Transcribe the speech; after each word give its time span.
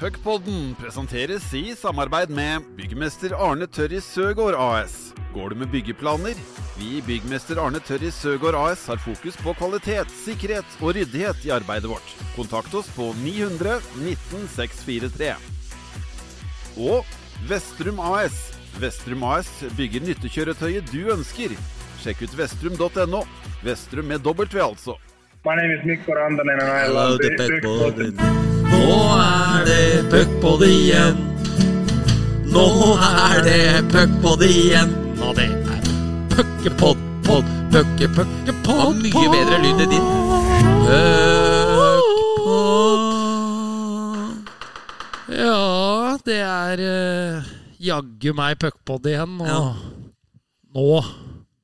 Puckpodden 0.00 0.74
presenteres 0.80 1.44
i 1.54 1.74
samarbeid 1.76 2.30
med 2.32 2.64
byggmester 2.76 3.34
Arne 3.36 3.66
Tørris 3.68 4.06
Søgaard 4.08 4.56
AS. 4.56 4.94
Går 5.34 5.52
du 5.52 5.58
med 5.60 5.68
byggeplaner? 5.68 6.38
Vi 6.78 6.86
i 6.96 7.02
Byggmester 7.04 7.60
Arne 7.60 7.82
Tørris 7.84 8.16
Søgaard 8.16 8.56
AS 8.56 8.86
har 8.88 8.96
fokus 9.04 9.36
på 9.36 9.52
kvalitet, 9.58 10.08
sikkerhet 10.22 10.78
og 10.80 10.94
ryddighet 10.96 11.44
i 11.44 11.52
arbeidet 11.52 11.90
vårt. 11.92 12.14
Kontakt 12.32 12.72
oss 12.80 12.88
på 12.96 13.10
900 13.20 13.76
19 14.00 14.48
643. 14.54 15.34
Og 16.80 17.04
Vestrum 17.50 18.00
AS. 18.00 18.38
Vestrum 18.80 19.26
AS 19.28 19.50
bygger 19.76 20.06
nyttekjøretøyet 20.08 20.88
du 20.94 21.12
ønsker. 21.12 21.52
Sjekk 22.00 22.24
ut 22.24 22.38
vestrum.no. 22.40 23.26
Vestrum 23.60 24.08
med 24.08 24.24
W, 24.24 24.48
altså. 24.64 24.96
My 25.44 25.60
name 25.60 25.76
is 25.76 25.84
Mikko 25.84 26.16
Rantanen 26.16 26.56
and 26.56 26.72
I 26.72 26.86
Hello, 26.86 26.94
love 26.94 27.18
the 27.20 27.36
the. 28.16 28.49
Nå 28.80 28.96
er 29.20 29.64
det 29.68 29.84
puckpod 30.12 30.62
igjen. 30.66 31.18
Nå 32.50 32.66
er 32.96 33.42
det 33.46 33.60
puckpod 33.92 34.42
igjen. 34.46 34.90
Og 35.20 35.34
det 35.36 35.48
er 35.50 35.82
puckepod, 36.32 36.98
pod, 37.26 37.44
pucke, 37.72 38.08
puckepod. 38.16 39.02
Mye 39.04 39.28
bedre 39.34 39.58
lyd 39.64 39.84
enn 39.84 39.92
din. 39.94 40.06
Puckpod. 42.40 43.06
Ja, 45.30 46.16
det 46.26 46.40
er 46.42 46.82
uh, 46.84 47.50
jaggu 47.80 48.32
meg 48.36 48.58
puckpod 48.62 49.06
igjen. 49.12 49.36
Og 49.44 49.48
Ja. 49.50 49.62
nå 50.74 50.88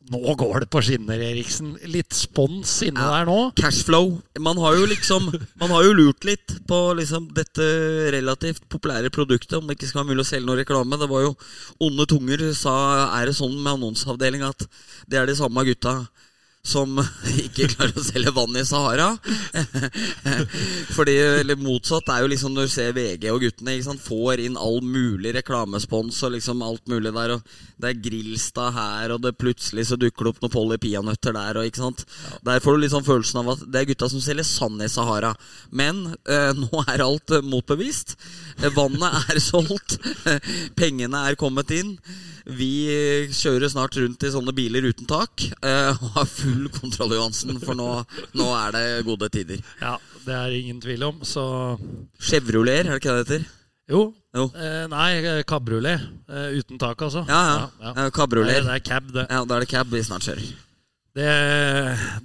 Nå 0.06 0.36
går 0.38 0.60
det 0.62 0.68
på 0.70 0.80
skinner, 0.86 1.18
Eriksen. 1.18 1.72
Litt 1.90 2.14
spons 2.14 2.76
inne 2.86 3.00
Ja. 3.02 3.10
der 3.18 3.26
nå. 3.26 3.52
Cashflow. 3.58 4.22
Man 4.38 4.56
har 4.62 4.76
jo 4.76 4.86
liksom 4.86 5.32
Man 5.58 5.70
har 5.70 5.82
jo 5.82 5.92
lurt 5.94 6.24
litt 6.24 6.54
på 6.68 6.94
liksom 6.94 7.26
dette 7.34 7.66
relativt 8.14 8.62
populære 8.68 9.10
produktet, 9.10 9.58
om 9.58 9.66
det 9.66 9.76
ikke 9.78 9.88
skal 9.88 10.04
være 10.04 10.14
mulig 10.14 10.22
å 10.26 10.30
selge 10.30 10.46
noe 10.46 10.60
reklame. 10.62 10.98
Det 10.98 11.08
var 11.10 11.22
jo 11.26 11.36
Onde 11.80 12.06
tunger 12.06 12.54
sa 12.54 12.76
er 13.20 13.26
det 13.26 13.34
sånn 13.34 13.56
med 13.62 13.74
annonseavdelinga 13.80 14.48
at 14.54 14.66
det 15.08 15.18
er 15.18 15.26
de 15.26 15.34
samme 15.34 15.64
gutta 15.66 16.08
som 16.66 16.98
ikke 17.46 17.68
klarer 17.72 17.96
å 17.96 18.04
selge 18.04 18.32
vann 18.36 18.58
i 18.58 18.64
Sahara. 18.66 19.12
Fordi, 20.96 21.14
eller 21.42 21.60
Motsatt 21.60 22.10
er 22.12 22.24
jo 22.24 22.30
liksom 22.32 22.56
når 22.56 22.68
du 22.68 22.74
ser 22.74 22.96
VG 22.96 23.28
og 23.32 23.42
guttene 23.44 23.76
ikke 23.76 23.88
sant, 23.90 24.04
får 24.04 24.42
inn 24.46 24.58
all 24.60 24.80
mulig 24.84 25.34
reklamespons 25.36 26.18
og 26.26 26.34
liksom 26.36 26.64
alt 26.66 26.84
mulig 26.90 27.14
der. 27.16 27.36
Og 27.36 27.56
det 27.82 27.90
er 27.90 28.02
Grillstad 28.08 28.76
her, 28.76 29.14
og 29.14 29.22
det 29.24 29.36
plutselig 29.40 29.88
så 29.90 30.00
dukker 30.00 30.26
det 30.26 30.34
opp 30.34 30.44
noen 30.44 30.54
Polly 30.56 30.80
peanøtter 30.82 31.36
der. 31.36 31.60
Og, 31.60 31.70
ikke 31.70 31.84
sant? 31.84 32.06
Der 32.46 32.62
får 32.64 32.76
du 32.76 32.84
liksom 32.84 33.06
følelsen 33.06 33.42
av 33.42 33.52
at 33.56 33.66
det 33.66 33.82
er 33.82 33.90
gutta 33.92 34.10
som 34.12 34.22
selger 34.24 34.48
sand 34.48 34.82
i 34.84 34.90
Sahara. 34.92 35.34
Men 35.70 36.06
eh, 36.24 36.52
nå 36.62 36.86
er 36.86 37.04
alt 37.04 37.38
motbevist. 37.46 38.16
Vannet 38.76 39.32
er 39.32 39.42
solgt. 39.42 39.98
Pengene 40.78 41.26
er 41.28 41.38
kommet 41.38 41.70
inn. 41.76 41.96
Vi 42.46 42.86
kjører 43.34 43.70
snart 43.72 43.96
rundt 43.98 44.22
i 44.22 44.30
sånne 44.30 44.54
biler 44.54 44.84
uten 44.86 45.08
tak 45.10 45.48
eh, 45.66 45.90
og 45.90 46.12
har 46.14 46.28
full 46.30 46.55
kontroll, 46.80 47.14
Johansen, 47.16 47.58
for 47.62 47.78
nå, 47.78 47.88
nå 48.36 48.46
er 48.58 48.74
det 48.76 48.84
gode 49.06 49.28
tider. 49.34 49.62
Ja, 49.80 49.96
det 50.26 50.34
er 50.34 50.56
ingen 50.58 50.80
tvil 50.82 51.04
om. 51.06 51.22
Så 51.26 51.44
Chevrolet, 52.20 52.82
er 52.84 52.90
det 52.90 53.00
ikke 53.00 53.14
det 53.16 53.24
det 53.24 53.26
heter? 53.26 53.48
Jo. 53.86 54.00
Jo. 54.34 54.44
Eh, 54.58 54.84
nei, 54.90 55.10
eh, 55.22 55.42
kabriolet. 55.46 56.02
Eh, 56.28 56.56
uten 56.58 56.80
tak, 56.82 57.00
altså. 57.06 57.22
Ja, 57.28 57.42
ja. 57.46 57.58
Eh, 57.62 57.84
ja. 57.86 57.92
Nei, 57.94 58.60
det 58.66 58.74
er 58.74 58.84
cab, 58.84 59.12
det. 59.14 59.26
Ja, 59.30 59.44
da 59.46 59.56
er 59.58 59.64
det 59.64 59.70
cab 59.70 59.92
vi 59.92 60.02
snart 60.02 60.26
kjører. 60.26 60.48
Det, 61.16 61.28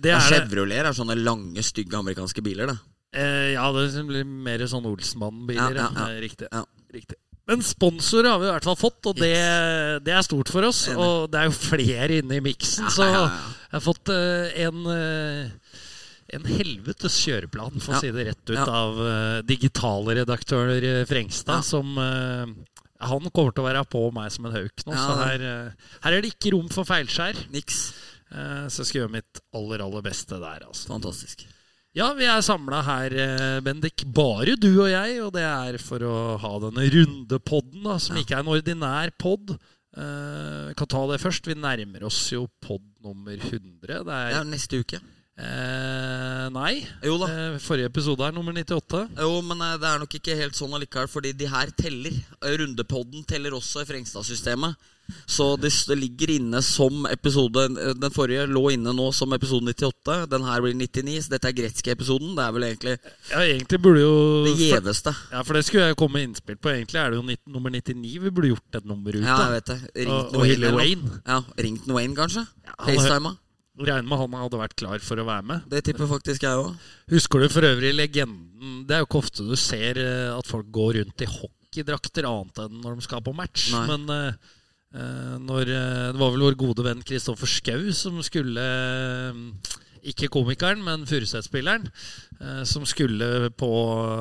det 0.04 0.12
er 0.12 0.20
det. 0.20 0.24
Chevrolet 0.28 0.82
er 0.82 0.96
sånne 0.98 1.16
lange, 1.22 1.64
stygge 1.64 2.00
amerikanske 2.00 2.44
biler, 2.44 2.74
da. 2.74 2.80
Eh, 3.14 3.52
ja, 3.54 3.68
det 3.76 4.06
blir 4.08 4.26
mer 4.28 4.64
sånn 4.72 4.88
Olsmann-biler. 4.90 5.78
Ja, 5.78 5.90
ja, 5.92 5.92
ja. 5.96 6.08
Eh, 6.16 6.22
Riktig. 6.26 6.50
Ja. 6.52 6.64
Riktig. 6.96 7.20
Men 7.52 7.64
sponsor 7.68 8.28
har 8.30 8.40
vi 8.42 8.48
i 8.48 8.52
hvert 8.54 8.68
fall 8.70 8.80
fått, 8.80 9.12
og 9.12 9.20
det, 9.20 9.34
det 10.06 10.16
er 10.16 10.24
stort 10.26 10.52
for 10.54 10.66
oss. 10.70 10.86
Og 10.96 11.28
det 11.32 11.42
er 11.42 11.50
jo 11.50 11.56
flere 11.58 12.22
inne 12.22 12.40
i 12.40 12.44
miksen, 12.46 12.88
så 12.94 13.08
jeg 13.10 13.18
har 13.76 13.84
fått 13.84 14.12
eh, 14.14 14.62
en 14.66 14.86
eh, 14.96 15.80
en 16.32 16.46
helvetes 16.48 17.18
kjøreplan, 17.26 17.80
for 17.84 17.98
å 17.98 18.00
si 18.00 18.12
det 18.16 18.24
rett 18.30 18.52
ut, 18.54 18.60
av 18.64 18.96
digitale 18.96 19.44
digitalredaktør 19.50 20.72
eh, 20.78 21.02
Frengstad, 21.10 21.66
som 21.68 21.92
eh, 22.00 22.54
Han 23.04 23.28
kommer 23.34 23.52
til 23.52 23.66
å 23.66 23.68
være 23.68 23.84
på 23.92 24.06
meg 24.16 24.32
som 24.32 24.48
en 24.48 24.56
hauk 24.56 24.86
nå, 24.88 24.96
så 24.96 25.18
her, 25.26 25.44
eh, 25.44 25.90
her 26.06 26.16
er 26.18 26.24
det 26.24 26.32
ikke 26.36 26.54
rom 26.56 26.72
for 26.72 26.88
feilskjær. 26.88 27.48
Niks. 27.52 27.82
Eh, 28.32 28.68
så 28.72 28.84
jeg 28.84 28.90
skal 28.92 29.02
gjøre 29.02 29.16
mitt 29.18 29.42
aller, 29.58 29.84
aller 29.84 30.06
beste 30.06 30.40
der, 30.40 30.64
altså. 30.70 30.88
Fantastisk. 30.94 31.44
Ja, 31.92 32.14
vi 32.16 32.24
er 32.24 32.40
samla 32.40 32.80
her, 32.88 33.12
eh, 33.20 33.58
Bendik. 33.66 34.06
Bare 34.16 34.56
du 34.56 34.70
og 34.80 34.88
jeg. 34.88 35.18
Og 35.26 35.34
det 35.36 35.44
er 35.44 35.78
for 35.84 36.00
å 36.08 36.16
ha 36.40 36.52
denne 36.64 36.86
rundepodden, 36.94 37.84
da, 37.84 37.98
som 38.00 38.16
ikke 38.22 38.38
er 38.38 38.46
en 38.46 38.52
ordinær 38.54 39.12
pod. 39.20 39.58
Eh, 39.92 40.72
kan 40.80 40.88
ta 40.88 41.02
det 41.12 41.20
først. 41.20 41.50
Vi 41.52 41.58
nærmer 41.60 42.06
oss 42.08 42.30
jo 42.32 42.46
pod 42.64 42.86
nummer 43.04 43.36
100. 43.36 43.82
Det 43.84 44.06
Det 44.08 44.08
er 44.08 44.40
er 44.40 44.48
neste 44.48 44.80
uke. 44.80 45.02
Eh, 45.38 46.50
Nei. 46.52 46.86
Jo 47.06 47.18
da. 47.22 47.28
Eh, 47.32 47.60
forrige 47.64 47.90
episode 47.92 48.26
er 48.28 48.36
nummer 48.36 48.54
98. 48.54 49.06
Jo, 49.18 49.42
men 49.46 49.62
eh, 49.62 49.78
det 49.82 49.88
er 49.92 50.00
nok 50.04 50.16
ikke 50.20 50.36
helt 50.40 50.58
sånn 50.58 50.74
allikevel, 50.78 51.08
fordi 51.12 51.34
de 51.38 51.48
her 51.52 51.72
teller. 51.78 52.16
Eh, 52.42 52.58
Rundepodden 52.62 53.24
teller 53.30 53.56
også 53.58 53.84
i 53.86 53.90
Frengstad-systemet. 53.90 54.76
Så 55.28 55.58
det, 55.60 55.74
ligger 56.00 56.30
inne 56.38 56.62
som 56.64 57.02
episode 57.10 57.60
eh, 57.82 57.90
Den 58.00 58.14
forrige 58.16 58.46
lå 58.48 58.62
inne 58.72 58.94
nå 58.96 59.10
som 59.16 59.34
episode 59.36 59.74
98. 59.74 60.22
Den 60.32 60.46
her 60.48 60.62
blir 60.64 60.78
99, 60.78 61.18
så 61.26 61.34
dette 61.34 61.50
er 61.50 61.58
Gretzky-episoden. 61.58 62.32
Det 62.38 62.46
er 62.46 62.56
vel 62.56 62.68
egentlig 62.70 62.94
Ja, 63.32 63.42
egentlig 63.44 63.82
burde 63.84 64.06
jo 64.06 64.14
det 64.48 64.54
gjeveste. 64.62 65.12
Ja, 65.34 65.42
for 65.44 65.58
det 65.60 65.66
skulle 65.68 65.90
jeg 65.90 66.00
komme 66.00 66.20
med 66.20 66.30
innspill 66.30 66.60
på. 66.62 66.72
Egentlig 66.72 67.02
er 67.02 67.12
det 67.12 67.20
jo 67.20 67.26
nitt- 67.28 67.44
nummer 67.52 67.74
99 67.76 68.20
vi 68.24 68.32
burde 68.32 68.54
gjort 68.54 68.80
et 68.80 68.88
nummer 68.88 69.12
ut 69.18 69.24
Ja, 69.26 69.36
av. 69.36 69.44
jeg 69.50 69.58
vet 69.58 69.66
det. 69.74 69.80
og, 69.82 70.08
Ringt 70.08 70.36
og 70.40 70.46
Hilly. 70.48 70.72
Wayne. 70.80 71.22
Ja, 71.28 71.42
ringt 71.68 71.88
Wayne, 71.92 72.16
kanskje? 72.16 72.48
Ja, 72.68 72.78
FaceTima? 72.86 73.36
Regner 73.80 74.04
med 74.04 74.20
han 74.20 74.34
hadde 74.36 74.60
vært 74.60 74.76
klar 74.76 75.00
for 75.00 75.22
å 75.22 75.26
være 75.26 75.46
med. 75.48 75.64
Det 75.72 75.80
tipper 75.88 76.10
faktisk 76.10 76.44
jeg 76.44 76.60
òg. 76.60 76.74
Husker 77.14 77.40
du 77.40 77.48
for 77.50 77.64
øvrig 77.64 77.94
legenden 77.96 78.82
Det 78.86 78.98
er 78.98 79.00
jo 79.00 79.08
ikke 79.08 79.22
ofte 79.24 79.46
du 79.48 79.56
ser 79.56 79.98
eh, 80.02 80.32
at 80.36 80.48
folk 80.50 80.68
går 80.76 80.98
rundt 81.00 81.24
i 81.24 81.30
hockeydrakter 81.32 82.28
annet 82.28 82.60
enn 82.66 82.82
når 82.84 83.00
de 83.00 83.06
skal 83.08 83.24
på 83.24 83.34
match. 83.34 83.70
Nei. 83.72 83.86
Men 83.88 84.12
eh, 84.18 85.38
når, 85.40 85.70
det 85.72 86.20
var 86.20 86.34
vel 86.36 86.44
vår 86.50 86.58
gode 86.60 86.84
venn 86.84 87.02
Kristoffer 87.08 87.48
Schou 87.48 87.94
som 87.96 88.18
skulle 88.28 88.66
Ikke 90.04 90.28
komikeren, 90.34 90.82
men 90.84 91.06
Furuset-spilleren. 91.08 91.86
eh, 92.42 92.64
Som 92.68 92.84
skulle 92.90 93.52
på 93.56 93.70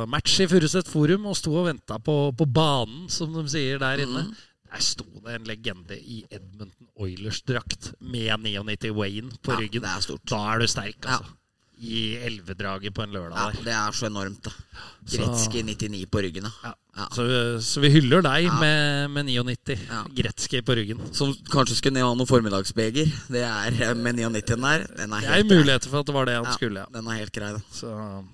match 0.07 0.39
i 0.45 0.47
Furuset 0.47 0.87
Forum 0.87 1.27
og 1.27 1.37
sto 1.41 1.57
og 1.57 1.67
venta 1.73 1.99
på, 1.99 2.31
på 2.37 2.47
banen, 2.47 3.09
som 3.11 3.33
de 3.35 3.45
sier 3.51 3.81
der 3.83 4.05
inne. 4.07 4.29
Mhm. 4.29 4.47
Der 4.71 4.81
sto 4.87 5.05
det 5.25 5.35
en 5.35 5.45
legende 5.49 5.97
i 5.99 6.21
Edmonton 6.31 6.87
Oilers-drakt 7.01 7.93
med 8.01 8.31
99 8.45 8.93
Wayne 8.95 9.31
på 9.43 9.53
Ja, 9.53 9.59
ryggen. 9.59 9.83
det 9.83 9.91
er. 9.91 10.19
Da 10.31 10.41
er 10.55 10.59
du 10.63 10.67
sterk, 10.71 10.97
Ja. 11.05 11.17
altså. 11.19 11.37
I 11.83 12.17
elvedraget 12.29 12.93
på 12.95 13.03
en 13.03 13.11
lørdag 13.11 13.37
Ja, 13.39 13.47
der. 13.51 13.63
det 13.65 13.73
er 13.73 13.91
så 13.97 14.07
enormt, 14.07 14.43
da. 14.45 14.51
Gretzky 15.11 15.63
99 15.65 16.05
på 16.13 16.19
ryggen, 16.21 16.43
da. 16.45 16.51
Ja. 16.65 16.73
Ja. 16.99 17.07
Så, 17.17 17.25
så 17.65 17.81
vi 17.81 17.89
hyller 17.91 18.21
deg 18.23 18.45
Ja. 18.45 18.59
med, 18.61 19.09
med 19.11 19.25
99. 19.27 19.79
Ja. 19.89 20.03
Gretzky 20.15 20.61
på 20.63 20.77
ryggen. 20.77 21.01
Som 21.15 21.33
kanskje 21.51 21.77
skulle 21.79 21.95
ned 21.95 22.03
og 22.05 22.11
ha 22.11 22.15
noen 22.21 22.29
formiddagsbeger. 22.29 23.09
Det 23.33 23.43
er 23.43 23.81
eh, 23.91 23.95
med 23.97 24.15
99 24.21 24.61
der. 24.61 24.87
Den 24.99 25.13
er 25.13 25.21
Det 25.21 25.39
er 25.41 25.45
muligheter 25.57 25.89
for 25.89 26.01
at 26.01 26.07
det 26.07 26.15
var 26.15 26.25
det 26.27 26.35
han 26.37 26.45
Ja, 26.45 26.53
skulle. 26.53 26.81
Ja. 26.81 26.87
Den 26.93 27.07
er 27.09 27.17
helt 27.17 27.33
grei, 27.33 27.53
da. 27.55 27.61
Så 27.73 28.25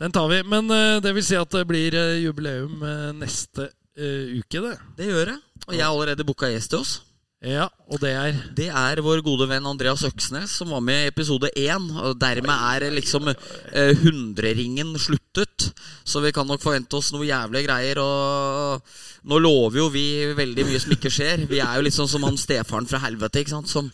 den 0.00 0.12
tar 0.12 0.28
vi. 0.32 0.42
Men 0.48 0.70
eh, 0.70 1.00
det 1.04 1.14
vil 1.14 1.22
si 1.24 1.36
at 1.36 1.50
det 1.50 1.66
blir 1.68 1.92
eh, 1.94 2.22
jubileum 2.24 2.80
neste 3.20 3.68
uh, 4.00 4.38
uke, 4.40 4.62
det. 4.64 4.78
Det 4.96 5.06
gjør 5.10 5.26
jeg. 5.34 5.40
Og 5.70 5.78
jeg 5.78 5.86
har 5.86 5.94
allerede 5.94 6.26
booka 6.26 6.50
gjest 6.50 6.72
til 6.74 6.82
oss. 6.82 6.98
Ja, 7.40 7.70
og 7.88 8.02
det 8.02 8.10
er 8.12 8.34
Det 8.52 8.66
er 8.68 9.00
vår 9.00 9.22
gode 9.24 9.46
venn 9.48 9.64
Andreas 9.64 10.02
Øksnes, 10.04 10.50
som 10.58 10.74
var 10.74 10.82
med 10.84 11.06
i 11.06 11.08
episode 11.08 11.48
én. 11.56 11.86
Og 12.02 12.18
dermed 12.20 12.52
er 12.52 12.90
liksom 12.92 13.30
eh, 13.30 13.96
hundreringen 13.96 14.92
sluttet. 14.98 15.70
Så 16.04 16.20
vi 16.20 16.32
kan 16.32 16.46
nok 16.46 16.60
forvente 16.60 16.98
oss 16.98 17.12
noe 17.14 17.24
jævlige 17.24 17.64
greier. 17.64 18.02
Og 18.02 18.82
nå 19.24 19.38
lover 19.40 19.78
jo 19.78 19.88
vi 19.88 20.34
veldig 20.36 20.68
mye 20.68 20.82
som 20.82 20.92
ikke 20.92 21.14
skjer. 21.14 21.46
Vi 21.48 21.62
er 21.64 21.78
jo 21.78 21.86
litt 21.86 21.96
sånn 21.96 22.12
som 22.12 22.28
han 22.28 22.36
stefaren 22.36 22.90
fra 22.90 23.00
helvete, 23.06 23.40
ikke 23.40 23.56
sant? 23.56 23.72
Som, 23.72 23.88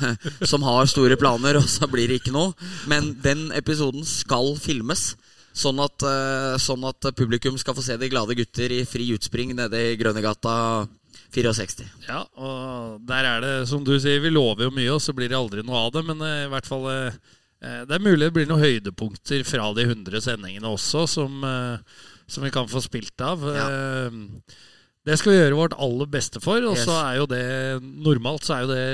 som 0.52 0.68
har 0.68 0.84
store 0.84 1.16
planer, 1.16 1.56
og 1.56 1.72
så 1.72 1.88
blir 1.88 2.10
det 2.10 2.20
ikke 2.20 2.36
noe. 2.36 2.52
Men 2.84 3.14
den 3.24 3.48
episoden 3.56 4.04
skal 4.04 4.58
filmes. 4.60 5.14
Sånn 5.56 5.80
at, 5.80 6.04
eh, 6.04 6.60
sånn 6.60 6.84
at 6.84 7.14
publikum 7.16 7.56
skal 7.56 7.72
få 7.72 7.82
se 7.82 7.96
de 7.96 8.12
glade 8.12 8.36
gutter 8.36 8.76
i 8.76 8.84
fri 8.84 9.08
utspring 9.16 9.56
nede 9.56 9.86
i 9.88 9.96
Grønnegata 9.96 10.84
64. 11.34 11.86
Ja, 12.08 12.24
og 12.38 13.02
der 13.08 13.28
er 13.28 13.44
det, 13.44 13.52
som 13.70 13.84
du 13.86 13.92
sier, 14.02 14.22
vi 14.22 14.32
lover 14.32 14.66
jo 14.66 14.72
mye, 14.74 14.88
og 14.94 15.02
så 15.02 15.14
blir 15.16 15.30
det 15.30 15.38
aldri 15.38 15.62
noe 15.66 15.84
av 15.86 15.92
det. 15.94 16.02
Men 16.08 16.24
eh, 16.26 16.46
i 16.46 16.50
hvert 16.52 16.66
fall 16.68 16.88
eh, 16.90 17.20
eh, 17.62 17.82
Det 17.86 17.96
er 17.96 18.04
mulig 18.06 18.26
det 18.26 18.34
blir 18.36 18.50
noen 18.50 18.64
høydepunkter 18.64 19.44
fra 19.48 19.70
de 19.76 19.86
100 19.86 20.24
sendingene 20.26 20.72
også, 20.74 21.06
som, 21.10 21.40
som 22.26 22.46
vi 22.46 22.52
kan 22.54 22.68
få 22.70 22.82
spilt 22.84 23.22
av. 23.24 23.46
Ja. 23.54 23.70
Det 25.06 25.16
skal 25.16 25.32
vi 25.32 25.38
gjøre 25.38 25.56
vårt 25.56 25.78
aller 25.80 26.10
beste 26.12 26.42
for, 26.44 26.60
og 26.60 26.76
Yes. 26.76 26.84
så 26.84 26.98
er 27.00 27.14
jo 27.22 27.30
det 27.30 27.44
Normalt 27.80 28.44
så 28.44 28.58
er 28.58 28.66
jo 28.66 28.72
det 28.74 28.84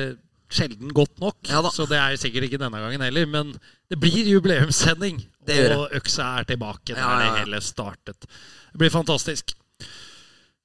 sjelden 0.47 0.93
godt 0.94 1.19
nok. 1.19 1.41
Ja 1.50 1.59
så 1.75 1.88
det 1.91 1.99
er 1.99 2.15
sikkert 2.21 2.47
ikke 2.47 2.61
denne 2.62 2.79
gangen 2.79 3.03
heller. 3.03 3.27
Men 3.27 3.56
det 3.91 3.99
blir 3.99 4.29
jubileumssending, 4.31 5.25
Det 5.47 5.59
og 5.75 5.91
øksa 5.99 6.37
er 6.38 6.47
tilbake 6.53 6.94
der 6.94 7.03
ja. 7.03 7.17
det 7.25 7.41
hele 7.43 7.61
startet. 7.65 8.29
Det 8.71 8.79
blir 8.79 8.94
fantastisk. 8.94 9.56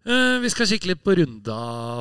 Eh, 0.01 0.37
vi 0.41 0.49
skal 0.49 0.69
kikke 0.69 0.89
litt 0.89 1.03
på 1.05 1.13
runda 1.19 1.57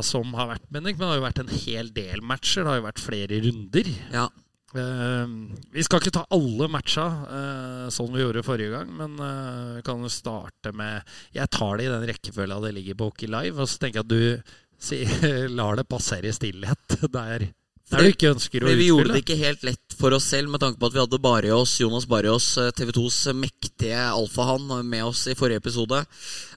som 0.07 0.31
har 0.39 0.55
vært, 0.55 0.69
Bendik. 0.73 0.97
Men 0.97 1.05
det 1.05 1.11
har 1.11 1.19
jo 1.19 1.27
vært 1.27 1.43
en 1.43 1.59
hel 1.67 1.91
del 1.97 2.23
matcher. 2.25 2.65
Det 2.65 2.73
har 2.73 2.81
jo 2.81 2.87
vært 2.87 3.03
flere 3.03 3.41
runder. 3.45 3.91
Ja. 4.15 4.27
Eh, 4.71 5.35
vi 5.75 5.85
skal 5.85 6.01
ikke 6.01 6.15
ta 6.15 6.25
alle 6.33 6.71
matcha 6.71 7.05
eh, 7.27 7.87
sånn 7.93 8.13
vi 8.15 8.23
gjorde 8.23 8.47
forrige 8.47 8.73
gang, 8.77 8.93
men 8.95 9.19
vi 9.19 9.83
kan 9.83 9.99
jo 9.99 10.11
starte 10.13 10.71
med 10.71 11.03
Jeg 11.35 11.51
tar 11.51 11.81
det 11.81 11.89
i 11.89 11.91
den 11.91 12.07
rekkefølga 12.07 12.61
det 12.63 12.75
ligger 12.77 13.01
på 13.01 13.11
Hockey 13.11 13.31
Live, 13.31 13.59
og 13.59 13.69
så 13.69 13.83
tenker 13.83 14.01
jeg 14.01 14.07
at 14.07 14.15
du 14.15 14.61
lar 15.59 15.77
det 15.77 15.89
passere 15.91 16.31
i 16.31 16.33
stillhet 16.33 17.01
der, 17.13 17.51
der 17.91 18.07
du 18.07 18.13
ikke 18.15 18.33
ønsker 18.33 18.63
å 18.63 18.69
utspille? 18.69 18.79
vi 18.81 18.89
gjorde 18.89 19.13
det 19.15 19.23
ikke 19.25 19.39
helt 19.41 19.67
lett 19.67 19.97
for 20.01 20.17
oss 20.17 20.31
selv 20.33 20.53
med 20.53 20.63
tanke 20.63 20.81
på 20.81 20.89
at 20.89 20.97
vi 20.97 21.03
hadde 21.03 21.23
Barrios, 21.23 21.77
Jonas 21.83 22.09
Barrios, 22.09 22.53
TV 22.79 22.95
2s 22.97 23.21
mektige 23.37 24.01
alfahann, 24.09 24.71
med 24.87 25.05
oss 25.05 25.27
i 25.29 25.37
forrige 25.39 25.61
episode. 25.61 26.03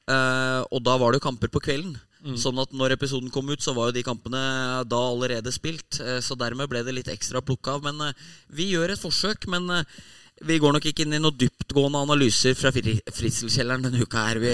Eh, 0.07 0.61
og 0.63 0.83
da 0.85 0.97
var 1.01 1.11
det 1.11 1.21
jo 1.21 1.27
kamper 1.27 1.51
på 1.51 1.63
kvelden. 1.67 1.97
Sånn 2.39 2.59
at 2.61 2.71
når 2.71 2.95
episoden 2.95 3.31
kom 3.33 3.49
ut, 3.51 3.59
så 3.59 3.73
var 3.75 3.89
jo 3.89 3.97
de 3.97 4.05
kampene 4.07 4.39
da 4.87 4.99
allerede 5.09 5.51
spilt. 5.51 5.99
Eh, 5.99 6.21
så 6.23 6.37
dermed 6.39 6.69
ble 6.71 6.83
det 6.85 6.95
litt 6.95 7.11
ekstra 7.11 7.41
plukka 7.43 7.75
av. 7.75 7.83
Men 7.83 7.99
eh, 8.07 8.21
vi 8.55 8.69
gjør 8.71 8.93
et 8.93 9.01
forsøk. 9.01 9.49
Men 9.51 9.67
eh, 9.75 9.97
vi 10.41 10.57
går 10.59 10.73
nok 10.75 10.85
ikke 10.89 11.05
inn 11.05 11.13
i 11.15 11.19
noen 11.21 11.37
dyptgående 11.39 11.99
analyser 12.03 12.55
fra 12.57 12.71
fri- 12.73 12.97
Fritzelkjelleren 13.13 13.85
denne 13.85 14.01
uka 14.03 14.23
her. 14.27 14.39
Vi, 14.43 14.53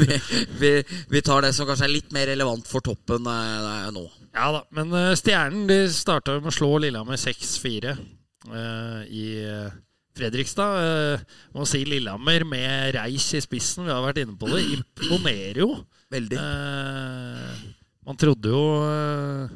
vi, 0.00 0.16
vi, 0.62 0.70
vi 1.12 1.22
tar 1.26 1.44
det 1.44 1.52
som 1.54 1.68
kanskje 1.68 1.86
er 1.86 1.92
litt 1.92 2.10
mer 2.16 2.26
relevant 2.32 2.66
for 2.70 2.80
toppen 2.86 3.28
eh, 3.30 3.90
nå. 3.94 4.06
Ja 4.34 4.48
da, 4.56 4.64
men 4.74 4.90
eh, 4.96 5.12
Stjernen 5.18 5.68
de 5.70 5.78
starta 5.92 6.38
med 6.40 6.50
å 6.50 6.54
slå 6.56 6.72
Lillehammer 6.82 7.20
6-4 7.20 7.92
eh, 7.92 9.00
i 9.12 9.24
eh, 9.44 9.70
Fredrikstad. 10.18 10.74
Uh, 10.82 11.38
må 11.54 11.64
si 11.68 11.84
Lillehammer 11.86 12.42
med 12.48 12.94
Reis 12.96 13.28
i 13.38 13.40
spissen, 13.44 13.86
vi 13.86 13.92
har 13.94 14.02
vært 14.04 14.18
inne 14.24 14.34
på 14.36 14.48
det, 14.50 14.64
imponerer 14.74 15.62
jo. 15.62 15.68
Veldig. 16.10 16.36
Eh, 16.42 17.60
man 18.08 18.18
trodde 18.18 18.50
jo 18.50 18.62
eh, 18.82 19.52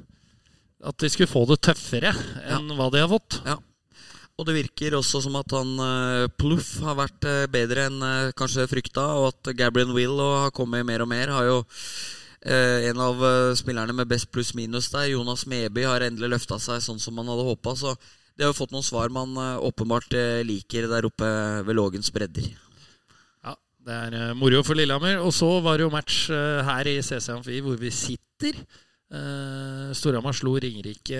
at 0.86 1.02
de 1.02 1.10
skulle 1.10 1.28
få 1.32 1.42
det 1.50 1.58
tøffere 1.66 2.12
enn 2.54 2.70
hva 2.78 2.86
de 2.94 3.02
har 3.02 3.10
fått. 3.10 3.40
Ja. 3.48 3.58
Og 4.34 4.48
det 4.48 4.56
virker 4.56 4.96
også 4.98 5.20
som 5.22 5.36
at 5.38 5.52
han 5.54 5.76
uh, 5.78 6.26
Pluff 6.40 6.74
har 6.82 6.98
vært 6.98 7.28
uh, 7.28 7.44
bedre 7.52 7.86
enn 7.86 8.02
uh, 8.02 8.32
kanskje 8.34 8.66
frykta, 8.70 9.04
og 9.20 9.30
at 9.30 9.54
Gabriel 9.54 9.94
Will 9.94 10.18
har 10.18 10.54
kommet 10.54 10.86
mer 10.86 11.04
og 11.04 11.10
mer. 11.12 11.30
Har 11.30 11.46
jo 11.46 11.58
eh, 12.44 12.88
en 12.90 13.00
av 13.00 13.24
eh, 13.24 13.54
spillerne 13.58 13.94
med 13.96 14.08
best 14.10 14.30
pluss 14.32 14.54
minus 14.54 14.90
der, 14.92 15.08
Jonas 15.12 15.46
Meby, 15.50 15.86
har 15.88 16.04
endelig 16.04 16.34
løfta 16.34 16.58
seg 16.62 16.82
sånn 16.84 17.00
som 17.02 17.16
man 17.16 17.28
hadde 17.30 17.46
håpa. 17.48 17.74
Så 17.78 17.94
de 18.34 18.44
har 18.44 18.52
jo 18.52 18.58
fått 18.58 18.74
noen 18.74 18.86
svar 18.86 19.12
man 19.14 19.34
eh, 19.40 19.56
åpenbart 19.64 20.16
eh, 20.18 20.42
liker 20.46 20.88
der 20.90 21.08
oppe 21.08 21.30
ved 21.66 21.78
Lågens 21.78 22.12
bredder. 22.14 22.50
Ja, 23.44 23.56
Det 23.86 24.00
er 24.08 24.18
eh, 24.20 24.34
moro 24.38 24.62
for 24.66 24.78
Lillehammer. 24.78 25.20
Og 25.24 25.32
så 25.36 25.50
var 25.64 25.78
det 25.78 25.86
jo 25.86 25.94
match 25.94 26.26
eh, 26.34 26.60
her 26.66 26.90
i 26.90 26.98
CC 27.02 27.32
Amfi 27.34 27.62
hvor 27.64 27.80
vi 27.80 27.92
sitter. 27.94 28.64
Storhamar 29.94 30.34
slo 30.34 30.56
Ringerike 30.58 31.18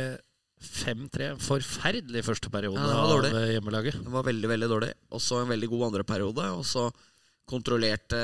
5-3. 0.63 1.35
Forferdelig 1.43 2.25
første 2.27 2.51
periode 2.53 2.81
Ja, 2.81 3.05
av 3.05 3.27
eh, 3.29 3.55
hjemmelaget. 3.57 3.99
Det 4.05 4.13
var 4.13 4.27
veldig, 4.27 4.51
veldig 4.55 4.71
dårlig. 4.71 4.91
Også 5.15 5.43
en 5.43 5.53
veldig 5.53 5.71
god 5.73 5.87
andre 5.91 6.05
periode. 6.09 6.49
Og 6.59 6.65
så 6.69 6.89
kontrollerte 7.51 8.21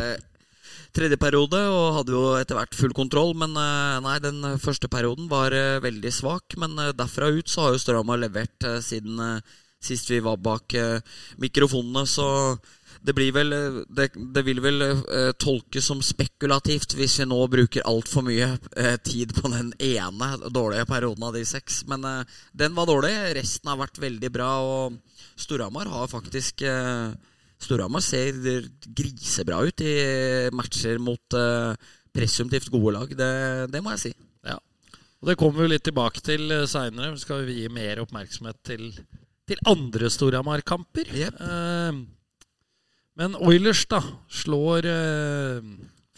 tredje 0.94 1.19
periode 1.21 1.59
og 1.69 1.97
hadde 1.99 2.15
jo 2.15 2.23
etter 2.38 2.56
hvert 2.59 2.77
full 2.79 2.94
kontroll. 2.97 3.35
Men 3.38 3.56
eh, 3.59 3.97
nei, 4.06 4.19
den 4.25 4.43
første 4.62 4.91
perioden 4.93 5.31
var 5.31 5.56
eh, 5.56 5.81
veldig 5.85 6.12
svak. 6.15 6.56
Men 6.61 6.79
derfra 6.97 7.31
ut 7.35 7.50
så 7.50 7.67
har 7.67 7.75
jo 7.77 7.82
Storhamar 7.82 8.23
levert 8.23 8.71
siden 8.85 9.41
sist 9.81 10.11
vi 10.12 10.21
var 10.21 10.37
bak 10.37 10.76
mikrofonene. 11.41 12.05
Så 12.09 12.26
det 13.00 13.14
blir 13.17 13.32
vel 13.32 13.52
eh, 13.56 13.79
Det, 13.88 14.11
det 14.35 14.43
vil 14.44 14.61
vel 14.64 14.85
eh, 14.85 15.31
tolkes 15.41 15.88
som 15.88 16.02
spekulativt 16.05 16.94
hvis 16.99 17.19
vi 17.23 17.29
nå 17.31 17.38
bruker 17.52 17.87
altfor 17.88 18.26
mye 18.26 18.52
eh, 18.76 18.97
tid 19.05 19.35
på 19.37 19.49
den 19.52 19.73
ene 19.79 20.31
dårlige 20.49 20.87
perioden 20.91 21.26
av 21.29 21.37
de 21.37 21.44
seks. 21.49 21.82
Men 21.91 22.05
den 22.52 22.76
var 22.76 22.88
dårlig. 22.91 23.12
Resten 23.38 23.73
har 23.73 23.81
vært 23.81 24.00
veldig 24.02 24.32
bra. 24.35 24.50
Og 24.61 24.99
Storhamar 25.41 25.88
har 25.91 26.11
faktisk 26.11 26.64
Storhamar 27.61 28.02
ser 28.05 28.37
grisebra 28.97 29.61
ut 29.69 29.82
i 29.85 29.94
matcher 30.56 31.00
mot 31.02 31.37
presumptivt 32.14 32.70
gode 32.73 32.94
lag. 32.97 33.12
Det, 33.17 33.32
det 33.73 33.82
må 33.85 33.93
jeg 33.94 34.05
si. 34.05 34.12
Ja. 34.47 34.58
Og 35.20 35.31
Det 35.31 35.37
kommer 35.41 35.64
vi 35.64 35.75
litt 35.75 35.85
tilbake 35.88 36.23
til 36.25 36.49
uh, 36.52 36.67
seinere. 36.69 37.12
Skal 37.20 37.44
vi 37.49 37.61
gi 37.61 37.69
mer 37.73 38.00
oppmerksomhet 38.05 38.61
til, 38.67 38.88
til 39.49 39.61
andre 39.69 40.11
Storhamar-kamper. 40.12 41.12
Yep. 41.12 41.44
Eh, 41.44 42.00
men 43.20 43.37
Oilers 43.44 43.84
da 43.90 44.00
slår 44.32 44.88
eh, 44.88 45.67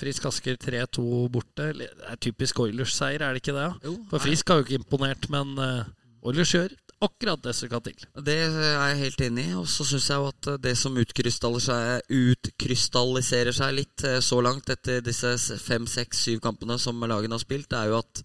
Frisk 0.02 0.28
Asker 0.30 0.58
3-2 0.58 1.02
borte. 1.32 1.72
Det 1.78 1.90
er 2.08 2.20
typisk 2.22 2.62
Oilers-seier, 2.64 3.22
er 3.22 3.34
det 3.34 3.42
ikke 3.42 3.56
det? 3.58 3.68
Jo, 3.86 3.96
For 4.10 4.22
Frisk 4.22 4.50
har 4.50 4.60
jo 4.60 4.66
ikke 4.66 4.80
imponert, 4.80 5.28
men 5.32 5.52
eh, 5.62 5.90
Oilers 6.26 6.54
gjør 6.54 6.72
akkurat 7.02 7.42
det 7.42 7.54
som 7.58 7.68
skal 7.68 7.82
til. 7.84 8.06
Det 8.26 8.36
er 8.46 8.56
jeg 8.70 8.98
helt 9.00 9.24
enig 9.26 9.46
i. 9.50 9.54
Og 9.58 9.66
så 9.70 9.86
syns 9.86 10.08
jeg 10.10 10.22
jo 10.22 10.30
at 10.30 10.50
det 10.62 10.74
som 10.78 10.98
utkrystalliserer 11.02 12.02
seg, 12.02 12.18
utkrystalliserer 12.32 13.56
seg 13.56 13.76
litt 13.80 14.06
eh, 14.08 14.20
så 14.24 14.40
langt 14.44 14.70
etter 14.72 15.02
disse 15.04 15.34
fem, 15.62 15.88
seks, 15.90 16.24
syv 16.28 16.42
kampene 16.44 16.78
som 16.82 17.02
lagene 17.02 17.38
har 17.38 17.42
spilt, 17.42 17.70
det 17.72 17.80
er 17.80 17.92
jo 17.92 18.00
at 18.02 18.22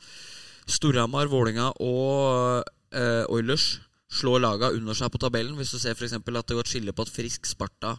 Storhamar, 0.67 1.29
Vålinga 1.31 1.71
og 1.81 2.65
eh, 2.93 3.23
Oilers 3.33 3.77
slår 4.11 4.41
laga 4.43 4.69
under 4.75 4.95
seg 4.95 5.11
på 5.11 5.19
tabellen. 5.21 5.57
Hvis 5.59 5.73
du 5.73 5.81
ser 5.81 5.97
f.eks. 5.97 6.15
at 6.17 6.25
det 6.27 6.55
går 6.55 6.63
et 6.63 6.71
skille 6.71 6.93
på 6.95 7.05
at 7.05 7.11
Frisk, 7.11 7.47
Sparta 7.49 7.97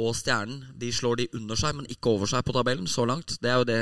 og 0.00 0.16
Stjernen 0.16 0.64
de 0.80 0.90
slår 0.94 1.20
de 1.20 1.28
under 1.36 1.58
seg, 1.58 1.76
men 1.76 1.88
ikke 1.92 2.14
over 2.14 2.30
seg 2.30 2.44
på 2.46 2.54
tabellen 2.56 2.88
så 2.90 3.06
langt. 3.08 3.36
Det 3.42 3.52
er 3.52 3.60
jo 3.60 3.68
det 3.68 3.80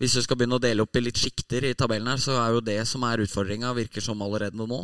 Hvis 0.00 0.14
du 0.16 0.22
skal 0.24 0.38
begynne 0.40 0.56
å 0.56 0.62
dele 0.62 0.80
opp 0.80 0.96
i 0.96 1.02
litt 1.04 1.18
sjikter 1.20 1.64
i 1.68 1.74
tabellen 1.76 2.08
her, 2.08 2.16
så 2.16 2.38
er 2.40 2.54
jo 2.54 2.62
det 2.64 2.78
som 2.88 3.02
er 3.04 3.20
utfordringa, 3.20 3.74
virker 3.76 4.00
som 4.00 4.22
allerede 4.24 4.56
nå. 4.56 4.78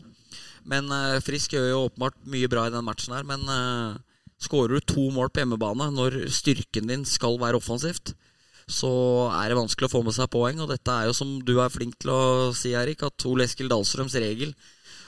Men 0.69 0.91
eh, 0.93 1.23
Frisk 1.25 1.55
gjør 1.55 1.71
jo 1.71 1.79
åpenbart 1.87 2.19
mye 2.29 2.51
bra 2.53 2.67
i 2.67 2.75
den 2.75 2.85
matchen 2.85 3.15
her. 3.17 3.25
Men 3.25 3.47
uh, 3.49 3.97
skårer 4.43 4.77
du 4.77 4.85
to 4.93 5.09
mål 5.15 5.31
på 5.33 5.41
hjemmebane 5.41 5.89
når 5.95 6.27
styrken 6.35 6.91
din 6.91 7.07
skal 7.09 7.39
være 7.41 7.61
offensivt, 7.63 8.13
så 8.67 8.93
er 9.31 9.49
det 9.49 9.61
vanskelig 9.61 9.89
å 9.89 9.95
få 9.95 10.03
med 10.05 10.17
seg 10.17 10.29
poeng. 10.33 10.61
Og 10.61 10.71
dette 10.73 10.93
er 10.93 11.09
jo 11.09 11.17
som 11.17 11.37
du 11.47 11.55
er 11.63 11.73
flink 11.73 11.97
til 12.03 12.13
å 12.13 12.23
si, 12.57 12.75
Erik, 12.77 13.07
at 13.07 13.29
Ole 13.31 13.47
Eskil 13.47 13.71
Dahlstrøms 13.73 14.19
regel 14.21 14.53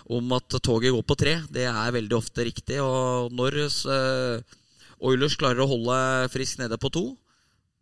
om 0.08 0.30
at 0.32 0.56
toget 0.64 0.94
går 0.94 1.04
på 1.04 1.16
tre, 1.20 1.34
det 1.52 1.66
er 1.68 1.92
veldig 1.92 2.16
ofte 2.16 2.46
riktig. 2.46 2.78
Og 2.80 3.34
når 3.36 3.58
uh, 3.66 4.56
Oilers 5.04 5.36
klarer 5.38 5.62
å 5.62 5.70
holde 5.70 5.96
Frisk 6.32 6.60
nede 6.62 6.78
på 6.80 6.90
to, 6.94 7.04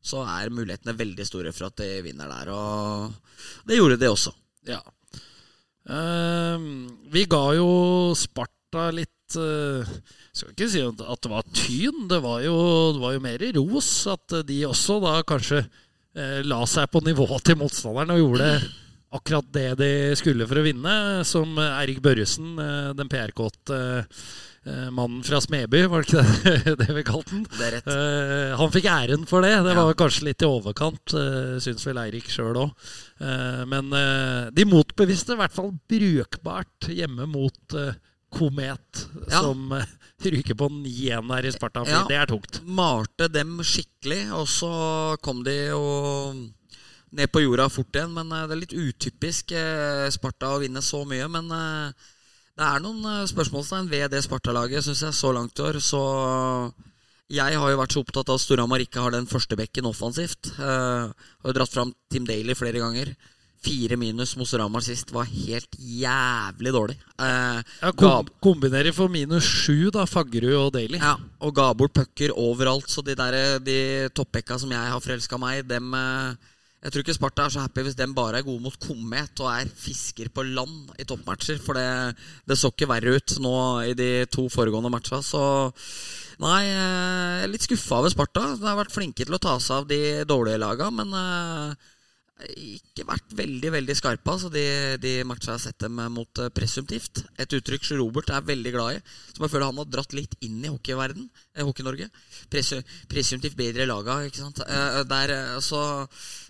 så 0.06 0.22
er 0.28 0.52
mulighetene 0.54 0.94
veldig 0.96 1.26
store 1.26 1.52
for 1.54 1.70
at 1.70 1.80
de 1.80 2.02
vinner 2.04 2.30
der. 2.30 2.52
Og 2.54 3.66
det 3.66 3.78
gjorde 3.78 3.98
de 4.00 4.10
også. 4.12 4.32
Ja. 4.68 4.82
Uh, 5.86 6.58
vi 7.14 7.24
ga 7.30 7.42
jo 7.54 7.68
Sparta 8.18 8.88
litt 8.90 9.36
uh, 9.38 9.86
Skal 10.34 10.50
ikke 10.50 10.66
si 10.66 10.80
at 10.82 10.98
det 10.98 11.30
var 11.30 11.46
tyn, 11.54 12.08
det 12.10 12.18
var 12.24 12.40
jo, 12.42 12.56
det 12.96 13.02
var 13.04 13.14
jo 13.14 13.22
mer 13.26 13.46
ros. 13.58 13.90
At 14.10 14.40
de 14.46 14.62
også 14.66 14.98
da 15.04 15.20
kanskje 15.26 15.62
uh, 15.66 16.40
la 16.46 16.64
seg 16.70 16.90
på 16.90 17.04
nivået 17.06 17.46
til 17.46 17.60
motstanderen 17.62 18.16
og 18.16 18.22
gjorde 18.24 18.50
akkurat 19.16 19.46
det 19.54 19.68
de 19.80 19.90
skulle 20.18 20.46
for 20.48 20.60
å 20.60 20.66
vinne. 20.66 20.96
Som 21.28 21.56
Eirik 21.62 22.02
Børresen, 22.04 22.56
eh, 22.58 22.92
den 22.96 23.10
PR-kåte 23.12 23.78
mannen 24.90 25.22
fra 25.22 25.38
Smeby, 25.40 25.84
var 25.92 26.02
det 26.02 26.08
ikke 26.10 26.22
det, 26.66 26.74
det 26.80 26.94
vi 26.96 27.04
kalte 27.06 27.34
den? 27.36 27.44
Det 27.54 27.68
er. 27.68 27.76
Eh, 27.92 28.54
han 28.58 28.72
fikk 28.74 28.88
æren 28.90 29.26
for 29.30 29.46
det. 29.46 29.52
Det 29.66 29.76
var 29.78 29.94
kanskje 30.00 30.26
litt 30.30 30.42
i 30.42 30.48
overkant, 30.48 31.14
uh, 31.14 31.54
syns 31.62 31.86
vel 31.86 32.00
Eirik 32.02 32.26
sjøl 32.32 32.58
òg. 32.64 32.88
men 33.70 33.92
uh, 33.94 34.50
de 34.52 34.66
motbevisste, 34.68 35.36
i 35.36 35.40
hvert 35.40 35.54
fall 35.54 35.70
brukbart 35.88 36.90
hjemme 36.90 37.28
mot 37.30 37.78
eh, 37.78 37.94
Komet, 38.36 39.06
Ja. 39.30 39.40
som 39.40 39.70
uh, 39.72 39.84
ryker 40.26 40.58
på 40.58 40.68
9-1 40.68 41.30
her 41.36 41.46
i 41.46 41.52
Sparta. 41.54 41.84
Ja. 41.86 42.02
det 42.08 42.18
er 42.18 42.26
tungt. 42.26 42.60
malte 42.66 43.28
dem 43.32 43.60
skikkelig, 43.62 44.24
og 44.34 44.48
så 44.50 44.72
kom 45.22 45.44
de 45.46 45.54
jo 45.70 45.82
ned 47.16 47.30
på 47.32 47.42
jorda 47.44 47.68
fort 47.72 47.96
igjen. 47.96 48.12
Men 48.16 48.32
eh, 48.32 48.44
det 48.48 48.56
er 48.56 48.62
litt 48.64 48.76
utypisk 48.76 49.54
eh, 49.56 50.06
Sparta 50.14 50.54
å 50.56 50.60
vinne 50.62 50.82
så 50.84 51.04
mye. 51.08 51.28
Men 51.32 51.50
eh, 51.54 52.08
det 52.56 52.64
er 52.64 52.82
noen 52.84 53.04
eh, 53.04 53.22
spørsmålstegn 53.28 53.88
ved 53.92 54.10
det 54.14 54.22
Sparta-laget, 54.24 54.84
syns 54.86 55.02
jeg, 55.04 55.16
så 55.18 55.32
langt 55.36 55.58
i 55.60 55.64
år. 55.66 55.78
Så 55.84 56.00
jeg 57.32 57.58
har 57.58 57.72
jo 57.72 57.78
vært 57.80 57.94
så 57.96 58.02
opptatt 58.04 58.28
av 58.30 58.38
at 58.38 58.44
Storhamar 58.44 58.82
ikke 58.84 59.02
har 59.02 59.12
den 59.14 59.26
første 59.28 59.58
bekken 59.58 59.88
offensivt. 59.90 60.52
Uh, 60.60 61.10
har 61.10 61.50
jo 61.50 61.56
dratt 61.56 61.72
fram 61.74 61.90
Tim 62.12 62.24
Daly 62.28 62.54
flere 62.54 62.78
ganger. 62.80 63.10
Fire 63.66 63.96
minus 63.98 64.36
mot 64.38 64.46
Storhamar 64.46 64.84
sist 64.86 65.10
var 65.10 65.26
helt 65.26 65.74
jævlig 65.74 66.72
dårlig. 66.76 66.96
Uh, 67.18 67.60
Ja, 67.82 67.90
kom, 67.98 68.30
kombinerer 68.44 68.94
for 68.94 69.10
minus 69.10 69.48
sju, 69.48 69.90
da, 69.90 70.04
Faggerud 70.06 70.54
og 70.60 70.72
Daly. 70.78 71.00
ja, 71.02 71.16
og 71.42 71.56
ga 71.56 71.72
bort 71.74 71.96
pucker 71.98 72.32
overalt. 72.38 72.86
Så 72.92 73.02
de, 73.02 73.16
der, 73.18 73.58
de 73.58 73.78
toppbekka 74.14 74.60
som 74.62 74.70
jeg 74.70 74.92
har 74.94 75.02
forelska 75.02 75.40
meg 75.40 75.64
i, 75.64 75.66
dem 75.74 75.92
eh, 75.98 76.54
Jeg 76.84 76.92
tror 76.92 77.02
ikke 77.02 77.14
Sparta 77.16 77.46
er 77.46 77.52
så 77.54 77.62
happy 77.64 77.82
hvis 77.86 77.96
den 77.98 78.12
bare 78.14 78.38
er 78.38 78.46
gode 78.46 78.62
mot 78.62 78.76
Komet 78.82 79.40
og 79.42 79.48
er 79.50 79.70
fisker 79.80 80.28
på 80.30 80.44
land 80.46 80.92
i 81.00 81.06
toppmatcher. 81.08 81.58
For 81.62 81.78
det, 81.78 82.16
det 82.46 82.58
så 82.60 82.70
ikke 82.70 82.90
verre 82.90 83.16
ut 83.16 83.36
nå 83.42 83.56
i 83.90 83.96
de 83.98 84.10
to 84.30 84.46
foregående 84.52 84.92
matcha. 84.92 85.22
Så 85.24 85.40
nei, 86.44 86.60
jeg 86.68 87.42
er 87.46 87.50
litt 87.50 87.66
skuffa 87.66 88.02
over 88.02 88.12
Sparta. 88.12 88.44
De 88.60 88.68
har 88.68 88.78
vært 88.78 88.94
flinke 88.94 89.24
til 89.24 89.34
å 89.34 89.42
ta 89.42 89.56
seg 89.62 89.80
av 89.80 89.90
de 89.90 90.00
dårlige 90.28 90.62
laga, 90.62 90.92
men 90.94 91.16
eh, 91.16 91.90
ikke 92.36 93.06
vært 93.08 93.30
veldig 93.38 93.70
veldig 93.72 93.94
skarpe 93.96 94.28
altså 94.28 94.50
de, 94.52 94.64
de 95.00 95.12
matcha 95.24 95.54
jeg 95.54 95.56
har 95.56 95.62
sett 95.62 95.78
dem 95.80 96.00
mot 96.12 96.40
eh, 96.42 96.50
presumptivt. 96.52 97.22
Et 97.40 97.56
uttrykk 97.58 97.86
som 97.88 98.00
Robert 98.00 98.28
er 98.34 98.44
veldig 98.44 98.72
glad 98.74 98.98
i, 98.98 99.00
som 99.32 99.46
jeg 99.46 99.54
føler 99.54 99.70
han 99.70 99.80
har 99.80 99.88
dratt 99.88 100.12
litt 100.16 100.36
inn 100.44 100.58
i 100.60 100.72
hockeyverden 100.72 101.24
eh, 101.24 101.64
Hockey-Norge. 101.64 102.10
Presu, 102.52 102.76
presumptivt 103.08 103.56
bedre 103.56 103.88
laga, 103.88 104.18
ikke 104.28 104.42
sant. 104.42 104.60
Eh, 104.66 105.00
der, 105.08 105.32
så, 105.64 105.80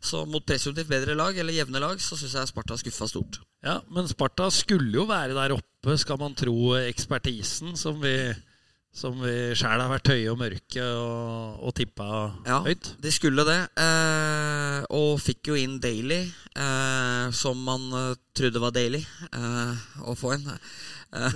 så 0.03 0.25
mot 0.27 0.47
presumptivt 0.47 0.91
bedre 0.91 1.15
lag, 1.19 1.39
eller 1.39 1.55
jevne 1.55 1.83
lag, 1.83 2.03
så 2.03 2.19
syns 2.19 2.35
jeg 2.41 2.51
Sparta 2.51 2.79
skuffa 2.83 3.07
stort. 3.11 3.41
Ja, 3.67 3.79
Men 3.91 4.11
Sparta 4.11 4.51
skulle 4.55 4.91
jo 4.95 5.07
være 5.09 5.39
der 5.39 5.55
oppe, 5.55 5.95
skal 6.03 6.19
man 6.19 6.35
tro 6.39 6.75
ekspertisen, 6.81 7.79
som 7.79 8.03
vi, 8.03 8.17
som 8.97 9.19
vi 9.21 9.33
sjæl 9.59 9.83
har 9.83 9.91
vært 9.93 10.09
høye 10.09 10.31
og 10.33 10.39
mørke 10.41 10.85
og, 10.97 11.59
og 11.69 11.75
tippa 11.77 12.07
Ja, 12.49 12.63
høyt. 12.65 12.95
de 13.05 13.11
skulle 13.13 13.45
det. 13.45 13.59
Eh, 13.83 14.79
og 14.97 15.19
fikk 15.21 15.51
jo 15.53 15.59
inn 15.61 15.77
Daily, 15.85 16.23
eh, 16.57 17.27
som 17.37 17.61
man 17.67 17.85
eh, 17.93 18.15
trodde 18.37 18.63
var 18.63 18.73
Daily 18.77 19.03
eh, 19.31 19.85
å 20.09 20.17
få 20.17 20.33
inn. 20.39 20.49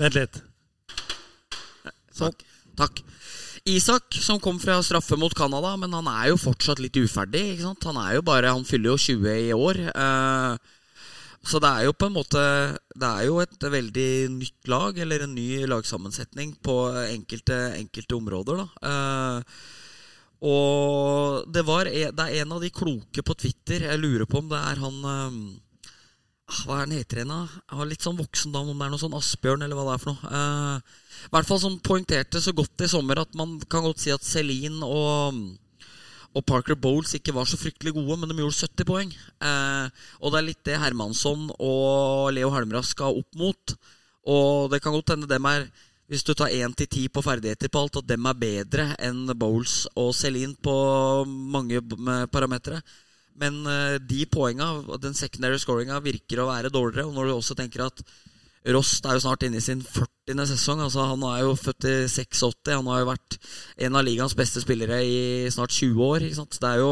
Vent 0.01 0.17
litt. 0.17 0.41
Sånn. 2.17 2.33
Takk. 2.33 2.47
Takk. 2.81 3.03
Isak, 3.69 4.17
som 4.25 4.41
kom 4.41 4.57
fra 4.63 4.79
straffe 4.83 5.19
mot 5.21 5.35
Canada, 5.37 5.75
men 5.77 5.93
han 5.93 6.09
er 6.09 6.31
jo 6.31 6.39
fortsatt 6.41 6.81
litt 6.81 6.97
uferdig. 6.97 7.43
Ikke 7.59 7.67
sant? 7.69 7.85
Han 7.91 7.99
er 8.01 8.15
jo 8.17 8.23
bare, 8.25 8.55
han 8.57 8.65
fyller 8.65 8.95
jo 8.95 9.01
20 9.21 9.37
i 9.51 9.53
år. 9.53 9.83
Eh, 9.93 10.79
så 11.47 11.61
det 11.63 11.69
er 11.71 11.87
jo 11.87 11.95
på 11.97 12.09
en 12.11 12.17
måte 12.19 12.41
Det 12.93 13.09
er 13.09 13.25
jo 13.25 13.39
et 13.41 13.65
veldig 13.73 14.11
nytt 14.35 14.69
lag, 14.69 14.99
eller 15.01 15.25
en 15.25 15.35
ny 15.35 15.65
lagsammensetning 15.71 16.53
på 16.65 16.75
enkelte, 17.07 17.57
enkelte 17.79 18.19
områder, 18.19 18.61
da. 18.61 18.91
Eh, 18.91 19.63
og 20.51 21.49
det, 21.53 21.65
var, 21.69 21.89
e- 21.89 22.13
det 22.17 22.27
er 22.27 22.43
en 22.45 22.55
av 22.57 22.63
de 22.65 22.71
kloke 22.73 23.25
på 23.25 23.37
Twitter. 23.37 23.85
Jeg 23.89 24.01
lurer 24.01 24.29
på 24.29 24.41
om 24.41 24.49
det 24.53 24.61
er 24.61 24.81
han 24.81 25.01
eh, 25.05 25.41
ah, 26.49 26.61
Hva 26.65 26.77
er 26.79 26.85
han 26.85 26.95
heter 26.97 27.23
igjen, 27.23 27.33
da? 27.33 27.85
Litt 27.89 28.05
sånn 28.05 28.21
voksennavn, 28.21 28.73
om 28.73 28.81
det 28.81 28.89
er 28.89 28.95
noe 28.95 29.03
sånn 29.03 29.17
Asbjørn, 29.17 29.65
eller 29.65 29.81
hva 29.81 29.89
det 29.89 29.97
er 29.97 30.05
for 30.05 30.13
noe. 30.13 30.35
Eh, 30.41 31.01
I 31.29 31.35
hvert 31.37 31.51
fall 31.51 31.65
som 31.65 31.81
poengterte 31.85 32.45
så 32.45 32.57
godt 32.57 32.85
i 32.85 32.93
sommer 32.93 33.25
at 33.25 33.37
man 33.39 33.59
kan 33.69 33.85
godt 33.85 34.05
si 34.05 34.13
at 34.13 34.25
Celine 34.29 34.85
og 34.85 35.41
og 36.31 36.47
Parker 36.47 36.77
Bowles 36.79 37.13
ikke 37.17 37.35
var 37.35 37.49
så 37.49 37.59
fryktelig 37.59 37.93
gode, 37.97 38.17
men 38.21 38.31
de 38.31 38.39
gjorde 38.39 38.69
70 38.69 38.87
poeng. 38.87 39.11
Eh, 39.43 40.03
og 40.23 40.31
det 40.31 40.39
er 40.39 40.47
litt 40.47 40.63
det 40.67 40.79
Hermansson 40.79 41.49
og 41.57 42.31
Leo 42.37 42.53
Halmras 42.55 42.93
skal 42.95 43.19
opp 43.19 43.39
mot. 43.41 43.75
Og 44.31 44.71
det 44.71 44.83
kan 44.85 44.95
godt 44.95 45.17
hende 45.17 45.31
dem 45.31 45.49
er 45.49 45.71
Hvis 46.11 46.25
du 46.27 46.33
tar 46.35 46.51
1 46.51 46.75
til 46.75 46.89
10 46.91 47.09
på 47.15 47.23
ferdigheter 47.23 47.71
på 47.71 47.85
alt, 47.85 47.97
at 48.01 48.07
dem 48.11 48.25
er 48.27 48.35
bedre 48.35 48.87
enn 48.99 49.31
Bowles 49.39 49.85
og 49.95 50.11
Celine 50.11 50.57
på 50.59 50.73
mange 51.25 51.79
parametere. 52.35 52.81
Men 53.39 53.63
eh, 53.63 53.99
de 54.03 54.25
poenga, 54.27 54.99
den 54.99 55.15
secondary 55.15 55.61
scoringa, 55.63 56.01
virker 56.03 56.43
å 56.43 56.49
være 56.51 56.73
dårligere. 56.75 57.07
Og 57.07 57.15
når 57.15 57.31
du 57.31 57.35
også 57.37 57.55
tenker 57.55 57.87
at 57.87 58.03
Rost 58.69 59.07
er 59.09 59.17
jo 59.17 59.23
snart 59.25 59.45
inne 59.47 59.57
i 59.57 59.65
sin 59.65 59.81
40. 59.81 60.37
sesong. 60.51 60.83
Altså, 60.85 61.07
han 61.09 61.23
er 61.25 61.39
jo 61.47 61.55
født 61.57 61.87
i 61.89 61.95
86. 62.13 62.69
Han 62.75 62.91
har 62.93 63.01
jo 63.01 63.09
vært 63.09 63.37
en 63.87 63.97
av 63.97 64.05
ligaens 64.05 64.37
beste 64.37 64.61
spillere 64.61 64.99
i 65.01 65.49
snart 65.53 65.73
20 65.73 66.03
år. 66.05 66.27
Ikke 66.27 66.37
sant? 66.43 66.59
Det 66.61 66.69
er 66.69 66.83
jo, 66.83 66.91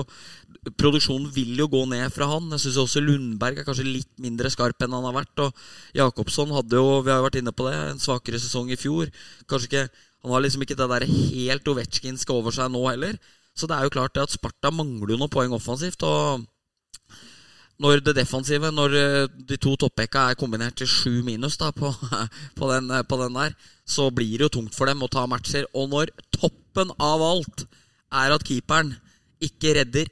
produksjonen 0.80 1.28
vil 1.34 1.60
jo 1.60 1.68
gå 1.68 1.84
ned 1.92 2.08
fra 2.14 2.30
han. 2.32 2.48
Jeg 2.56 2.64
syns 2.64 2.80
også 2.86 3.04
Lundberg 3.04 3.60
er 3.60 3.68
kanskje 3.68 3.84
litt 3.84 4.10
mindre 4.16 4.48
skarp 4.54 4.80
enn 4.80 4.96
han 4.96 5.08
har 5.10 5.18
vært. 5.20 5.44
Og 5.44 6.00
Jakobsson 6.00 6.56
hadde 6.56 6.80
jo, 6.80 7.02
vi 7.04 7.12
har 7.12 7.20
jo 7.20 7.28
vært 7.28 7.40
inne 7.42 7.52
på 7.52 7.68
det, 7.68 7.76
en 7.92 8.00
svakere 8.00 8.40
sesong 8.40 8.72
i 8.72 8.80
fjor. 8.80 9.12
Kanskje 9.48 9.72
ikke, 9.72 9.88
Han 10.24 10.32
har 10.34 10.40
liksom 10.42 10.64
ikke 10.64 10.74
det 10.74 10.88
der 10.90 11.04
helt 11.06 11.68
Ovetsjkinske 11.70 12.32
over 12.34 12.50
seg 12.50 12.72
nå 12.74 12.80
heller. 12.88 13.20
Så 13.54 13.68
det 13.70 13.76
er 13.76 13.84
jo 13.86 13.92
klart 13.94 14.16
det 14.16 14.24
at 14.24 14.32
Sparta 14.32 14.72
mangler 14.74 15.12
jo 15.14 15.18
noen 15.20 15.30
poeng 15.30 15.52
offensivt. 15.54 16.02
og 16.02 16.42
når 17.82 18.02
det 18.02 18.16
defensive, 18.18 18.70
når 18.74 18.94
eh, 18.98 19.34
de 19.48 19.58
to 19.60 19.76
toppbekka 19.78 20.28
er 20.30 20.38
kombinert 20.38 20.78
til 20.80 20.90
sju 20.90 21.20
minus 21.26 21.58
da, 21.60 21.70
på, 21.74 21.92
på, 22.58 22.70
den, 22.72 22.90
eh, 22.90 23.04
på 23.06 23.18
den 23.22 23.38
der, 23.38 23.54
så 23.86 24.08
blir 24.14 24.34
det 24.36 24.48
jo 24.48 24.54
tungt 24.58 24.74
for 24.76 24.90
dem 24.90 25.04
å 25.04 25.10
ta 25.12 25.24
matcher. 25.30 25.68
Og 25.78 25.90
når 25.92 26.12
toppen 26.34 26.90
av 26.98 27.22
alt 27.22 27.66
er 28.18 28.34
at 28.34 28.46
keeperen 28.46 28.96
ikke 29.44 29.76
redder 29.78 30.10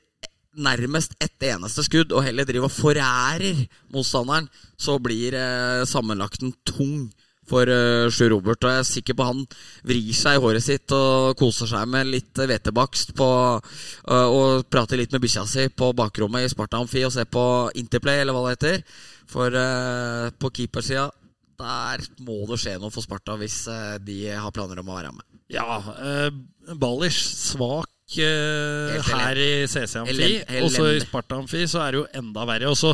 nærmest 0.57 1.19
ett 1.21 1.43
eneste 1.45 1.85
skudd, 1.85 2.15
og 2.15 2.25
heller 2.25 2.47
driver 2.49 2.71
og 2.71 2.77
forærer 2.77 3.67
motstanderen, 3.93 4.49
så 4.79 4.97
blir 5.03 5.37
eh, 5.37 5.83
sammenlagten 5.89 6.55
tung 6.69 7.11
for 7.49 7.71
uh, 7.71 8.07
Sjur 8.13 8.33
Robert. 8.35 8.63
Og 8.63 8.73
jeg 8.73 8.83
er 8.83 8.89
sikker 8.89 9.19
på 9.19 9.29
han 9.29 9.43
vrir 9.87 10.13
seg 10.17 10.39
i 10.39 10.43
håret 10.43 10.65
sitt 10.65 10.95
og 10.97 11.37
koser 11.41 11.71
seg 11.71 11.87
med 11.91 12.11
litt 12.11 12.43
eh, 12.43 12.49
hvetebakst 12.51 13.15
øh, 13.17 13.61
og 14.07 14.67
prater 14.71 15.01
litt 15.01 15.15
med 15.15 15.23
bikkja 15.25 15.47
si 15.49 15.69
på 15.69 15.93
bakrommet 15.97 16.47
i 16.47 16.51
Sparta 16.53 16.81
Amfi 16.81 17.05
og 17.07 17.15
ser 17.15 17.29
på 17.31 17.45
Interplay, 17.79 18.23
eller 18.23 18.37
hva 18.37 18.49
det 18.49 18.57
heter. 18.57 18.99
For 19.31 19.51
uh, 19.51 20.31
på 20.39 20.53
keepersida 20.55 21.09
der 21.57 22.05
må 22.27 22.45
det 22.51 22.59
skje 22.61 22.77
noe 22.81 22.93
for 22.93 23.05
Sparta 23.05 23.37
hvis 23.41 23.65
uh, 23.71 23.97
de 24.03 24.27
har 24.29 24.53
planer 24.55 24.81
om 24.83 24.93
å 24.93 24.99
være 24.99 25.13
med. 25.17 25.27
Ja, 25.53 25.79
uh, 25.81 26.29
Ballers 26.75 27.19
svak 27.53 27.87
eh, 27.87 27.96
her 28.15 29.39
i 29.41 29.67
CC 29.67 29.97
Amfi. 29.99 30.29
Og 30.63 30.71
så 30.71 30.87
i. 30.95 31.01
Sparta 31.03 31.39
Amfi 31.41 31.65
så 31.71 31.81
er 31.83 31.97
det 31.97 32.01
jo 32.03 32.07
enda 32.21 32.45
verre. 32.49 32.71
Og 32.71 32.79
så 32.79 32.93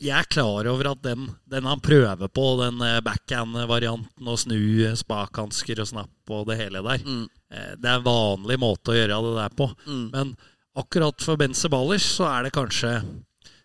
jeg 0.00 0.14
er 0.16 0.28
klar 0.30 0.66
over 0.72 0.90
at 0.94 1.02
den, 1.04 1.26
den 1.50 1.68
han 1.68 1.82
prøver 1.84 2.28
på, 2.32 2.46
den 2.62 2.80
eh, 2.86 3.00
backhand-varianten 3.04 4.30
og 4.32 4.40
snu 4.40 4.56
eh, 4.88 4.96
spakhansker 4.98 5.84
og 5.84 5.90
snapp 5.92 6.32
og 6.34 6.46
det 6.48 6.56
hele 6.62 6.80
der, 6.86 7.04
Mm. 7.04 7.26
eh, 7.52 7.74
det 7.76 7.90
er 7.90 7.98
en 8.00 8.06
vanlig 8.08 8.56
måte 8.62 8.94
å 8.94 8.96
gjøre 8.96 9.20
det 9.26 9.34
der 9.42 9.54
på. 9.58 9.68
Mm. 9.86 10.06
Men 10.14 10.34
akkurat 10.80 11.20
for 11.22 11.36
Benze 11.36 11.68
Ballers 11.70 12.06
så 12.16 12.24
er 12.32 12.48
det 12.48 12.54
kanskje 12.56 12.96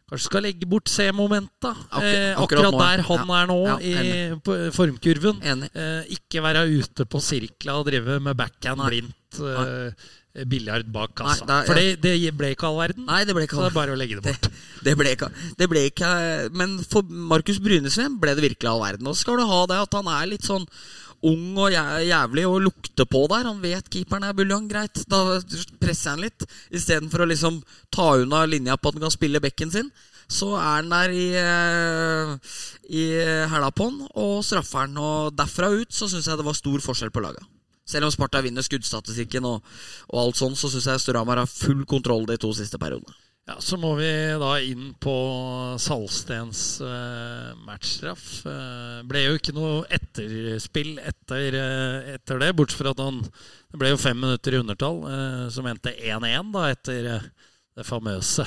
Kanskje 0.09 0.25
skal 0.25 0.41
legge 0.41 0.65
bort 0.65 0.89
C-momenta. 0.89 1.69
Eh, 2.01 2.33
akkurat 2.33 2.73
der 2.73 3.03
han 3.05 3.27
Ja. 3.29 3.35
er 3.43 3.45
nå 3.45 3.57
Ja, 3.67 3.75
i 3.77 4.71
formkurven. 4.73 5.37
Eh, 5.45 6.03
ikke 6.15 6.41
være 6.41 6.63
ute 6.65 7.05
på 7.05 7.21
sirkla 7.21 7.75
og 7.77 7.85
drive 7.85 8.15
med 8.19 8.35
backhand 8.35 8.81
blindt. 8.87 9.37
eh, 9.37 9.91
biljard 10.49 10.89
bak 10.93 11.15
kassa. 11.17 11.45
Nei, 11.45 11.49
da, 11.49 11.59
For 11.65 11.79
det, 11.79 11.97
det 12.03 12.33
ble 12.37 12.53
ikke 12.53 12.69
all 12.69 12.77
verden. 12.77 13.05
Nei, 13.09 13.23
det 13.25 13.35
ble 13.35 13.47
ikke 13.47 13.57
så 13.57 13.65
det 13.65 13.71
er 13.71 13.77
bare 13.79 13.95
å 13.95 13.99
legge 13.99 14.19
det 14.19 14.25
bort. 14.27 14.47
Det, 14.47 14.63
det, 14.87 14.95
ble 14.99 15.13
ikke, 15.15 15.29
det 15.59 15.67
ble 15.71 15.85
ikke 15.89 16.09
Men 16.55 16.77
for 16.85 17.07
Markus 17.09 17.61
Brynesveen 17.63 18.19
ble 18.21 18.35
det 18.37 18.45
virkelig 18.45 18.71
all 18.71 18.83
verden. 18.83 19.09
Og 19.09 19.17
så 19.17 19.25
skal 19.25 19.41
du 19.41 19.47
ha 19.49 19.61
det 19.71 19.79
at 19.87 19.97
han 19.97 20.11
er 20.13 20.29
litt 20.35 20.47
sånn 20.47 20.67
ung 21.29 21.57
og 21.59 21.73
jævlig 21.73 22.45
og 22.47 22.61
lukter 22.63 23.09
på 23.09 23.25
der. 23.31 23.49
Han 23.49 23.59
vet 23.63 23.89
keeperen 23.91 24.29
er 24.29 24.37
buljong, 24.37 24.69
greit. 24.71 25.01
Da 25.09 25.39
presser 25.81 26.15
han 26.15 26.23
litt. 26.23 26.45
Istedenfor 26.71 27.25
å 27.25 27.29
liksom 27.33 27.59
ta 27.91 28.13
unna 28.21 28.45
linja 28.47 28.77
på 28.77 28.91
at 28.91 28.99
han 28.99 29.07
kan 29.09 29.17
spille 29.17 29.43
bekken 29.43 29.73
sin. 29.73 29.91
Så 30.29 30.53
er 30.53 30.75
han 30.77 30.91
der 30.93 31.09
i, 31.09 31.27
eh, 31.33 32.35
i 32.93 33.05
hæla 33.49 33.71
på 33.73 33.89
han 33.89 34.03
og 34.13 34.43
straffer 34.45 34.85
han. 34.85 34.97
Og 34.97 35.33
derfra 35.35 35.73
ut 35.73 35.91
så 35.91 36.07
syns 36.07 36.29
jeg 36.29 36.37
det 36.37 36.45
var 36.45 36.57
stor 36.57 36.85
forskjell 36.85 37.11
på 37.11 37.25
laga. 37.25 37.41
Selv 37.89 38.09
om 38.09 38.13
Sparta 38.13 38.43
vinner 38.45 38.65
skuddstatistikken 38.65 39.47
og, 39.49 39.65
og 40.11 40.21
alt 40.21 40.39
sånn, 40.39 40.57
så 40.57 40.69
syns 40.69 40.87
jeg 40.91 41.03
Storhamar 41.07 41.41
har 41.41 41.49
full 41.49 41.85
kontroll 41.89 42.27
de 42.29 42.37
to 42.41 42.53
siste 42.57 42.79
periodene. 42.81 43.17
Ja, 43.49 43.55
Så 43.65 43.79
må 43.81 43.95
vi 43.97 44.09
da 44.37 44.51
inn 44.61 44.91
på 45.01 45.13
Salstens 45.81 46.77
eh, 46.85 47.55
matchstraff. 47.65 48.25
Eh, 48.45 48.99
ble 49.09 49.23
jo 49.23 49.39
ikke 49.39 49.55
noe 49.57 49.87
etterspill 49.89 50.99
etter, 51.01 51.57
eh, 51.57 52.11
etter 52.13 52.43
det, 52.43 52.51
bortsett 52.59 52.83
fra 52.83 52.93
at 52.93 53.01
han 53.01 53.23
Det 53.25 53.79
ble 53.81 53.93
jo 53.95 54.01
fem 54.01 54.21
minutter 54.21 54.53
i 54.53 54.61
undertall, 54.61 55.01
eh, 55.09 55.47
som 55.53 55.65
endte 55.69 55.95
1-1 55.97 56.53
da 56.53 56.67
etter 56.75 57.09
eh, 57.15 57.25
det 57.79 57.87
famøse 57.87 58.45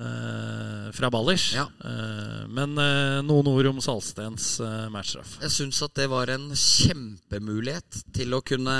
eh, 0.00 0.92
fra 0.96 1.10
Ballers. 1.10 1.48
Ja. 1.56 1.66
Uh, 1.80 2.44
men 2.52 2.76
uh, 2.78 3.22
noen 3.26 3.50
ord 3.50 3.70
om 3.72 3.80
Salstens 3.84 4.56
matchstraff. 4.92 5.38
Jeg 5.44 5.54
syns 5.54 5.82
at 5.86 5.96
det 5.98 6.08
var 6.12 6.32
en 6.32 6.48
kjempemulighet 6.52 8.02
til 8.16 8.36
å 8.36 8.42
kunne 8.46 8.76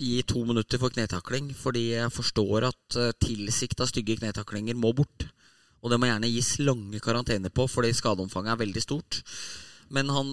gi 0.00 0.18
to 0.26 0.42
minutter 0.46 0.80
for 0.82 0.90
knetakling, 0.94 1.52
fordi 1.54 1.92
jeg 1.92 2.10
forstår 2.10 2.66
at 2.66 2.96
tilsikta 3.22 3.86
stygge 3.86 4.18
knetaklinger 4.18 4.74
må 4.74 4.90
bort. 4.96 5.28
Og 5.84 5.92
det 5.92 6.00
må 6.00 6.08
gjerne 6.08 6.32
gis 6.32 6.56
lange 6.64 6.98
karantener 7.04 7.52
på, 7.54 7.68
fordi 7.70 7.92
skadeomfanget 7.94 8.56
er 8.56 8.62
veldig 8.64 8.82
stort. 8.82 9.20
Men 9.94 10.10
han 10.10 10.32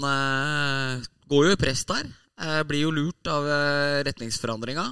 går 1.29 1.45
jo 1.45 1.53
i 1.53 1.59
press 1.61 1.83
der. 1.85 2.09
blir 2.65 2.87
jo 2.87 2.95
lurt 2.95 3.29
av 3.29 3.45
retningsforandringa. 4.07 4.87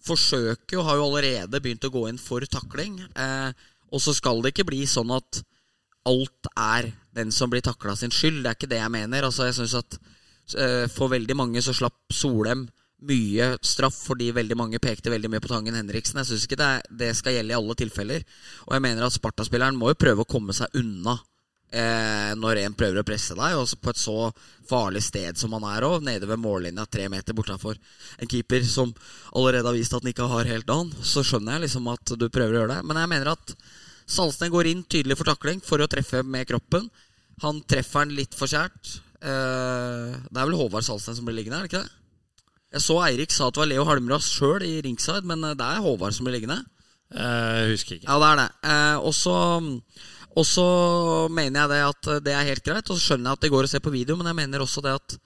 Forsøker 0.00 0.78
jo, 0.78 0.84
har 0.86 0.96
jo 0.96 1.06
allerede 1.10 1.60
begynt 1.60 1.84
å 1.84 1.92
gå 1.92 2.06
inn 2.08 2.20
for 2.20 2.44
takling. 2.48 2.96
Eh, 3.12 3.50
og 3.90 4.02
så 4.02 4.14
skal 4.16 4.42
det 4.42 4.54
ikke 4.54 4.68
bli 4.70 4.84
sånn 4.88 5.12
at 5.14 5.42
alt 6.08 6.50
er 6.56 6.92
den 7.16 7.32
som 7.34 7.50
blir 7.52 7.64
takla 7.64 7.96
sin 7.98 8.12
skyld. 8.14 8.42
Det 8.44 8.50
er 8.50 8.58
ikke 8.58 8.70
det 8.70 8.80
jeg 8.80 8.94
mener. 8.94 9.26
Altså, 9.26 9.48
jeg 9.48 9.58
synes 9.58 9.74
at 9.82 9.98
uh, 10.00 10.86
For 10.94 11.12
veldig 11.12 11.36
mange 11.36 11.62
så 11.64 11.74
slapp 11.76 12.14
Solem 12.14 12.68
mye 13.00 13.54
straff 13.64 13.96
fordi 14.10 14.26
veldig 14.36 14.56
mange 14.60 14.80
pekte 14.82 15.12
veldig 15.12 15.30
mye 15.32 15.40
på 15.40 15.48
Tangen 15.48 15.76
Henriksen. 15.78 16.20
Jeg 16.20 16.30
syns 16.30 16.46
ikke 16.46 16.58
det, 16.60 16.68
er, 16.68 16.94
det 17.02 17.10
skal 17.16 17.36
gjelde 17.36 17.54
i 17.54 17.58
alle 17.58 17.76
tilfeller. 17.80 18.24
Og 18.68 18.74
jeg 18.76 18.84
mener 18.84 19.06
at 19.06 19.16
Sparta-spilleren 19.16 19.78
må 19.78 19.92
jo 19.92 20.00
prøve 20.00 20.24
å 20.24 20.28
komme 20.28 20.56
seg 20.56 20.76
unna 20.76 21.16
eh, 21.72 22.32
når 22.36 22.60
en 22.64 22.76
prøver 22.76 23.00
å 23.00 23.06
presse 23.06 23.36
deg, 23.38 23.56
og 23.56 23.72
på 23.80 23.92
et 23.92 24.00
så 24.00 24.16
farlig 24.68 25.02
sted 25.06 25.38
som 25.40 25.54
han 25.56 25.66
er 25.72 25.86
òg, 25.88 26.04
nede 26.06 26.28
ved 26.28 26.42
mållinja 26.42 26.86
tre 26.90 27.08
meter 27.12 27.36
bortafor 27.36 27.78
en 28.20 28.30
keeper 28.30 28.66
som 28.68 28.92
allerede 29.32 29.66
har 29.66 29.78
vist 29.78 29.94
at 29.96 30.04
han 30.04 30.12
ikke 30.12 30.28
har 30.30 30.50
helt 30.50 30.74
an, 30.74 30.92
så 31.00 31.24
skjønner 31.26 31.56
jeg 31.56 31.68
liksom 31.68 31.88
at 31.94 32.16
du 32.20 32.28
prøver 32.28 32.56
å 32.56 32.62
gjøre 32.62 32.74
det. 32.76 32.82
Men 32.90 33.00
jeg 33.00 33.12
mener 33.14 33.32
at 33.32 33.56
Salsten 34.10 34.50
går 34.50 34.70
inn 34.70 34.82
tydelig 34.90 35.18
for 35.20 35.30
takling 35.30 35.62
for 35.64 35.82
å 35.82 35.88
treffe 35.90 36.24
med 36.26 36.48
kroppen. 36.50 36.88
Han 37.44 37.62
treffer 37.70 38.08
den 38.08 38.18
litt 38.18 38.34
for 38.36 38.50
kjært. 38.50 38.98
Eh, 39.20 40.12
det 40.26 40.36
er 40.36 40.48
vel 40.48 40.58
Håvard 40.58 40.84
Salsten 40.86 41.16
som 41.16 41.26
blir 41.28 41.36
liggende, 41.38 41.60
er 41.60 41.68
det 41.68 41.72
ikke 41.72 41.84
det? 41.84 41.96
Jeg 42.70 42.84
så 42.84 42.96
Eirik 43.02 43.34
sa 43.34 43.48
at 43.48 43.56
det 43.56 43.62
var 43.64 43.68
Leo 43.70 43.84
Halmras 43.88 44.28
sjøl 44.30 44.64
i 44.66 44.78
ringside, 44.84 45.26
men 45.28 45.44
eh, 45.46 45.56
det 45.58 45.66
er 45.66 45.82
Håvard 45.84 46.16
som 46.16 46.26
blir 46.26 46.38
liggende. 46.38 46.60
Jeg 47.10 47.70
husker 47.72 47.96
ikke. 47.98 48.06
Ja, 48.06 48.18
det 48.22 48.28
er 48.30 48.40
det. 48.40 48.48
Eh, 48.72 48.96
og 49.08 49.14
så 49.16 49.36
og 50.30 50.46
så 50.46 50.64
mener 51.26 51.64
jeg 51.64 51.70
det 51.72 51.80
at 51.82 52.08
det 52.22 52.34
er 52.36 52.46
helt 52.46 52.62
greit, 52.62 52.86
og 52.86 52.94
så 52.94 53.10
skjønner 53.10 53.32
jeg 53.32 53.38
at 53.38 53.44
det 53.44 53.50
går 53.50 53.66
å 53.66 53.70
se 53.72 53.80
på 53.82 53.90
video, 53.90 54.14
men 54.16 54.28
jeg 54.30 54.38
mener 54.38 54.62
også 54.62 54.82
det 54.84 54.92
at 54.94 55.16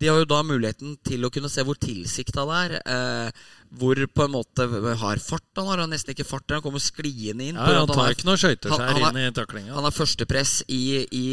de 0.00 0.08
har 0.08 0.16
jo 0.16 0.30
da 0.30 0.38
muligheten 0.40 0.94
til 1.04 1.26
å 1.26 1.30
kunne 1.32 1.50
se 1.52 1.60
hvor 1.60 1.76
tilsikta 1.76 2.46
det 2.48 2.60
er. 2.88 3.42
Hvor 3.78 3.98
på 4.10 4.24
en 4.26 4.32
måte 4.34 4.66
har 4.98 5.20
fart. 5.22 5.46
Han 5.56 5.68
har 5.70 5.84
nesten 5.86 6.14
ikke 6.14 6.26
fart. 6.26 6.50
Han 6.50 6.62
kommer 6.64 6.82
skliende 6.82 7.46
inn. 7.46 7.58
Ja, 7.58 7.82
han 7.84 7.90
tar 7.90 8.16
ikke 8.16 8.26
noe 8.26 8.40
skøyteskjær 8.40 8.98
inn 8.98 9.20
i 9.22 9.28
taklinga. 9.36 9.74
han 9.76 9.86
har 9.86 9.94
førstepress 9.94 10.64
i, 10.66 11.04
i, 11.06 11.26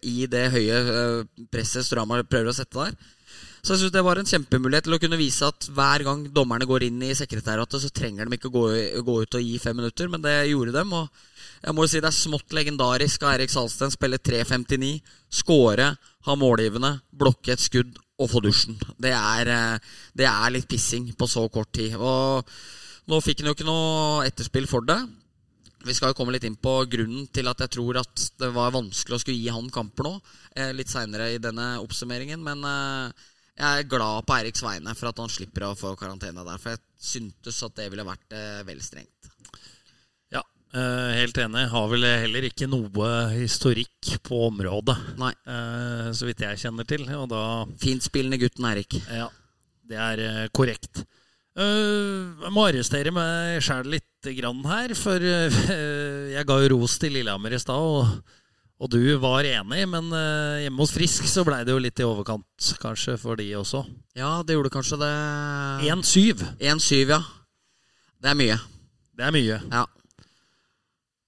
i 0.00 0.28
det 0.30 0.46
høye 0.54 0.78
eh, 0.82 1.42
presset 1.52 1.84
Strama 1.84 2.22
prøver 2.24 2.48
å 2.48 2.56
sette 2.56 2.78
der. 2.78 2.96
Så 3.62 3.76
jeg 3.76 3.82
synes 3.84 3.92
det 3.94 4.02
var 4.02 4.18
en 4.18 4.26
kjempemulighet 4.26 4.88
til 4.88 4.96
å 4.96 4.98
kunne 4.98 5.18
vise 5.20 5.46
at 5.46 5.68
hver 5.70 6.02
gang 6.02 6.24
dommerne 6.34 6.66
går 6.66 6.88
inn 6.88 7.02
i 7.06 7.12
sekretæratet, 7.14 7.78
så 7.78 7.90
trenger 7.94 8.26
de 8.26 8.34
ikke 8.34 8.50
gå, 8.50 8.62
gå 9.06 9.18
ut 9.22 9.36
og 9.38 9.44
gi 9.44 9.60
fem 9.62 9.76
minutter, 9.78 10.08
men 10.10 10.24
det 10.24 10.34
gjorde 10.50 10.74
dem. 10.74 10.90
Og 10.98 11.06
jeg 11.62 11.76
må 11.76 11.84
jo 11.86 11.92
si 11.92 12.02
det 12.02 12.10
er 12.10 12.16
smått 12.16 12.56
legendarisk 12.58 13.22
av 13.22 13.36
Erik 13.36 13.54
Salsten 13.54 13.94
spille 13.94 14.18
3.59, 14.18 14.96
skåre, 15.30 15.92
ha 16.26 16.36
målgivende, 16.38 16.96
blokke 17.14 17.54
et 17.54 17.62
skudd 17.62 18.01
og 18.20 18.30
få 18.30 18.42
dusjen. 18.44 18.76
Det 19.00 19.12
er, 19.12 19.48
eh, 19.48 19.78
det 20.14 20.28
er 20.28 20.52
litt 20.52 20.68
pissing 20.68 21.12
på 21.16 21.28
så 21.28 21.48
kort 21.52 21.72
tid. 21.72 21.96
Og 21.96 22.44
nå 23.08 23.20
fikk 23.24 23.40
han 23.40 23.50
jo 23.50 23.56
ikke 23.56 23.68
noe 23.68 24.26
etterspill 24.26 24.68
for 24.70 24.84
det. 24.86 25.00
Vi 25.82 25.94
skal 25.94 26.12
jo 26.12 26.18
komme 26.18 26.32
litt 26.32 26.44
inn 26.46 26.56
på 26.56 26.76
grunnen 26.86 27.26
til 27.34 27.48
at 27.50 27.58
jeg 27.64 27.74
tror 27.74 27.98
at 28.04 28.26
det 28.38 28.52
var 28.54 28.74
vanskelig 28.74 29.16
å 29.16 29.22
skulle 29.22 29.40
gi 29.40 29.50
han 29.50 29.70
kamper 29.70 30.06
nå. 30.06 30.14
Eh, 30.54 30.72
litt 30.76 30.92
seinere 30.92 31.32
i 31.34 31.42
denne 31.42 31.74
oppsummeringen. 31.82 32.42
Men 32.42 32.62
eh, 32.68 33.26
jeg 33.58 33.82
er 33.82 33.90
glad 33.90 34.26
på 34.26 34.36
Eiriks 34.36 34.62
vegne 34.62 34.94
for 34.94 35.10
at 35.10 35.18
han 35.18 35.32
slipper 35.32 35.66
å 35.66 35.76
få 35.78 35.96
karantene 35.98 36.46
der. 36.46 36.62
For 36.62 36.76
jeg 36.76 36.84
syntes 37.02 37.62
at 37.66 37.76
det 37.80 37.90
ville 37.90 38.06
vært 38.06 38.38
vel 38.66 38.80
strengt. 38.84 39.21
Eh, 40.72 41.10
helt 41.18 41.36
enig. 41.36 41.66
Har 41.68 41.88
vel 41.90 42.06
heller 42.06 42.46
ikke 42.48 42.68
noe 42.70 43.08
historikk 43.34 44.14
på 44.24 44.46
området, 44.46 44.96
Nei. 45.20 45.32
eh, 45.44 46.08
så 46.16 46.24
vidt 46.24 46.40
jeg 46.40 46.62
kjenner 46.64 46.88
til. 46.88 47.04
Og 47.18 47.26
da 47.28 47.42
Fintspillende 47.82 48.40
gutten 48.40 48.68
Erik. 48.70 48.96
Ja, 49.12 49.28
det 49.84 50.00
er 50.00 50.24
eh, 50.24 50.46
korrekt. 50.54 51.04
Jeg 51.52 52.48
må 52.48 52.62
arrestere 52.64 53.12
meg 53.12 53.58
sjæl 53.60 53.90
litt 53.92 54.28
grann 54.38 54.62
her, 54.64 54.94
for 54.96 55.20
jeg 56.32 56.46
ga 56.48 56.56
jo 56.62 56.70
ros 56.72 56.94
til 56.96 57.12
Lillehammer 57.12 57.52
i 57.52 57.60
stad, 57.60 57.76
og, 57.76 58.38
og 58.80 58.88
du 58.88 59.02
var 59.20 59.44
enig, 59.44 59.82
men 59.84 60.08
hjemme 60.64 60.80
hos 60.80 60.94
Frisk 60.96 61.28
så 61.28 61.44
blei 61.44 61.60
det 61.68 61.74
jo 61.76 61.82
litt 61.84 62.00
i 62.00 62.08
overkant, 62.08 62.72
kanskje, 62.80 63.18
for 63.20 63.36
de 63.36 63.50
også. 63.60 63.84
Ja, 64.16 64.38
det 64.40 64.56
gjorde 64.56 64.72
kanskje 64.72 65.02
det. 65.04 65.12
1-7, 65.92 66.40
1-7, 66.56 67.12
ja. 67.12 67.20
Det 68.16 68.32
er 68.32 68.40
mye. 68.40 68.56
det 69.12 69.28
er 69.28 69.36
mye. 69.36 69.60
Ja. 69.68 69.84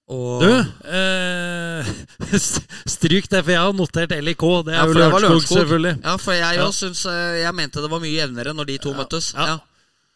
Og 0.07 0.41
Du, 0.43 0.51
eh, 0.85 1.87
stryk 2.95 3.25
det, 3.31 3.39
for 3.43 3.51
jeg 3.55 3.61
har 3.61 3.73
notert 3.73 4.11
LIK. 4.13 4.43
Det 4.67 4.73
er 4.75 4.77
Ja, 4.77 4.85
Lørenskog, 4.85 5.21
Lørenskog. 5.23 5.57
selvfølgelig. 5.57 5.93
Ja, 6.03 6.15
for 6.21 6.31
jeg 6.37 6.55
Ja. 6.59 6.67
Synes, 6.71 7.05
eh, 7.09 7.41
Jeg 7.41 7.53
mente 7.55 7.81
det 7.81 7.89
var 7.89 7.99
mye 7.99 8.13
jevnere 8.21 8.53
når 8.53 8.65
de 8.67 8.77
to 8.77 8.93
møttes. 8.93 9.33
ja. 9.33 9.45
Ja. 9.45 9.57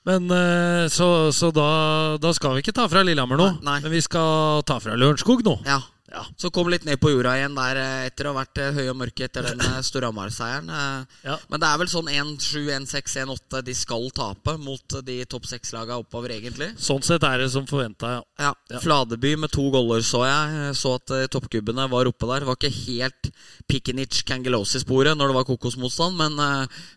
Men 0.06 0.30
eh, 0.32 0.88
Så, 0.90 1.32
så 1.36 1.52
da, 1.54 2.18
da 2.18 2.32
skal 2.34 2.54
vi 2.56 2.62
ikke 2.64 2.74
ta 2.74 2.88
fra 2.88 3.02
Lillehammer 3.04 3.38
nå, 3.38 3.50
Nei. 3.64 3.80
men 3.82 3.92
vi 3.92 4.00
skal 4.02 4.62
ta 4.64 4.78
fra 4.80 4.96
Lørenskog 4.96 5.42
nå. 5.44 5.58
Ja. 5.66 5.82
Ja. 6.12 6.26
Så 6.38 6.50
kom 6.50 6.70
litt 6.72 6.86
ned 6.88 7.00
på 7.02 7.12
jorda 7.12 7.36
igjen 7.38 7.56
der 7.58 7.80
eh, 7.80 8.08
etter 8.10 8.28
å 8.30 8.34
ha 8.34 8.42
vært 8.42 8.62
eh, 8.62 8.72
høy 8.74 8.90
og 8.92 8.98
mørke 9.02 9.28
etter 9.28 9.46
den 9.46 9.62
eh, 9.62 9.78
Storhamar-seieren. 9.86 10.72
Ja. 11.26 11.36
Men 11.52 11.62
det 11.62 11.70
er 11.70 11.82
vel 11.82 11.92
sånn 11.92 12.10
1-7, 12.10 12.70
1-6, 12.80 13.18
1-8 13.26 13.62
de 13.68 13.76
skal 13.78 14.10
tape 14.16 14.56
mot 14.62 14.98
de 15.06 15.20
topp 15.30 15.46
seks-laga 15.50 16.00
oppover, 16.02 16.34
egentlig. 16.38 16.72
Sånn 16.82 17.06
sett 17.06 17.26
er 17.28 17.44
det 17.44 17.52
som 17.54 17.68
forventa, 17.70 18.16
ja. 18.18 18.24
Ja. 18.42 18.52
Ja. 18.74 18.82
Fladeby 18.84 19.36
med 19.44 19.54
to 19.54 19.68
goller 19.74 20.04
så 20.06 20.24
jeg. 20.26 20.74
Så 20.80 20.96
at 20.98 21.14
toppkubbene 21.34 21.88
var 21.92 22.10
oppe 22.10 22.30
der. 22.30 22.44
Det 22.44 22.50
var 22.50 22.60
ikke 22.60 22.74
helt 22.90 23.32
Pikinic 23.70 24.24
Kangelosi-sporet 24.30 25.18
når 25.18 25.32
det 25.32 25.40
var 25.40 25.48
kokosmotstand, 25.50 26.18
men, 26.20 26.38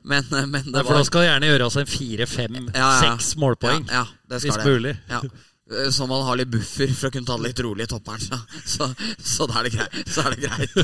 men, 0.08 0.28
men 0.32 0.68
det 0.68 0.74
Nei, 0.74 0.84
for 0.84 0.94
var 0.94 1.02
da 1.02 1.08
skal 1.08 1.28
gjerne 1.28 1.52
gjøres 1.52 1.80
en 1.82 1.90
fire, 1.90 2.28
fem, 2.30 2.60
seks 2.72 3.34
målpoeng. 3.40 3.88
Ja, 3.90 4.04
ja, 4.04 4.28
det 4.30 4.42
skal 4.42 4.56
hvis 4.56 4.68
mulig. 4.68 4.96
Ja. 5.10 5.24
Eh, 5.70 5.90
Så 5.94 6.06
man 6.10 6.24
har 6.26 6.36
litt 6.40 6.50
buffer 6.50 6.90
for 6.96 7.08
å 7.08 7.12
kunne 7.14 7.26
ta 7.28 7.36
det 7.38 7.46
litt 7.50 7.60
rolig 7.64 7.84
i 7.86 7.90
topperen. 7.92 8.20
Så, 8.20 8.38
så, 8.66 8.88
så 9.18 9.46
da 9.50 9.60
er 9.60 9.68
det 9.68 9.74
greit. 9.76 10.08
Så 10.10 10.24
er 10.26 10.34
det 10.34 10.40
greit. 10.46 10.72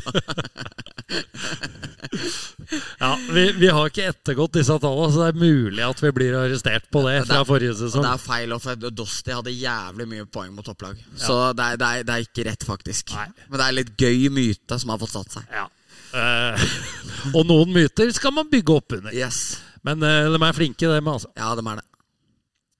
Ja, 3.00 3.18
vi, 3.32 3.52
vi 3.56 3.68
har 3.72 3.88
ikke 3.88 4.08
ettergått 4.10 4.52
disse 4.58 4.74
tallene, 4.82 5.08
så 5.12 5.22
det 5.22 5.28
er 5.30 5.38
mulig 5.40 5.82
at 5.86 6.00
vi 6.02 6.10
blir 6.14 6.34
arrestert 6.36 6.88
på 6.92 7.00
det 7.06 7.14
fra 7.28 7.40
forrige 7.48 7.76
sesong. 7.78 8.04
det 8.04 8.10
er 8.10 8.20
feil, 8.22 8.52
og 8.56 8.60
for 8.64 8.90
Dosti 8.92 9.32
hadde 9.32 9.54
jævlig 9.54 10.06
mye 10.10 10.26
poeng 10.28 10.52
mot 10.56 10.66
topplag. 10.66 11.00
Så 11.16 11.36
det 11.56 11.64
er, 11.64 11.80
det, 11.80 11.88
er, 11.88 12.04
det 12.08 12.16
er 12.16 12.26
ikke 12.26 12.44
rett, 12.50 12.66
faktisk. 12.68 13.14
Nei. 13.16 13.26
Men 13.48 13.60
det 13.62 13.66
er 13.68 13.76
litt 13.78 13.92
gøy 14.04 14.28
myte 14.34 14.78
som 14.82 14.92
har 14.92 15.00
fått 15.00 15.14
satt 15.16 15.38
seg. 15.38 15.48
Ja. 15.54 15.64
Eh, 16.18 16.68
og 17.32 17.42
noen 17.48 17.72
myter 17.76 18.12
skal 18.16 18.36
man 18.36 18.50
bygge 18.52 18.76
opp 18.76 18.98
under. 18.98 19.16
Yes. 19.16 19.40
Men 19.86 20.04
eh, 20.04 20.28
de 20.28 20.42
er 20.42 20.56
flinke, 20.60 20.92
dem, 20.92 21.08
altså. 21.14 21.32
Ja, 21.38 21.54
de 21.56 21.64
er 21.64 21.80
det. 21.80 21.87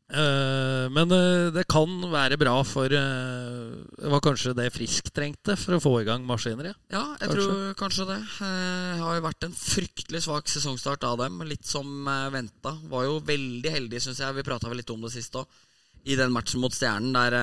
Eh, 0.09 0.87
men 0.89 1.11
eh, 1.13 1.51
det 1.53 1.67
kan 1.69 1.91
være 2.09 2.39
bra 2.41 2.55
for 2.65 2.89
eh, 2.97 3.75
Det 3.93 4.09
var 4.09 4.23
kanskje 4.25 4.55
det 4.57 4.71
Frisk 4.73 5.11
trengte 5.13 5.53
for 5.61 5.77
å 5.77 5.83
få 5.85 5.93
i 6.01 6.07
gang 6.09 6.25
maskineriet. 6.25 6.79
Ja, 6.89 7.03
jeg 7.21 7.29
Kanskje. 7.29 7.45
tror 7.45 7.75
kanskje 7.83 8.07
det. 8.09 8.19
Det 8.39 9.03
har 9.03 9.19
jo 9.19 9.27
vært 9.27 9.49
en 9.51 9.59
fryktelig 9.59 10.23
svak 10.25 10.49
sesongstart 10.49 11.05
av 11.05 11.21
dem. 11.21 11.43
Litt 11.49 11.69
som 11.69 12.09
venta. 12.33 12.73
Var 12.89 13.05
jo 13.09 13.19
veldig 13.29 13.75
heldig, 13.75 14.01
syns 14.01 14.23
jeg. 14.25 14.39
Vi 14.39 14.47
prata 14.49 14.73
vel 14.73 14.81
litt 14.81 14.95
om 14.95 15.05
det 15.05 15.13
sist 15.13 15.37
òg. 15.37 15.61
I 16.09 16.17
den 16.17 16.33
matchen 16.33 16.63
mot 16.63 16.73
Stjernen 16.73 17.13
der 17.13 17.37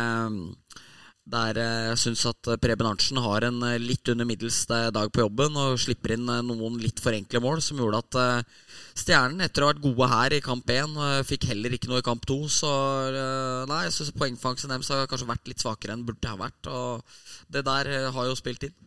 der 1.26 1.58
eh, 1.58 1.86
jeg 1.90 1.98
syns 2.04 2.24
at 2.30 2.50
Preben 2.62 2.86
Arntzen 2.86 3.18
har 3.24 3.48
en 3.48 3.64
eh, 3.66 3.80
litt 3.82 4.06
under 4.14 4.28
middels 4.30 4.60
eh, 4.70 4.92
dag 4.94 5.10
på 5.10 5.24
jobben 5.24 5.58
og 5.58 5.80
slipper 5.82 6.14
inn 6.14 6.30
eh, 6.30 6.44
noen 6.46 6.78
litt 6.82 7.02
for 7.02 7.18
enkle 7.18 7.42
mål, 7.42 7.64
som 7.66 7.82
gjorde 7.82 8.02
at 8.04 8.18
eh, 8.22 8.52
Stjernen, 8.96 9.42
etter 9.44 9.64
å 9.64 9.68
ha 9.68 9.74
vært 9.74 9.84
gode 9.84 10.08
her 10.12 10.36
i 10.38 10.44
kamp 10.46 10.70
1, 10.72 10.94
eh, 11.08 11.22
fikk 11.28 11.48
heller 11.50 11.74
ikke 11.76 11.90
noe 11.92 12.04
i 12.04 12.06
kamp 12.06 12.24
2. 12.30 12.38
Så 12.54 12.70
eh, 13.10 13.64
nei, 13.72 13.82
jeg 13.88 13.96
syns 13.98 14.14
poengfangsten 14.16 14.72
deres 14.72 14.92
har 14.94 15.10
kanskje 15.12 15.28
vært 15.34 15.50
litt 15.50 15.66
svakere 15.66 15.98
enn 15.98 16.06
burde 16.08 16.30
ha 16.32 16.38
vært. 16.40 16.70
Og 16.70 17.18
det 17.52 17.66
der 17.68 17.90
eh, 17.92 18.08
har 18.16 18.30
jo 18.30 18.38
spilt 18.40 18.70
inn. 18.70 18.78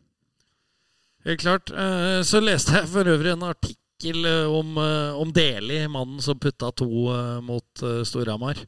Helt 1.27 1.43
klart. 1.43 1.75
Eh, 1.75 2.23
Så 2.25 2.41
leste 2.41 2.79
jeg 2.79 2.89
for 2.95 3.11
øvrig 3.11 3.35
en 3.35 3.49
artikkel 3.51 4.31
eh, 4.31 4.47
om, 4.47 4.79
eh, 4.81 5.19
om 5.19 5.35
Deli, 5.35 5.83
mannen 5.91 6.23
som 6.25 6.39
putta 6.39 6.71
to 6.71 6.89
eh, 7.13 7.41
mot 7.45 7.83
eh, 7.83 8.05
Storhamar. 8.07 8.63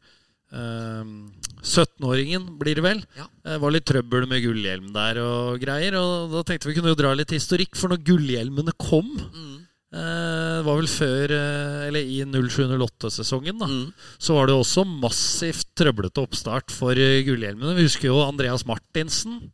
Eh, 1.61 1.67
17-åringen 1.69 2.47
blir 2.59 2.75
det 2.79 2.83
vel. 2.85 3.03
Ja. 3.17 3.27
Det 3.45 3.59
var 3.61 3.71
litt 3.75 3.85
trøbbel 3.89 4.27
med 4.31 4.43
gullhjelm 4.43 4.93
der 4.97 5.21
og 5.23 5.61
greier. 5.61 5.95
Og 6.01 6.33
da 6.33 6.43
tenkte 6.49 6.69
vi 6.71 6.75
kunne 6.79 6.93
jo 6.95 6.99
dra 6.99 7.13
litt 7.15 7.31
historikk, 7.37 7.77
for 7.77 7.93
når 7.93 8.03
gullhjelmene 8.07 8.73
kom 8.81 9.11
Mm. 9.31 9.67
eh, 9.93 10.57
Det 10.61 10.65
var 10.67 10.77
vel 10.79 10.87
før 10.89 11.31
eh, 11.35 11.87
Eller 11.89 12.01
i 12.01 12.21
07-08-sesongen, 12.25 13.59
da. 13.61 13.67
Mm. 13.67 13.93
Så 14.19 14.35
var 14.37 14.47
det 14.47 14.55
også 14.57 14.85
massivt 14.87 15.67
trøblete 15.79 16.23
oppstart 16.23 16.71
for 16.73 16.93
eh, 16.93 17.23
gullhjelmene. 17.27 17.77
Vi 17.77 17.87
husker 17.89 18.09
jo 18.11 18.21
Andreas 18.25 18.65
Martinsen. 18.67 19.51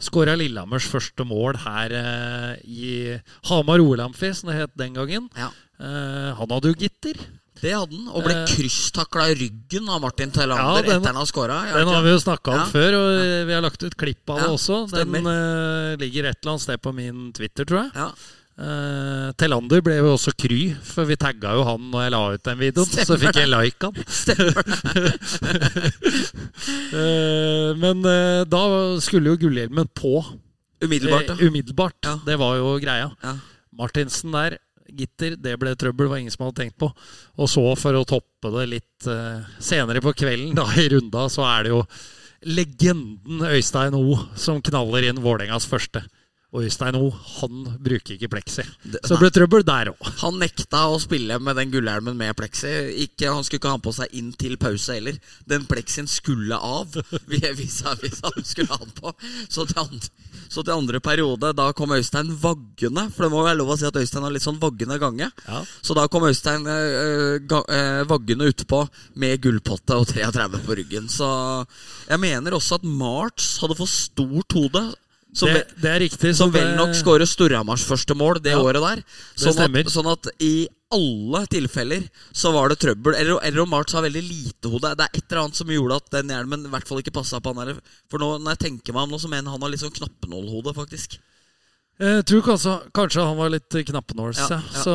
Skåra 0.00 0.32
Lillehammers 0.38 0.86
første 0.88 1.24
mål 1.28 1.58
her 1.60 1.92
eh, 1.92 2.54
i 2.64 3.18
Hamar 3.50 3.82
OL-amfi, 3.84 4.30
som 4.34 4.48
det 4.48 4.56
het 4.62 4.76
den 4.80 4.94
gangen. 4.96 5.28
Ja. 5.36 5.50
Eh, 5.80 6.30
han 6.38 6.48
hadde 6.54 6.72
jo 6.72 6.78
gitter. 6.80 7.20
Det 7.60 7.72
hadde 7.76 7.92
han, 7.96 8.08
og 8.08 8.24
ble 8.24 8.34
Eh. 8.40 8.46
krysstakla 8.48 9.26
i 9.30 9.34
ryggen 9.36 9.88
av 9.92 10.00
Martin 10.00 10.30
Tellander 10.32 10.80
Ja, 10.80 10.82
den- 10.82 11.00
etter 11.02 11.06
han 11.12 11.16
har 11.20 11.26
scora. 11.26 11.58
Den 11.74 11.88
har 11.88 12.02
vi 12.02 12.10
jo 12.10 12.18
snakka 12.18 12.48
om 12.54 12.58
Ja. 12.60 12.66
før, 12.72 12.90
og 12.96 13.08
ja. 13.20 13.44
vi 13.44 13.52
har 13.52 13.60
lagt 13.62 13.82
ut 13.82 13.96
klipp 13.96 14.28
av 14.30 14.38
det 14.40 14.48
også. 14.48 14.90
Den 14.90 15.06
stemmer. 15.08 15.20
eh, 15.30 15.96
ligger 15.96 16.24
et 16.30 16.38
eller 16.42 16.52
annet 16.54 16.60
sted 16.62 16.80
på 16.82 16.94
min 16.94 17.32
Twitter, 17.32 17.64
tror 17.64 17.82
jeg. 17.84 17.92
Ja. 17.94 18.10
Uh, 18.60 19.32
Tellander 19.40 19.80
ble 19.80 19.94
jo 19.96 20.10
også 20.18 20.34
kry, 20.36 20.74
for 20.84 21.06
vi 21.08 21.16
tagga 21.16 21.54
jo 21.56 21.62
han 21.64 21.80
når 21.90 22.02
jeg 22.02 22.10
la 22.12 22.20
ut 22.34 22.42
den 22.44 22.58
videoen. 22.58 22.84
så 23.08 23.16
fikk 23.16 23.32
jeg 23.40 23.48
like 23.48 23.80
han. 23.80 23.94
uh, 26.92 27.74
men 27.82 28.04
uh, 28.04 28.44
da 28.44 28.62
skulle 29.00 29.32
jo 29.32 29.36
gullhjelmen 29.46 29.88
på. 29.96 30.24
Umiddelbart, 30.80 31.28
Eh, 31.30 31.36
ja. 31.40 31.46
umiddelbart. 31.48 32.00
Det 32.24 32.36
var 32.40 32.56
jo 32.56 32.78
greia. 32.80 33.10
ja. 33.22 33.34
Martinsen 33.76 34.32
der 34.32 34.58
gitter. 34.96 35.36
Det 35.40 35.56
ble 35.60 35.74
trøbbel, 35.78 36.10
var 36.10 36.22
ingen 36.22 36.34
som 36.34 36.46
hadde 36.46 36.62
tenkt 36.62 36.78
på. 36.80 36.90
Og 37.38 37.50
så, 37.50 37.64
for 37.80 37.96
å 37.98 38.06
toppe 38.08 38.52
det 38.56 38.66
litt 38.70 39.10
eh, 39.10 39.50
senere 39.62 40.02
på 40.04 40.14
kvelden, 40.16 40.54
da 40.58 40.66
i 40.78 40.88
runda, 40.92 41.26
så 41.32 41.46
er 41.48 41.66
det 41.66 41.74
jo 41.74 41.82
legenden 42.48 43.44
Øystein 43.44 43.96
O 43.98 44.16
som 44.38 44.62
knaller 44.64 45.10
inn 45.10 45.20
Vålerengas 45.22 45.68
første. 45.68 46.04
Øystein 46.50 46.96
O, 46.98 47.12
han 47.14 47.58
bruker 47.78 48.16
ikke 48.16 48.28
pleksi. 48.32 48.64
Så 49.04 49.14
det 49.14 49.18
ble 49.20 49.28
trøbbel 49.30 49.62
der 49.66 49.92
òg. 49.92 50.08
Han 50.18 50.40
nekta 50.42 50.80
å 50.90 50.96
spille 50.98 51.36
med 51.38 51.54
den 51.60 51.70
gullhjelmen 51.70 52.16
med 52.18 52.34
pleksi. 52.38 52.72
Ikke, 53.04 53.28
han 53.30 53.44
skulle 53.46 53.60
ikke 53.60 53.74
ha 53.76 53.78
på 53.84 53.92
seg 53.94 54.16
inn 54.18 54.32
til 54.34 54.56
pause 54.58 54.96
heller. 54.96 55.20
Den 55.46 55.68
pleksien 55.70 56.08
skulle 56.10 56.58
av 56.58 56.96
hvis 57.30 57.76
han 57.86 58.42
skulle 58.42 58.66
ha 58.72 58.80
den 58.82 58.94
på. 58.96 59.12
Så 59.46 59.62
til, 59.70 59.78
andre, 59.78 60.10
så 60.50 60.64
til 60.64 60.74
andre 60.74 61.00
periode, 61.04 61.52
da 61.54 61.68
kom 61.76 61.94
Øystein 61.94 62.32
vaggende. 62.42 63.06
For 63.14 63.28
det 63.28 63.30
må 63.36 63.44
være 63.46 63.60
lov 63.60 63.70
å 63.76 63.78
si 63.78 63.86
at 63.86 64.00
Øystein 64.00 64.26
har 64.26 64.34
litt 64.34 64.46
sånn 64.46 64.58
vaggende 64.62 64.98
gange. 65.02 65.28
Ja. 65.46 65.60
Så 65.86 65.94
da 65.94 66.08
kom 66.10 66.26
Øystein 66.26 66.66
øh, 66.66 67.36
ga, 67.46 67.62
øh, 67.62 68.00
vaggende 68.10 68.50
utpå 68.50 68.82
med 69.22 69.38
gullpotte 69.46 70.00
og 70.02 70.10
33 70.10 70.64
på 70.66 70.80
ryggen. 70.80 71.06
Så 71.12 71.30
jeg 72.08 72.22
mener 72.26 72.58
også 72.58 72.80
at 72.80 72.90
March 72.90 73.60
hadde 73.62 73.78
for 73.78 73.90
stort 73.90 74.58
hode. 74.58 74.82
Som, 75.32 75.48
Det, 75.48 75.62
det 75.78 75.90
er 75.90 76.00
riktig. 76.02 76.32
som 76.34 76.50
vel 76.50 76.72
nok 76.74 76.90
skårer 76.98 77.28
Storhamars 77.28 77.84
første 77.86 78.16
mål 78.18 78.40
det 78.42 78.56
Ja, 78.56 78.62
året 78.66 78.82
der. 78.82 79.02
Sånn 79.38 79.60
at, 79.62 79.92
sånn 79.94 80.10
at 80.10 80.26
i 80.42 80.68
alle 80.90 81.44
tilfeller 81.46 82.08
så 82.34 82.50
var 82.50 82.72
det 82.72 82.80
trøbbel. 82.82 83.14
Eller, 83.14 83.38
eller 83.46 83.62
om 83.62 83.70
March 83.70 83.94
har 83.94 84.02
veldig 84.02 84.24
lite 84.26 84.72
hode. 84.72 84.90
Det 84.98 85.06
er 85.06 85.20
et 85.20 85.22
eller 85.30 85.44
annet 85.44 85.60
som 85.60 85.70
gjorde 85.70 86.00
at 86.02 86.10
den 86.18 86.32
hjelmen 86.34 86.66
i 86.66 86.72
hvert 86.72 86.88
fall 86.88 86.98
ikke 87.02 87.14
passa 87.14 87.38
på 87.38 87.54
han 87.54 87.62
her. 87.62 87.78
For 88.10 88.18
nå, 88.22 88.32
når 88.42 88.56
jeg 88.56 88.64
tenker 88.66 88.96
meg 88.96 89.06
om 89.06 89.14
nå, 89.14 89.20
så 89.22 89.30
mener 89.30 89.54
han 89.54 89.62
har 89.62 89.70
litt 89.70 89.84
sånn 89.84 89.94
knappenålhode, 89.94 90.74
faktisk. 90.74 91.20
Jeg 92.00 92.24
tror 92.30 92.42
kanskje, 92.46 92.74
kanskje 92.96 93.24
han 93.28 93.36
var 93.36 93.50
litt 93.52 93.74
knappenåls, 93.90 94.38
ja. 94.40 94.56
Ja. 94.56 94.82
Så, 94.86 94.92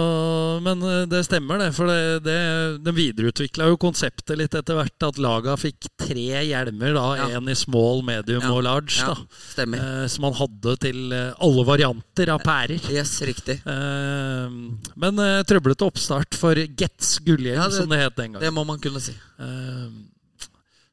men 0.65 0.81
eh, 0.81 1.03
det 1.11 1.19
stemmer, 1.27 1.59
det. 1.61 1.67
For 1.77 1.85
det, 1.91 2.23
det, 2.25 2.37
den 2.85 2.97
videreutvikla 2.97 3.67
jo 3.69 3.77
konseptet 3.81 4.39
litt 4.39 4.57
etter 4.57 4.79
hvert. 4.79 4.95
At 5.05 5.19
laga 5.21 5.53
fikk 5.59 5.85
tre 6.01 6.41
hjelmer. 6.47 6.95
da 6.97 7.05
Ja. 7.19 7.41
I 7.45 7.55
small, 7.57 8.01
medium 8.05 8.47
og 8.49 8.63
large. 8.65 8.97
Ja, 9.03 9.13
da 9.13 9.67
eh, 9.77 10.07
Som 10.09 10.25
han 10.29 10.37
hadde 10.39 10.75
til 10.81 11.13
eh, 11.13 11.29
alle 11.45 11.67
varianter 11.67 12.31
av 12.33 12.41
pærer. 12.45 12.81
Yes, 12.89 13.13
riktig. 13.27 13.59
Eh, 13.61 14.57
men 14.95 15.21
eh, 15.21 15.43
trøblete 15.45 15.85
oppstart 15.85 16.33
for 16.39 16.57
Gets 16.57 17.19
gullhjelm, 17.27 17.69
som 17.75 17.91
det 17.91 18.01
het 18.01 18.17
den 18.17 18.33
gangen. 18.33 18.41
Det 18.47 18.53
må 18.55 18.65
man 18.65 18.81
kunne 18.81 19.03
si. 19.03 19.13
Eh, 19.13 19.87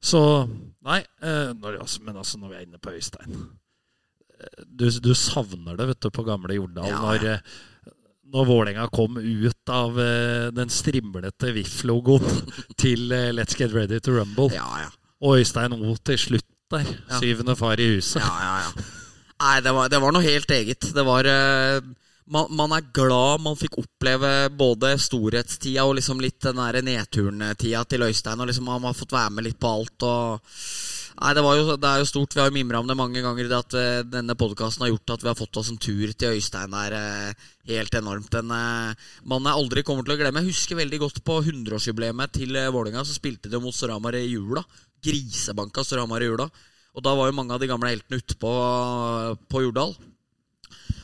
så 0.02 0.22
Nei, 0.82 0.98
eh, 1.22 1.52
når, 1.54 1.76
altså, 1.84 2.02
men 2.02 2.16
altså, 2.18 2.38
når 2.42 2.50
vi 2.50 2.56
er 2.58 2.64
inne 2.66 2.80
på 2.82 2.90
Øystein 2.90 3.32
eh, 3.36 3.42
du, 4.66 4.88
du 4.90 5.12
savner 5.14 5.76
det, 5.76 5.86
vet 5.92 6.00
du, 6.00 6.10
på 6.10 6.24
gamle 6.26 6.56
Jordal. 6.56 6.88
Ja, 6.90 7.00
Når, 7.02 7.26
eh, 7.30 7.92
når 8.32 8.48
Vålerenga 8.48 8.88
kom 8.94 9.18
ut 9.18 9.72
av 9.72 10.00
eh, 10.00 10.48
den 10.54 10.72
strimlete 10.72 11.52
VIF-logoen 11.56 12.52
til 12.82 13.12
eh, 13.12 13.30
Let's 13.34 13.58
Get 13.58 13.74
Ready 13.76 14.00
to 14.00 14.16
Rumble. 14.18 14.50
Ja, 14.54 14.68
ja. 14.84 14.90
Og 15.22 15.38
Øystein 15.38 15.76
O 15.76 15.96
til 16.02 16.18
slutt 16.18 16.48
der. 16.72 16.88
Syvende 17.20 17.54
far 17.56 17.80
i 17.80 17.92
huset. 17.94 18.22
Ja, 18.24 18.32
ja, 18.42 18.54
ja. 18.64 18.86
Nei, 19.42 19.56
det 19.62 19.74
var, 19.74 19.90
det 19.90 19.98
var 20.02 20.14
noe 20.14 20.22
helt 20.24 20.50
eget. 20.54 20.86
Det 20.94 21.02
var 21.06 21.26
man, 22.32 22.46
man 22.54 22.72
er 22.76 22.86
glad 22.94 23.42
man 23.42 23.58
fikk 23.58 23.76
oppleve 23.82 24.30
både 24.54 24.94
storhetstida 25.02 25.84
og 25.84 25.96
liksom 25.98 26.22
litt 26.22 26.40
den 26.46 26.60
der 26.60 26.78
nedturntida 26.86 27.82
til 27.90 28.06
Øystein. 28.06 28.40
Og 28.40 28.48
liksom 28.48 28.70
Man 28.70 28.86
har 28.86 28.96
fått 28.96 29.14
være 29.14 29.34
med 29.36 29.48
litt 29.48 29.58
på 29.60 29.70
alt. 29.70 30.06
Og 30.06 30.54
Nei, 31.20 31.32
det, 31.36 31.42
jo, 31.44 31.74
det 31.76 31.88
er 31.88 32.00
jo 32.00 32.08
stort. 32.08 32.34
Vi 32.34 32.40
har 32.40 32.48
jo 32.48 32.54
mimra 32.56 32.80
om 32.80 32.88
det 32.88 32.96
mange 32.96 33.20
ganger. 33.24 33.48
Det 33.50 33.58
at 33.58 33.76
eh, 33.78 34.04
denne 34.08 34.36
podkasten 34.38 34.86
har 34.86 34.92
gjort 34.92 35.14
at 35.16 35.24
vi 35.24 35.30
har 35.30 35.38
fått 35.38 35.58
oss 35.60 35.70
en 35.72 35.80
tur 35.80 36.12
til 36.12 36.38
Øystein 36.38 36.72
der. 36.72 36.96
eh, 36.96 37.50
helt 37.72 37.94
enormt. 37.98 38.32
En 38.40 38.54
eh, 38.56 39.08
mann 39.28 39.48
jeg 39.48 39.60
aldri 39.60 39.84
kommer 39.86 40.06
til 40.06 40.16
å 40.16 40.20
glemme. 40.22 40.42
Jeg 40.42 40.54
husker 40.54 40.80
veldig 40.80 41.02
godt 41.04 41.22
på 41.26 41.40
100-årsjubileet 41.44 42.36
til 42.38 42.56
Vålerenga. 42.56 43.04
Så 43.04 43.18
spilte 43.18 43.52
de 43.52 43.60
mot 43.60 43.76
Storhamar 43.76 44.16
i 44.16 44.24
jula. 44.24 44.64
Grisebanka 45.04 45.84
Storhamar 45.84 46.24
i 46.24 46.30
jula. 46.30 46.48
Og 46.92 47.04
da 47.04 47.14
var 47.16 47.28
jo 47.28 47.36
mange 47.36 47.54
av 47.54 47.60
de 47.60 47.68
gamle 47.70 47.92
heltene 47.92 48.20
ute 48.20 48.36
på, 48.40 48.52
på 49.52 49.62
Jordal. 49.66 49.94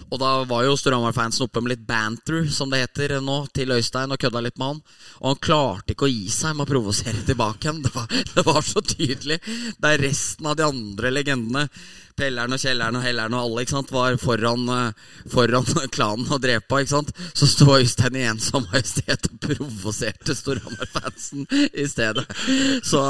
Og 0.09 0.21
da 0.23 0.31
var 0.49 0.65
jo 0.65 0.77
Storhamar-fansen 0.79 1.45
oppe 1.45 1.61
med 1.61 1.75
litt 1.75 1.85
banter, 1.89 2.47
som 2.53 2.71
det 2.73 2.81
heter 2.81 3.19
nå, 3.25 3.43
til 3.53 3.75
Øystein, 3.75 4.13
og 4.15 4.21
kødda 4.21 4.43
litt 4.45 4.57
med 4.61 4.73
han. 4.73 4.83
Og 5.21 5.27
han 5.33 5.43
klarte 5.45 5.95
ikke 5.95 6.09
å 6.09 6.13
gi 6.13 6.31
seg 6.33 6.57
med 6.57 6.65
å 6.65 6.71
provosere 6.73 7.25
tilbake 7.29 7.69
igjen. 7.69 7.83
Det 7.89 8.25
det 8.39 8.45
var 8.47 8.63
så 8.63 8.81
tydelig. 8.85 9.41
Det 9.79 9.91
er 9.91 10.03
resten 10.03 10.47
av 10.49 10.57
de 10.59 10.65
andre 10.67 11.11
legendene, 11.13 11.67
Pelleren 12.19 12.55
og 12.55 12.63
Kjelleren 12.63 12.99
og 12.99 13.05
Helleren 13.05 13.37
og 13.37 13.45
alle, 13.45 13.65
ikke 13.65 13.75
sant, 13.77 13.93
var 13.95 14.17
foran, 14.21 14.65
eh, 14.75 15.05
foran 15.31 15.69
klanen 15.95 16.33
og 16.35 16.43
drepa, 16.43 16.81
ikke 16.83 16.95
sant, 16.97 17.13
så 17.37 17.49
sto 17.51 17.69
Øystein 17.77 18.19
i 18.19 18.27
ensom 18.31 18.67
majestet 18.73 19.29
og 19.31 19.39
provoserte 19.45 20.37
Storhamar-fansen 20.39 21.47
i 21.71 21.87
stedet. 21.91 22.27
Så 22.87 23.03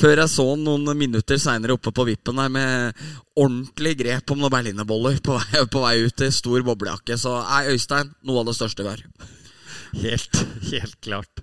før 0.00 0.24
jeg 0.24 0.32
så 0.32 0.46
han 0.52 0.64
noen 0.66 0.94
minutter 0.98 1.40
seinere 1.40 1.76
oppe 1.76 1.92
på 1.94 2.06
vippen 2.08 2.40
der 2.40 2.52
med 2.52 3.04
ordentlig 3.40 3.96
grep 4.00 4.32
om 4.32 4.40
noen 4.42 4.52
berlinerboller 4.52 5.20
på 5.24 5.36
vei, 5.38 5.66
på 5.72 5.84
vei 5.84 5.96
ut 6.06 6.24
i 6.26 6.32
stor 6.34 6.64
boblejakke, 6.66 7.18
så 7.20 7.40
er 7.42 7.74
Øystein 7.74 8.14
noe 8.26 8.42
av 8.42 8.50
det 8.50 8.56
største 8.58 8.86
vi 8.86 8.92
har. 8.92 9.04
Helt, 10.00 10.42
helt 10.70 10.98
klart. 11.02 11.42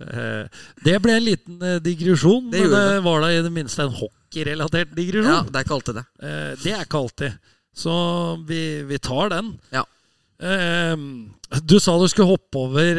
Eh, 0.00 0.46
Det 0.84 0.96
ble 1.02 1.12
en 1.16 1.22
liten 1.24 1.62
eh, 1.62 1.78
digresjon, 1.84 2.50
Det 2.50 2.60
men 2.64 2.70
det 2.74 3.02
var 3.04 3.20
da 3.22 3.28
i 3.30 3.42
det 3.44 3.52
minste 3.54 3.84
en 3.86 3.94
hockeyrelatert 3.94 4.90
Ja, 4.90 4.94
digresjon. 4.98 5.46
det 5.52 5.60
er 5.60 5.64
ikke 5.68 5.76
alltid 5.78 5.94
det. 6.00 6.04
Eh, 6.22 6.54
Det 6.64 6.72
er 6.74 6.84
ikke 6.84 6.98
alltid. 7.04 7.38
Så 7.74 7.94
vi, 8.46 8.60
vi 8.86 8.98
tar 8.98 9.28
den. 9.30 9.52
Ja. 9.74 9.84
Du 11.64 11.78
sa 11.80 11.94
du 11.98 12.06
skulle 12.10 12.28
hoppe 12.34 12.58
over 12.58 12.98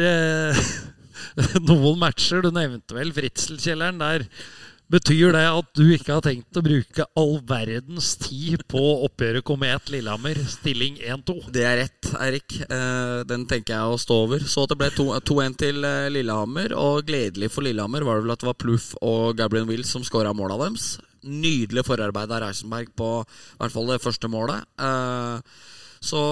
noen 1.68 1.98
matcher. 2.00 2.42
Du 2.44 2.50
nevnte 2.54 2.96
vel 2.96 3.12
Fritzelkjelleren 3.16 4.00
der. 4.00 4.24
Betyr 4.86 5.32
det 5.34 5.40
at 5.50 5.70
du 5.74 5.88
ikke 5.96 6.14
har 6.14 6.22
tenkt 6.22 6.54
å 6.54 6.62
bruke 6.62 7.04
all 7.18 7.40
verdens 7.48 8.12
tid 8.22 8.60
på 8.70 8.78
oppgjøret 9.02 9.42
Komet 9.48 9.88
Lillehammer, 9.90 10.38
stilling 10.46 11.00
1-2? 11.02 11.34
Det 11.50 11.64
er 11.66 11.80
rett, 11.80 12.10
Eirik. 12.22 12.54
Eh, 12.62 13.24
den 13.26 13.48
tenker 13.50 13.74
jeg 13.74 13.96
å 13.96 13.98
stå 13.98 14.18
over. 14.28 14.44
Så 14.46 14.62
det 14.70 14.76
ble 14.78 14.92
2-1 14.94 15.56
til 15.58 15.82
eh, 15.88 16.06
Lillehammer. 16.14 16.76
Og 16.78 17.02
gledelig 17.08 17.50
for 17.50 17.66
Lillehammer 17.66 18.06
var 18.06 18.20
det 18.20 18.28
vel 18.28 18.34
at 18.36 18.44
det 18.44 18.50
var 18.52 18.60
Pluff 18.62 18.92
og 19.02 19.34
Gabriel 19.40 19.66
Wills 19.72 19.90
som 19.90 20.06
skåra 20.06 20.30
måla 20.38 20.54
deres. 20.62 20.92
Nydelig 21.26 21.82
forarbeid 21.88 22.30
av 22.36 22.44
Reisenberg 22.44 22.92
på 22.94 23.10
i 23.26 23.58
hvert 23.58 23.74
fall 23.74 23.90
det 23.90 23.98
første 24.06 24.30
målet. 24.30 24.68
Eh, 24.78 25.58
så 26.06 26.22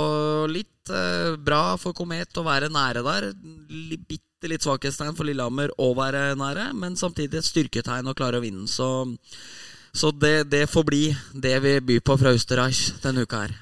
litt 0.46 0.70
bra 1.42 1.62
for 1.80 1.96
Komet 1.96 2.38
å 2.38 2.46
være 2.46 2.70
nære 2.70 3.02
der. 3.02 3.26
Li- 3.72 3.98
Bitte 4.44 4.58
litt 4.58 4.64
svakhetstegn 4.66 5.14
for 5.16 5.24
Lillehammer 5.24 5.70
å 5.80 5.86
være 5.96 6.34
nære, 6.36 6.66
men 6.76 6.98
samtidig 7.00 7.38
et 7.40 7.46
styrketegn 7.46 8.10
å 8.10 8.12
klare 8.12 8.36
å 8.36 8.42
vinne. 8.44 8.66
Så, 8.68 8.88
så 9.96 10.10
det, 10.12 10.50
det 10.52 10.66
får 10.68 10.84
bli 10.84 10.98
det 11.32 11.54
vi 11.64 11.72
byr 11.80 12.02
på 12.04 12.18
fra 12.20 12.34
Østerreich 12.36 12.82
denne 13.00 13.24
uka 13.24 13.40
her. 13.46 13.54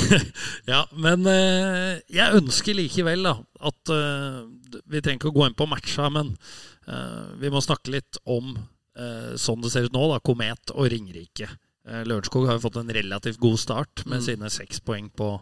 ja, 0.72 0.80
men 0.96 1.28
eh, 1.28 2.00
jeg 2.08 2.40
ønsker 2.40 2.78
likevel 2.78 3.28
da 3.28 3.34
at 3.68 3.92
eh, 3.92 4.40
Vi 4.88 5.04
trenger 5.04 5.20
ikke 5.20 5.34
å 5.34 5.36
gå 5.36 5.44
inn 5.50 5.60
på 5.60 5.68
matcha, 5.68 6.08
men 6.16 6.32
eh, 6.88 7.36
vi 7.44 7.52
må 7.52 7.60
snakke 7.60 7.92
litt 7.92 8.22
om 8.24 8.54
sånn 8.94 9.60
det 9.60 9.74
ser 9.74 9.90
ut 9.90 9.92
nå, 9.92 10.06
da, 10.06 10.20
Komet 10.22 10.70
og 10.70 10.86
Ringerike. 10.86 11.48
Lørenskog 12.06 12.44
har 12.46 12.56
jo 12.56 12.62
fått 12.62 12.76
en 12.78 12.92
relativt 12.94 13.40
god 13.42 13.58
start 13.58 14.04
med 14.06 14.22
Mm. 14.22 14.26
sine 14.30 14.50
seks 14.54 14.78
poeng 14.86 15.08
på, 15.10 15.32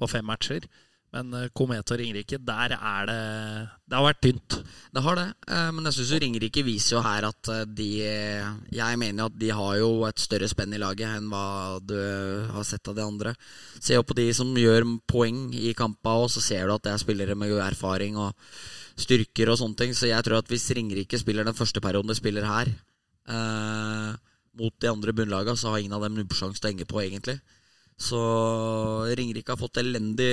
på 0.00 0.08
fem 0.08 0.24
matcher. 0.24 0.64
Men 1.12 1.32
eh, 1.36 1.50
Komet 1.52 1.92
og 1.92 1.98
Ringerike, 2.00 2.38
der 2.40 2.74
er 2.78 3.08
det 3.08 3.16
Det 3.84 3.98
har 3.98 4.06
vært 4.06 4.22
tynt. 4.24 4.56
Det 4.94 5.02
har 5.04 5.18
det, 5.18 5.26
eh, 5.48 5.70
men 5.74 5.88
jeg 5.88 5.98
syns 5.98 6.12
Ringerike 6.22 6.64
viser 6.64 6.96
jo 6.96 7.02
her 7.04 7.26
at 7.28 7.50
eh, 7.52 7.64
de 7.68 7.90
Jeg 8.72 9.00
mener 9.00 9.24
jo 9.24 9.28
at 9.28 9.38
de 9.42 9.50
har 9.52 9.76
jo 9.82 9.90
et 10.08 10.22
større 10.22 10.48
spenn 10.48 10.72
i 10.72 10.80
laget 10.80 11.18
enn 11.18 11.28
hva 11.32 11.78
du 11.84 11.96
har 12.54 12.64
sett 12.68 12.88
av 12.88 12.96
de 12.96 13.04
andre. 13.04 13.34
Se 13.78 13.98
jo 13.98 14.06
på 14.06 14.16
de 14.16 14.30
som 14.36 14.56
gjør 14.56 14.88
poeng 15.10 15.50
i 15.52 15.74
kampa, 15.76 16.16
og 16.24 16.32
så 16.32 16.40
ser 16.44 16.66
du 16.66 16.76
at 16.76 16.86
det 16.86 16.94
er 16.94 17.04
spillere 17.04 17.36
med 17.36 17.52
god 17.52 17.66
erfaring 17.68 18.16
og 18.16 18.32
styrker 18.96 19.52
og 19.52 19.60
sånne 19.60 19.78
ting. 19.78 19.96
Så 19.96 20.08
jeg 20.08 20.24
tror 20.24 20.40
at 20.40 20.50
hvis 20.52 20.70
Ringerike 20.72 21.20
spiller 21.20 21.44
den 21.44 21.56
første 21.56 21.82
perioden 21.84 22.12
de 22.12 22.16
spiller 22.16 22.48
her, 22.48 22.72
eh, 23.28 24.12
mot 24.58 24.74
de 24.80 24.88
andre 24.88 25.12
bunnlagene, 25.16 25.56
så 25.56 25.72
har 25.72 25.80
ingen 25.80 25.96
av 25.96 26.04
dem 26.04 26.16
nubbsjanse 26.16 26.60
til 26.60 26.68
å 26.68 26.72
henge 26.72 26.88
på, 26.88 27.00
egentlig. 27.04 27.38
Så 28.00 28.20
Ringerike 29.14 29.52
har 29.52 29.60
fått 29.60 29.80
elendig 29.82 30.30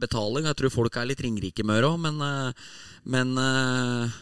betaling. 0.00 0.48
Jeg 0.48 0.58
tror 0.58 0.74
folk 0.74 0.96
er 0.98 1.08
litt 1.08 1.22
Ringerike-møre 1.24 1.92
òg, 1.92 2.00
men, 2.02 2.18
eh, 2.24 2.66
men 3.08 3.32
eh, 3.40 4.18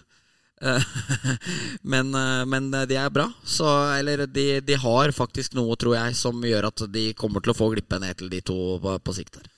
eh, 0.63 0.87
men, 1.95 2.15
men 2.47 2.71
de 2.77 3.01
er 3.01 3.11
bra. 3.11 3.27
Så, 3.43 3.67
eller 3.97 4.27
de, 4.31 4.47
de 4.61 4.79
har 4.83 5.15
faktisk 5.17 5.57
noe, 5.59 5.75
tror 5.81 5.99
jeg, 5.99 6.17
som 6.19 6.45
gjør 6.45 6.71
at 6.71 6.87
de 6.93 7.11
kommer 7.19 7.43
til 7.43 7.55
å 7.55 7.59
få 7.59 7.73
glippe 7.75 8.01
ned 8.03 8.21
til 8.21 8.33
de 8.33 8.43
to 8.47 8.79
på, 8.83 8.99
på 9.03 9.19
sikt 9.19 9.41
der 9.41 9.53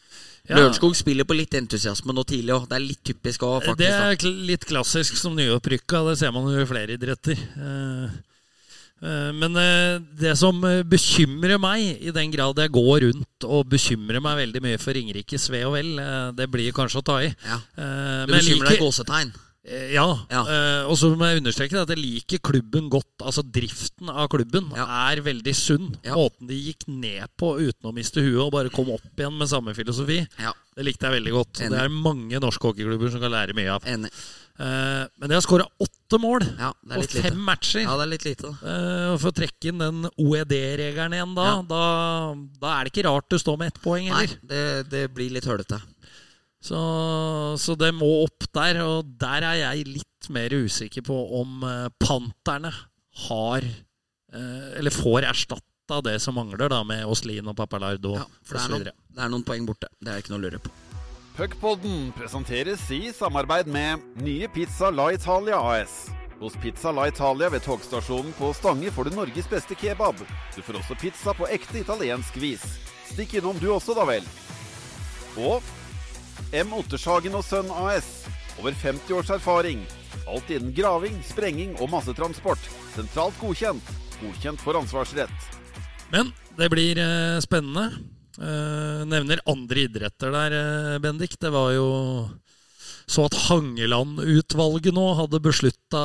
Ja. 0.49 0.57
Lørenskog 0.57 0.95
spiller 0.97 1.27
på 1.29 1.37
litt 1.37 1.53
entusiasme 1.59 2.15
nå 2.17 2.23
tidlig 2.25 2.55
òg. 2.55 2.71
Det 2.71 2.77
er 2.79 2.87
litt 2.87 3.03
typisk 3.05 3.43
òg, 3.45 3.59
faktisk. 3.67 3.83
Det 3.85 4.31
er 4.33 4.47
litt 4.49 4.65
klassisk 4.65 5.19
som 5.21 5.37
nyopprykka. 5.37 6.07
Det 6.07 6.15
ser 6.23 6.33
man 6.33 6.49
jo 6.49 6.63
i 6.63 6.71
flere 6.71 6.97
idretter. 6.97 7.37
Eh, 7.37 8.17
Men 9.01 9.57
eh, 9.57 9.99
det 10.19 10.33
som 10.41 10.59
eh, 10.67 10.83
bekymrer 10.83 11.59
meg, 11.63 11.99
i 12.03 12.11
den 12.15 12.33
grad 12.35 12.59
jeg 12.59 12.73
går 12.75 13.05
rundt 13.09 13.45
og 13.47 13.69
bekymrer 13.71 14.21
meg 14.25 14.41
veldig 14.45 14.63
mye 14.65 14.79
for 14.83 14.93
Ringerikes 14.99 15.49
ve 15.55 15.65
og 15.69 15.77
vel, 15.77 15.93
eh, 16.03 16.31
det 16.39 16.49
blir 16.51 16.73
kanskje 16.75 17.03
å 17.03 17.05
ta 17.07 17.19
i. 17.23 17.29
Ja. 17.47 17.61
Eh, 17.79 18.25
Du 18.27 18.33
bekymrer 18.35 18.73
deg 18.75 18.81
gåsetegn. 18.83 19.31
Eh, 19.69 19.93
Ja. 19.93 20.07
Ja. 20.33 20.43
eh, 20.49 20.83
og 20.89 20.97
så 20.97 21.11
må 21.15 21.29
jeg 21.29 21.43
understreke 21.43 21.77
det 21.77 21.83
at 21.85 21.93
jeg 21.95 22.01
liker 22.01 22.39
klubben 22.41 22.89
godt. 22.91 23.21
Altså 23.21 23.43
Driften 23.45 24.09
av 24.09 24.27
klubben 24.33 24.71
Ja. 24.75 24.87
er 25.13 25.21
veldig 25.21 25.55
sunn. 25.55 25.95
Måten 26.07 26.49
de 26.49 26.55
gikk 26.57 26.89
ned 26.89 27.29
på 27.39 27.55
uten 27.61 27.91
å 27.91 27.93
miste 27.95 28.23
huet 28.25 28.41
og 28.47 28.53
bare 28.53 28.71
kom 28.73 28.89
opp 28.91 29.05
igjen 29.17 29.37
med 29.39 29.47
samme 29.49 29.75
filosofi, 29.77 30.27
Ja, 30.41 30.53
det 30.75 30.85
likte 30.87 31.07
jeg 31.11 31.21
veldig 31.23 31.33
godt. 31.37 31.61
Enig. 31.61 31.71
Det 31.71 31.81
er 31.85 31.89
mange 31.89 32.41
norske 32.41 32.65
hockeyklubber 32.71 33.11
som 33.13 33.21
kan 33.21 33.31
lære 33.31 33.55
mye 33.55 33.69
av. 33.77 33.83
enig. 33.85 34.11
Eh, 34.59 35.05
men 35.23 35.31
de 35.31 35.37
har 35.37 35.43
skåra 35.45 35.67
åtte 35.79 36.19
mål 36.19 36.43
Ja, 36.59 36.73
det 36.83 36.91
er 36.91 36.97
på 36.97 37.03
litt 37.05 37.13
lite. 37.15 37.23
fem 37.29 37.43
matcher. 37.47 37.83
Ja, 37.85 37.93
det 38.01 38.03
er 38.07 38.11
litt 38.11 38.25
lite. 38.27 38.49
Eh, 38.59 39.05
og 39.13 39.21
For 39.23 39.31
å 39.31 39.37
trekke 39.39 39.71
inn 39.71 39.79
den 39.79 40.01
OED-regelen 40.19 41.15
igjen 41.15 41.35
da, 41.37 41.45
Ja. 41.47 41.61
da, 41.63 41.83
da 42.59 42.73
er 42.81 42.85
det 42.89 42.93
ikke 42.93 43.05
rart 43.07 43.29
du 43.31 43.39
står 43.39 43.59
med 43.61 43.71
ett 43.71 43.79
poeng, 43.85 44.09
Nei, 44.11 44.27
det, 44.43 44.65
det 44.91 45.05
blir 45.15 45.31
litt 45.31 45.47
hølete. 45.47 45.79
Så, 46.61 46.75
så 47.63 47.77
det 47.79 47.93
må 47.95 48.09
opp 48.25 48.49
der, 48.53 48.81
og 48.83 49.13
der 49.21 49.47
er 49.47 49.61
jeg 49.61 49.87
litt 49.93 50.29
mer 50.35 50.51
usikker 50.51 51.07
på 51.07 51.15
om 51.39 51.63
eh, 51.63 51.87
Panterne 52.03 52.73
har 53.29 53.63
Eller 54.35 54.91
får 54.93 55.23
erstatta 55.25 56.03
det 56.05 56.19
som 56.21 56.35
mangler, 56.37 56.69
da, 56.69 56.83
med 56.85 57.07
Oslin 57.09 57.47
og 57.49 57.55
Papalardo 57.57 58.17
Ja, 58.19 58.27
for 58.45 58.59
det 58.59 58.61
er, 58.61 58.67
osv. 58.67 58.75
noen, 58.75 58.85
det 59.15 59.23
er 59.25 59.31
noen 59.33 59.45
poeng 59.47 59.65
borte. 59.71 59.89
Det 60.03 60.13
er 60.13 60.19
ikke 60.21 60.35
noe 60.35 60.43
å 60.43 60.45
lure 60.49 60.59
på. 60.61 60.71
Puckpodden 61.39 62.13
presenteres 62.19 62.91
i 62.91 63.13
samarbeid 63.13 63.67
med 63.67 63.99
nye 64.15 64.49
Pizza 64.49 64.91
La 64.91 65.13
Italia 65.13 65.61
AS. 65.61 66.09
Hos 66.41 66.57
Pizza 66.63 66.91
La 66.93 67.05
Italia 67.09 67.47
ved 67.49 67.63
togstasjonen 67.63 68.33
på 68.35 68.49
Stange 68.59 68.91
får 68.91 69.05
du 69.05 69.15
Norges 69.15 69.47
beste 69.51 69.77
kebab. 69.79 70.19
Du 70.57 70.59
får 70.63 70.81
også 70.81 70.97
pizza 70.99 71.37
på 71.39 71.47
ekte 71.47 71.79
italiensk 71.79 72.41
vis. 72.43 72.65
Stikk 73.13 73.37
innom 73.39 73.63
du 73.63 73.69
også, 73.71 73.95
da 73.95 74.09
vel. 74.11 74.27
Og 75.39 75.63
M. 76.59 76.75
Ottershagen 76.75 77.39
og 77.39 77.47
Sønn 77.47 77.71
AS. 77.87 78.11
Over 78.59 78.75
50 78.75 79.15
års 79.21 79.31
erfaring. 79.39 79.87
Alt 80.27 80.51
innen 80.51 80.75
graving, 80.75 81.23
sprenging 81.23 81.79
og 81.79 81.95
massetransport. 81.95 82.71
Sentralt 82.99 83.39
godkjent. 83.39 83.97
Godkjent 84.19 84.67
for 84.67 84.83
ansvarsrett. 84.83 85.51
Men 86.11 86.35
det 86.59 86.75
blir 86.75 86.99
eh, 86.99 87.39
spennende. 87.47 88.18
Eh, 88.39 89.05
nevner 89.11 89.41
andre 89.51 89.87
idretter 89.89 90.31
der, 90.31 90.53
eh, 90.55 90.99
Bendik. 91.03 91.35
Det 91.41 91.51
var 91.51 91.73
jo 91.75 91.89
så 93.09 93.25
at 93.25 93.33
Hangeland-utvalget 93.49 94.93
nå 94.95 95.07
hadde 95.17 95.41
beslutta 95.41 96.03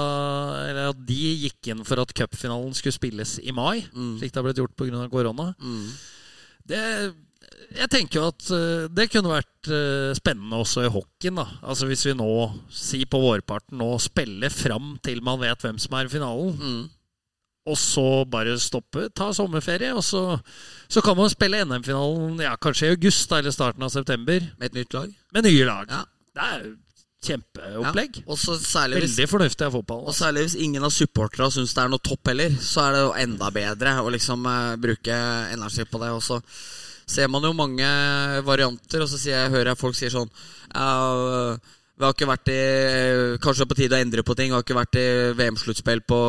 Eller 0.69 0.89
at 0.93 1.02
de 1.06 1.17
gikk 1.43 1.67
inn 1.74 1.84
for 1.84 2.00
at 2.00 2.13
cupfinalen 2.15 2.74
skulle 2.74 2.96
spilles 2.96 3.36
i 3.43 3.52
mai, 3.52 3.84
Mm. 3.93 4.17
slik 4.19 4.32
det 4.32 4.39
har 4.39 4.43
blitt 4.48 4.58
gjort 4.62 4.76
pga. 4.78 5.10
korona. 5.12 5.54
Mm. 5.62 5.89
Det, 6.65 7.13
jeg 7.76 7.89
tenker 7.89 8.19
jo 8.22 8.28
at 8.28 8.50
eh, 8.52 8.88
det 8.88 9.10
kunne 9.12 9.30
vært 9.36 10.15
spennende 10.17 10.58
også 10.63 10.86
i 10.86 10.89
hockeyen. 10.89 11.36
da 11.36 11.46
Altså 11.63 11.86
Hvis 11.88 12.06
vi 12.06 12.13
nå, 12.13 12.60
si 12.72 13.04
på 13.06 13.19
vårparten, 13.19 13.78
nå 13.78 14.00
spiller 14.00 14.50
fram 14.50 14.98
til 15.04 15.22
man 15.22 15.39
vet 15.39 15.60
hvem 15.60 15.78
som 15.80 15.93
er 16.00 16.06
i 16.06 16.10
finalen, 16.10 16.58
Mm. 16.58 16.89
Og 17.63 17.78
så 17.80 18.06
bare 18.28 18.58
stoppe, 18.60 19.08
ta 19.15 19.30
sommerferie, 19.36 19.93
og 19.95 20.04
så, 20.04 20.23
så 20.91 21.04
kan 21.04 21.15
man 21.15 21.32
spille 21.32 21.63
NM-finalen 21.63 22.41
ja, 22.43 22.58
kanskje 22.60 22.89
i 22.89 22.95
august 22.97 23.30
da, 23.32 23.39
eller 23.39 23.56
starten 23.56 23.86
av 23.86 23.93
september 23.93 24.43
Med 24.60 24.71
et 24.71 24.82
nytt 24.82 24.97
lag. 24.97 25.13
med 25.34 25.47
nye 25.47 25.69
lag. 25.69 25.93
Ja. 25.93 26.02
Det 26.34 26.49
er 26.49 26.65
kjempeopplegg. 27.23 28.17
Ja. 28.19 28.26
Og 28.28 28.39
så 28.41 28.58
særlig 28.60 28.99
hvis 28.99 29.13
Veldig 29.13 29.30
fornuftig 29.32 29.67
av 29.67 29.78
fotball. 29.78 30.02
Og 30.10 30.17
særlig 30.17 30.47
hvis 30.47 30.58
ingen 30.65 30.84
av 30.84 30.91
supporterne 30.91 31.52
syns 31.56 31.76
det 31.76 31.84
er 31.86 31.93
noe 31.93 32.04
topp 32.04 32.32
heller, 32.32 32.58
så 32.60 32.88
er 32.88 32.97
det 32.97 33.04
jo 33.06 33.13
enda 33.23 33.52
bedre 33.56 33.93
å 34.02 34.12
liksom 34.12 34.47
uh, 34.49 34.73
bruke 34.82 35.19
energi 35.54 35.86
på 35.88 36.02
det. 36.04 36.12
Og 36.17 36.23
så 36.26 36.41
ser 37.13 37.32
man 37.32 37.45
jo 37.47 37.54
mange 37.56 37.88
varianter, 38.47 39.06
og 39.06 39.12
så 39.12 39.21
jeg, 39.23 39.54
hører 39.54 39.71
jeg 39.71 39.80
folk 39.80 39.97
sier 39.97 40.12
sånn 40.12 40.30
ja, 40.73 41.56
Vi 41.94 42.06
har 42.08 42.14
ikke 42.16 42.26
vært 42.30 42.50
i 42.50 42.62
Kanskje 43.44 43.62
det 43.62 43.66
er 43.68 43.72
på 43.74 43.78
tide 43.78 43.98
å 43.98 44.02
endre 44.04 44.24
på 44.26 44.36
ting. 44.40 44.50
Vi 44.50 44.58
har 44.58 44.64
ikke 44.66 44.78
vært 44.80 44.98
i 44.98 45.04
VM-sluttspill 45.38 46.02
på 46.10 46.22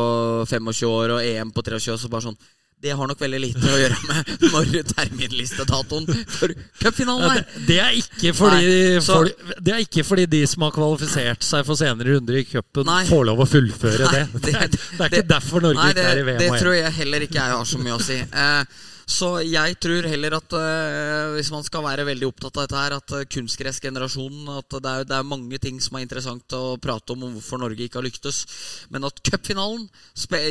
25 0.49 0.91
år 0.91 1.15
og 1.17 1.23
EM 1.25 1.49
på 1.55 1.63
23 1.65 1.95
år. 1.95 1.97
Så 2.03 2.11
bare 2.13 2.27
sånn 2.27 2.37
Det 2.85 2.91
har 2.93 3.07
nok 3.09 3.17
veldig 3.23 3.39
lite 3.41 3.65
å 3.71 3.77
gjøre 3.79 3.97
med 4.05 4.29
når 4.53 4.73
terminlistedatoen 4.91 6.05
for 6.29 6.51
cupfinalen 6.83 7.23
Ja, 7.25 7.31
er. 7.39 7.45
det, 7.55 7.65
det, 7.69 7.77
er 7.81 7.95
ikke 8.01 8.33
fordi, 8.37 8.67
Nei, 8.67 8.99
så- 9.01 9.15
for, 9.15 9.53
det 9.65 9.73
er 9.73 9.83
ikke 9.87 10.03
fordi 10.05 10.25
de 10.35 10.41
som 10.51 10.65
har 10.67 10.73
kvalifisert 10.75 11.47
seg 11.47 11.65
for 11.65 11.79
senere 11.79 12.13
runder 12.17 12.37
i 12.37 12.43
cupen, 12.45 12.91
får 13.09 13.25
lov 13.31 13.41
å 13.41 13.47
fullføre 13.49 14.05
Nei, 14.11 14.25
det. 14.35 14.41
Det, 14.49 14.53
er- 14.59 14.69
det 14.99 15.07
er 15.07 15.15
ikke 15.15 15.29
derfor 15.31 15.65
Norge 15.65 15.79
Nei, 15.81 15.89
ikke 15.95 16.05
er 16.11 16.19
i 16.21 16.27
VM. 16.29 16.43
Det 16.43 16.51
tror 16.61 16.77
jeg 16.77 16.93
heller 16.99 17.25
ikke 17.25 17.39
jeg 17.41 17.55
har 17.57 17.71
så 17.71 17.81
mye 17.81 17.95
å 17.97 18.03
si. 18.05 18.19
Eh, 18.21 18.83
så 19.05 19.27
jeg 19.45 19.77
tror 19.81 20.07
heller 20.09 20.33
at 20.39 20.55
uh, 20.57 21.35
hvis 21.35 21.51
man 21.53 21.63
skal 21.65 21.83
være 21.85 22.07
veldig 22.07 22.25
opptatt 22.27 22.57
av 22.57 22.65
dette 22.65 22.79
her, 22.79 22.95
at 22.97 23.13
uh, 23.13 23.27
kunstgressgenerasjonen 23.29 24.49
At 24.57 24.77
det 24.81 24.91
er, 24.91 25.05
det 25.05 25.17
er 25.19 25.29
mange 25.29 25.59
ting 25.61 25.77
som 25.83 25.97
er 25.97 26.05
interessant 26.07 26.57
å 26.57 26.75
prate 26.81 27.13
om, 27.13 27.27
om 27.27 27.37
hvorfor 27.37 27.61
Norge 27.61 27.85
ikke 27.85 28.01
har 28.01 28.07
lyktes. 28.07 28.43
Men 28.89 29.05
at 29.05 29.21
cupfinalen 29.25 29.87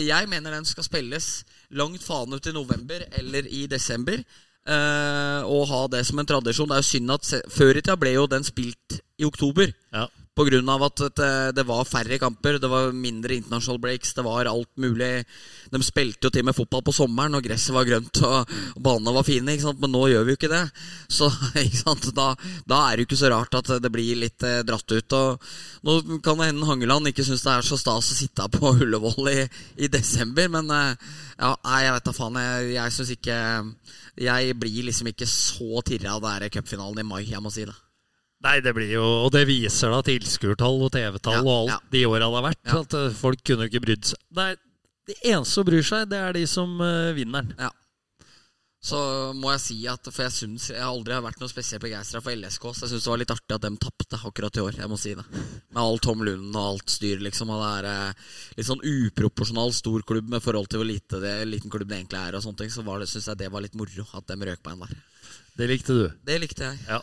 Jeg 0.07 0.31
mener 0.31 0.55
den 0.55 0.69
skal 0.69 0.87
spilles 0.87 1.45
langt 1.75 2.03
faen 2.07 2.35
ut 2.35 2.47
i 2.47 2.55
november 2.55 3.03
eller 3.19 3.49
i 3.51 3.67
desember. 3.67 4.23
Uh, 4.65 5.43
og 5.51 5.67
ha 5.69 5.83
det 5.93 6.05
som 6.07 6.23
en 6.23 6.29
tradisjon. 6.29 6.71
Det 6.71 6.79
er 6.79 6.85
jo 6.85 6.93
synd 6.95 7.13
at 7.13 7.33
Før 7.53 7.75
i 7.75 7.83
tida 7.83 7.99
ble 8.01 8.15
jo 8.15 8.29
den 8.31 8.47
spilt 8.47 9.01
i 9.19 9.27
oktober. 9.27 9.75
Ja. 9.93 10.07
Av 10.35 10.83
at 10.83 11.01
det, 11.15 11.53
det 11.55 11.63
var 11.63 11.85
færre 11.87 12.17
kamper, 12.19 12.57
det 12.59 12.67
var 12.67 12.91
mindre 12.91 13.37
international 13.37 13.79
breaks, 13.79 14.15
det 14.17 14.25
var 14.27 14.49
alt 14.51 14.71
mulig. 14.83 15.23
De 15.71 15.79
spilte 15.87 16.27
jo 16.27 16.33
til 16.35 16.43
med 16.43 16.57
fotball 16.57 16.83
på 16.83 16.95
sommeren, 16.97 17.37
og 17.39 17.45
gresset 17.47 17.71
var 17.75 17.87
grønt 17.87 18.19
og, 18.27 18.51
banene 18.75 19.15
var 19.15 19.23
fine. 19.23 19.55
Ikke 19.55 19.69
sant? 19.69 19.79
Men 19.79 19.95
nå 19.95 20.09
gjør 20.11 20.27
vi 20.27 20.35
jo 20.35 20.41
ikke 20.41 20.51
det. 20.51 20.65
Så 21.07 21.31
ikke? 21.63 21.95
Da, 22.19 22.27
da 22.67 22.81
er 22.83 22.97
det 22.97 23.05
jo 23.05 23.09
ikke 23.13 23.21
så 23.23 23.31
rart 23.31 23.55
at 23.61 23.71
det 23.79 23.93
blir 23.95 24.19
litt 24.25 24.43
eh, 24.43 24.65
dratt 24.67 24.91
ut. 24.91 25.17
Og 25.21 25.87
nå 25.87 26.19
kan 26.27 26.43
det 26.43 26.51
hende 26.51 26.67
Hangeland 26.67 27.13
ikke 27.13 27.29
syns 27.31 27.47
det 27.47 27.55
er 27.55 27.71
så 27.71 27.79
stas 27.79 28.11
å 28.11 28.19
sitte 28.19 28.51
på 28.59 28.75
Ullevål 28.83 29.31
i, 29.37 29.39
i 29.87 29.93
desember, 29.93 30.51
men 30.59 30.75
eh, 30.75 31.15
ja, 31.39 31.55
jeg 31.79 31.95
vet 31.95 32.11
da 32.11 32.19
faen. 32.19 32.43
Jeg, 32.43 32.75
jeg 32.75 32.99
syns 32.99 33.15
ikke 33.15 33.39
Jeg 34.27 34.59
blir 34.59 34.91
liksom 34.91 35.15
ikke 35.15 35.31
så 35.31 35.87
tirra 35.87 36.19
av 36.19 36.27
det 36.27 36.37
her 36.37 36.55
cupfinalen 36.59 37.07
i 37.07 37.11
mai, 37.15 37.23
jeg 37.31 37.43
må 37.43 37.55
si 37.55 37.71
det. 37.71 37.84
Nei, 38.45 38.59
det 38.65 38.75
blir 38.77 38.91
jo 38.93 39.05
Og 39.25 39.31
det 39.33 39.47
viser 39.49 39.93
da 39.95 40.03
tilskuertall 40.05 40.83
og 40.85 40.93
TV-tall 40.95 41.39
Ja, 41.39 41.45
og 41.45 41.55
alt 41.55 41.73
ja. 41.73 41.79
de 41.95 42.03
åra 42.11 42.27
det 42.27 42.37
har 42.37 42.47
vært. 42.51 42.63
Ja. 42.69 42.83
At 42.83 42.99
eh, 42.99 43.17
folk 43.17 43.41
kunne 43.47 43.67
jo 43.67 43.73
ikke 43.73 43.87
brydd 43.87 44.11
seg. 44.11 44.21
Det, 44.29 44.51
er, 44.51 44.61
det 45.09 45.17
eneste 45.23 45.57
som 45.57 45.67
bryr 45.69 45.89
seg, 45.89 46.05
det 46.13 46.21
er 46.21 46.37
de 46.37 46.45
som 46.51 46.77
uh, 46.83 47.15
vinner 47.17 47.45
den. 47.45 47.57
Ja. 47.61 47.73
Så 48.85 48.99
må 49.39 49.49
jeg 49.55 49.63
si 49.63 49.77
at 49.89 50.09
For 50.11 50.27
jeg 50.27 50.35
synes 50.35 50.67
Jeg 50.69 50.83
har 50.83 50.91
aldri 50.91 51.17
vært 51.25 51.41
noe 51.41 51.49
spesielt 51.49 51.81
begeistra 51.81 52.21
for 52.21 52.37
LSK, 52.37 52.67
så 52.69 52.85
jeg 52.85 52.93
syns 52.93 53.07
det 53.07 53.13
var 53.15 53.23
litt 53.23 53.33
artig 53.33 53.57
at 53.57 53.65
de 53.65 53.71
tapte 53.81 54.21
akkurat 54.29 54.61
i 54.61 54.65
år. 54.65 54.77
Jeg 54.83 54.93
må 54.93 54.99
si 55.01 55.15
det. 55.17 55.25
Med 55.73 55.81
all 55.81 55.97
Tom 56.05 56.21
Lund 56.27 56.51
og 56.53 56.67
alt 56.67 56.93
styr, 56.93 57.23
liksom. 57.25 57.55
Og 57.55 57.63
det 57.63 57.71
er 57.79 57.89
eh, 57.89 58.29
litt 58.59 58.69
sånn 58.69 58.85
uproporsjonal 58.85 59.73
stor 59.73 60.05
klubb 60.05 60.29
med 60.35 60.45
forhold 60.45 60.69
til 60.69 60.83
hvor 60.83 60.91
lite 60.91 61.23
det, 61.23 61.33
liten 61.49 61.73
klubb 61.73 61.89
det 61.89 62.03
egentlig 62.03 62.21
er. 62.21 62.37
Og 62.37 62.45
sånne 62.45 62.61
ting 62.61 62.75
Så 62.75 62.85
syns 62.85 63.33
jeg 63.33 63.41
det 63.41 63.51
var 63.57 63.65
litt 63.65 63.79
moro 63.79 64.05
at 64.21 64.29
de 64.29 64.51
røk 64.51 64.61
på 64.61 64.77
en 64.77 64.85
der. 64.85 64.95
Det 65.57 65.71
likte 65.71 65.97
du. 65.97 66.07
Det 66.29 66.39
likte 66.45 66.69
jeg. 66.69 66.85
Ja. 66.91 67.01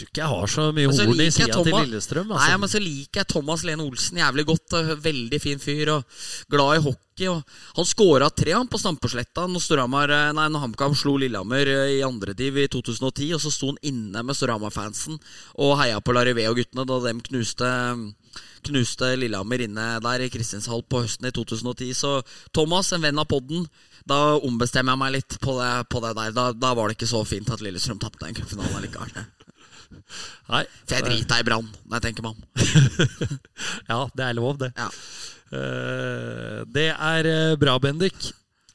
Tror 0.00 0.08
ikke 0.08 0.22
jeg 0.22 0.30
har 0.32 0.50
så 0.54 0.64
mye 0.76 0.92
så 0.96 1.04
horn 1.06 1.20
i 1.20 1.28
sida 1.28 1.46
til 1.52 1.68
Lillestrøm. 1.68 1.84
Lillestrøm. 1.90 2.32
Nei, 2.32 2.40
Altså. 2.40 2.58
men 2.62 2.72
så 2.72 2.80
liker 2.80 3.20
jeg 3.20 3.28
Thomas 3.34 3.64
Lene 3.68 3.84
Olsen 3.84 4.20
jævlig 4.22 4.46
godt. 4.48 4.76
Veldig 5.04 5.40
fin 5.42 5.60
fyr 5.60 5.92
og 5.98 6.20
glad 6.50 6.78
i 6.78 6.82
hockey. 6.88 7.28
Han 7.76 7.84
skåra 7.88 8.30
tre 8.32 8.54
han 8.56 8.70
på 8.70 8.80
Stampesletta 8.80 9.44
når, 9.44 9.60
Storhamar, 9.60 10.08
eh, 10.16 10.30
nei, 10.32 10.46
når 10.48 10.64
HamKam 10.64 10.94
slo 10.96 11.18
Lillehammer 11.20 11.68
eh, 11.68 11.98
i 11.98 12.00
andre 12.06 12.32
div 12.34 12.56
i 12.56 12.68
2010. 12.72 13.34
Og 13.36 13.44
så 13.44 13.52
sto 13.52 13.74
han 13.74 13.82
inne 13.82 14.24
med 14.24 14.38
Storhamar-fansen 14.38 15.20
og 15.60 15.76
heia 15.82 16.00
på 16.00 16.16
Larivé 16.16 16.48
og 16.48 16.56
guttene 16.62 16.86
da 16.88 17.00
de 17.06 17.14
knuste 17.28 17.68
Knuste 18.60 19.14
Lillehammer 19.16 19.62
inne 19.64 19.84
der 20.04 20.20
i 20.20 20.28
Kristinshall 20.32 20.82
på 20.84 21.00
høsten 21.04 21.28
i 21.28 21.32
2010. 21.32 21.94
Så 21.96 22.10
Thomas, 22.52 22.92
en 22.92 23.00
venn 23.04 23.18
av 23.18 23.24
podden, 23.30 23.64
da 24.04 24.36
ombestemmer 24.36 24.92
jeg 24.92 25.00
meg 25.00 25.14
litt 25.16 25.36
på 25.40 25.54
det, 25.56 25.70
på 25.92 26.02
det 26.04 26.12
der. 26.18 26.34
Da, 26.36 26.44
da 26.52 26.74
var 26.76 26.88
det 26.88 26.98
ikke 26.98 27.08
så 27.08 27.22
fint 27.28 27.48
at 27.52 27.64
Lillestrøm 27.64 28.00
tapte 28.02 28.26
den 28.26 28.36
cupfinalen 28.36 28.84
likevel. 28.84 29.16
Nei. 30.50 30.64
For 30.86 30.96
jeg 30.96 31.06
driter 31.06 31.42
i 31.42 31.46
Brann 31.46 31.68
når 31.86 31.98
jeg 31.98 32.06
tenker 32.08 32.26
meg 32.26 32.36
om. 32.36 32.42
Ja, 33.90 34.04
det 34.14 34.26
er 34.26 34.36
lov, 34.38 34.58
det. 34.60 34.70
Ja. 34.78 34.88
Eh, 35.50 36.60
det 36.70 36.90
er 36.94 37.26
eh, 37.26 37.56
bra, 37.58 37.76
Bendik. 37.82 38.30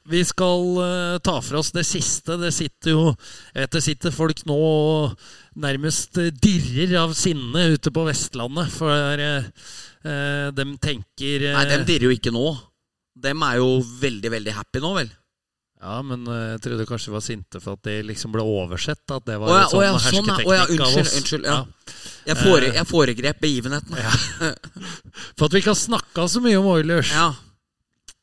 Vi 0.06 0.20
skal 0.28 0.66
eh, 0.84 1.16
ta 1.24 1.38
for 1.42 1.60
oss 1.62 1.72
det 1.74 1.86
siste. 1.88 2.36
Det 2.38 2.52
sitter 2.54 2.92
jo 2.92 3.04
Jeg 3.08 3.64
vet 3.64 3.76
det 3.78 3.84
sitter 3.88 4.14
folk 4.14 4.44
nå 4.46 4.56
og 4.56 5.26
nærmest 5.58 6.20
dirrer 6.42 6.94
av 7.00 7.16
sinne 7.16 7.70
ute 7.74 7.90
på 7.90 8.04
Vestlandet, 8.06 8.68
for 8.76 8.92
dem 10.56 10.74
tenker 10.78 11.46
Nei, 11.48 11.64
dem 11.66 11.86
dirrer 11.88 12.10
jo 12.10 12.14
ikke 12.14 12.30
nå. 12.34 12.44
Dem 13.16 13.40
er 13.42 13.56
jo 13.58 13.80
veldig, 14.04 14.30
veldig 14.36 14.52
happy 14.54 14.82
nå, 14.84 14.92
vel? 15.00 15.08
Ja, 15.82 15.98
men 16.02 16.22
eh, 16.26 16.54
jeg 16.54 16.60
trodde 16.64 16.86
kanskje 16.88 17.10
vi 17.10 17.14
var 17.18 17.24
sinte 17.24 17.60
for 17.60 17.76
at 17.76 17.82
det 17.84 17.98
liksom 18.08 18.32
ble 18.32 18.42
oversett. 18.42 19.02
At 19.12 19.26
det 19.28 19.36
var 19.42 19.50
Å 19.52 19.56
ja, 19.60 19.66
sånn 19.68 19.78
å 19.78 19.84
ja, 19.84 19.90
ja. 19.90 19.96
Å 19.96 20.54
ja, 20.56 20.62
hersketeknikk 20.64 20.80
av 20.80 20.86
unnskyld, 20.86 21.02
oss. 21.06 21.16
unnskyld, 21.20 21.44
ja. 21.50 21.58
Jeg, 22.26 22.36
fore, 22.40 22.70
jeg 22.74 22.88
foregrep 22.90 23.42
begivenheten. 23.44 23.98
For 25.36 25.46
at 25.46 25.52
vi 25.54 25.60
ikke 25.62 25.74
har 25.74 25.78
snakka 25.80 26.24
så 26.32 26.42
mye 26.44 26.58
om 26.62 26.70
Oilers. 26.72 27.12
ja. 27.14 27.28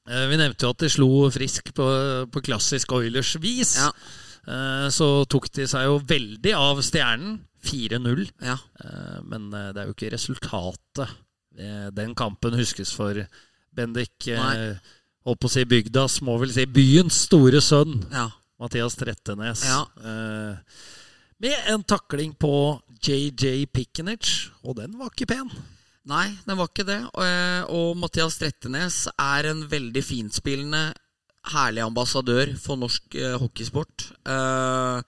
Eh, 0.09 0.25
Vi 0.27 0.35
nevnte 0.41 0.65
jo 0.65 0.73
at 0.73 0.81
de 0.83 0.89
slo 0.91 1.07
Frisk 1.31 1.69
på, 1.77 1.85
på 2.33 2.41
klassisk 2.43 2.91
Oilers-vis. 2.97 3.77
Ja. 3.79 3.91
Eh, 4.51 4.87
Så 4.91 5.07
tok 5.31 5.47
de 5.55 5.67
seg 5.69 5.85
jo 5.87 5.99
veldig 6.09 6.55
av 6.59 6.81
stjernen. 6.83 7.37
4-0. 7.63 8.25
Ja. 8.43 8.57
Eh, 8.83 9.21
Men 9.29 9.47
eh, 9.55 9.69
det 9.71 9.79
er 9.85 9.87
jo 9.87 9.95
ikke 9.95 10.11
resultatet. 10.17 11.13
Eh, 11.55 11.87
Den 11.95 12.11
kampen 12.19 12.57
huskes 12.59 12.91
for 12.97 13.15
Bendik. 13.73 14.27
eh, 14.27 14.41
Nei. 14.41 14.75
Holdt 15.23 15.39
på 15.39 15.47
å 15.47 15.53
si 15.53 15.63
bygdas, 15.65 16.17
må 16.25 16.36
vel 16.41 16.51
si 16.51 16.65
byens 16.67 17.25
store 17.29 17.62
sønn. 17.63 18.01
ja. 18.12 18.29
Mathias 18.63 18.95
Trettenes. 18.95 19.63
Ja. 19.67 19.81
Eh, 19.99 20.55
med 21.43 21.65
en 21.73 21.81
takling 21.83 22.31
på 22.39 22.79
JJ 23.03 23.65
Pickenic, 23.73 24.29
og 24.63 24.77
den 24.77 24.93
var 24.95 25.09
ikke 25.12 25.27
pen. 25.33 25.49
Nei, 26.07 26.29
den 26.45 26.59
var 26.59 26.69
ikke 26.69 26.86
det. 26.88 26.99
Og, 27.09 27.23
eh, 27.25 27.63
og 27.73 27.97
Mathias 27.99 28.38
Trettenes 28.39 29.01
er 29.19 29.49
en 29.49 29.65
veldig 29.67 30.03
finspillende, 30.05 30.93
herlig 31.51 31.83
ambassadør 31.83 32.53
for 32.62 32.79
norsk 32.79 33.17
eh, 33.19 33.36
hockeysport. 33.41 34.05
Eh, 34.23 35.01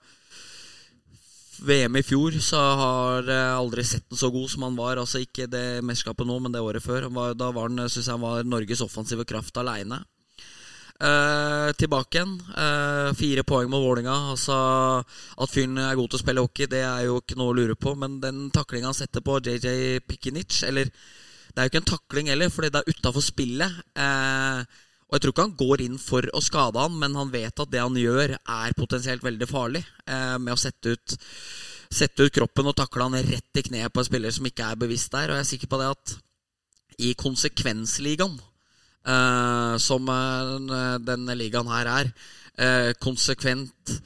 VM 1.62 1.96
i 1.96 2.02
fjor 2.04 2.34
så 2.44 2.60
har 2.80 3.30
jeg 3.30 3.54
aldri 3.56 3.84
sett 3.86 4.04
den 4.10 4.18
så 4.20 4.30
god 4.34 4.50
som 4.52 4.66
han 4.66 4.76
var. 4.76 5.00
Altså 5.00 5.22
Ikke 5.22 5.48
det 5.50 5.82
mesterskapet 5.86 6.28
nå, 6.28 6.38
men 6.42 6.52
det 6.52 6.64
året 6.64 6.84
før. 6.84 7.08
Da 7.34 7.50
var 7.54 7.70
han, 7.70 7.88
synes 7.88 8.06
jeg 8.06 8.12
han 8.12 8.24
var 8.24 8.44
Norges 8.44 8.84
offensive 8.84 9.24
kraft 9.28 9.56
aleine. 9.60 10.02
Eh, 10.96 11.72
tilbake 11.76 12.16
igjen. 12.16 12.36
Eh, 12.56 13.10
fire 13.18 13.42
poeng 13.44 13.68
mot 13.68 13.82
Vålinga 13.84 14.14
Altså, 14.32 14.56
at 15.04 15.52
fyren 15.52 15.76
er 15.76 15.96
god 15.98 16.08
til 16.08 16.16
å 16.16 16.22
spille 16.22 16.44
hockey, 16.44 16.68
det 16.72 16.80
er 16.80 17.02
jo 17.04 17.18
ikke 17.20 17.36
noe 17.36 17.52
å 17.52 17.56
lure 17.58 17.76
på. 17.76 17.92
Men 18.00 18.18
den 18.22 18.46
taklinga 18.54 18.88
han 18.88 18.96
setter 18.96 19.24
på 19.24 19.36
JJ 19.44 20.00
Pikinic 20.08 20.62
Eller 20.64 20.88
det 20.88 21.60
er 21.62 21.68
jo 21.68 21.72
ikke 21.72 21.82
en 21.84 21.92
takling 21.92 22.28
heller, 22.32 22.50
fordi 22.52 22.72
det 22.72 22.82
er 22.82 22.96
utafor 22.96 23.24
spillet. 23.24 23.78
Eh, 23.96 24.82
og 25.06 25.14
jeg 25.14 25.22
tror 25.22 25.32
ikke 25.32 25.44
han 25.46 25.58
går 25.60 25.82
inn 25.84 25.98
for 26.02 26.26
å 26.34 26.42
skade 26.42 26.82
han, 26.82 26.96
men 26.98 27.14
han 27.14 27.30
vet 27.30 27.62
at 27.62 27.70
det 27.70 27.78
han 27.78 27.94
gjør, 27.98 28.34
er 28.42 28.78
potensielt 28.78 29.22
veldig 29.22 29.46
farlig. 29.46 29.84
Eh, 30.02 30.34
med 30.42 30.56
å 30.56 30.58
sette 30.58 30.96
ut, 30.96 31.14
sette 31.94 32.26
ut 32.26 32.34
kroppen 32.34 32.66
og 32.66 32.74
takle 32.80 33.06
han 33.06 33.28
rett 33.28 33.60
i 33.60 33.64
kneet 33.68 33.94
på 33.94 34.02
en 34.02 34.08
spiller 34.08 34.34
som 34.34 34.48
ikke 34.50 34.66
er 34.66 34.80
bevisst 34.80 35.14
der. 35.14 35.30
Og 35.30 35.38
jeg 35.38 35.44
er 35.44 35.50
sikker 35.52 35.70
på 35.70 35.78
det 35.78 35.92
at 35.92 36.16
i 37.06 37.12
konsekvensligaen, 37.22 38.34
eh, 39.06 39.76
som 39.86 40.10
eh, 40.10 40.98
denne 41.06 41.38
ligaen 41.38 41.70
her 41.70 41.92
er, 41.92 42.12
eh, 42.58 42.90
konsekvent 42.98 44.00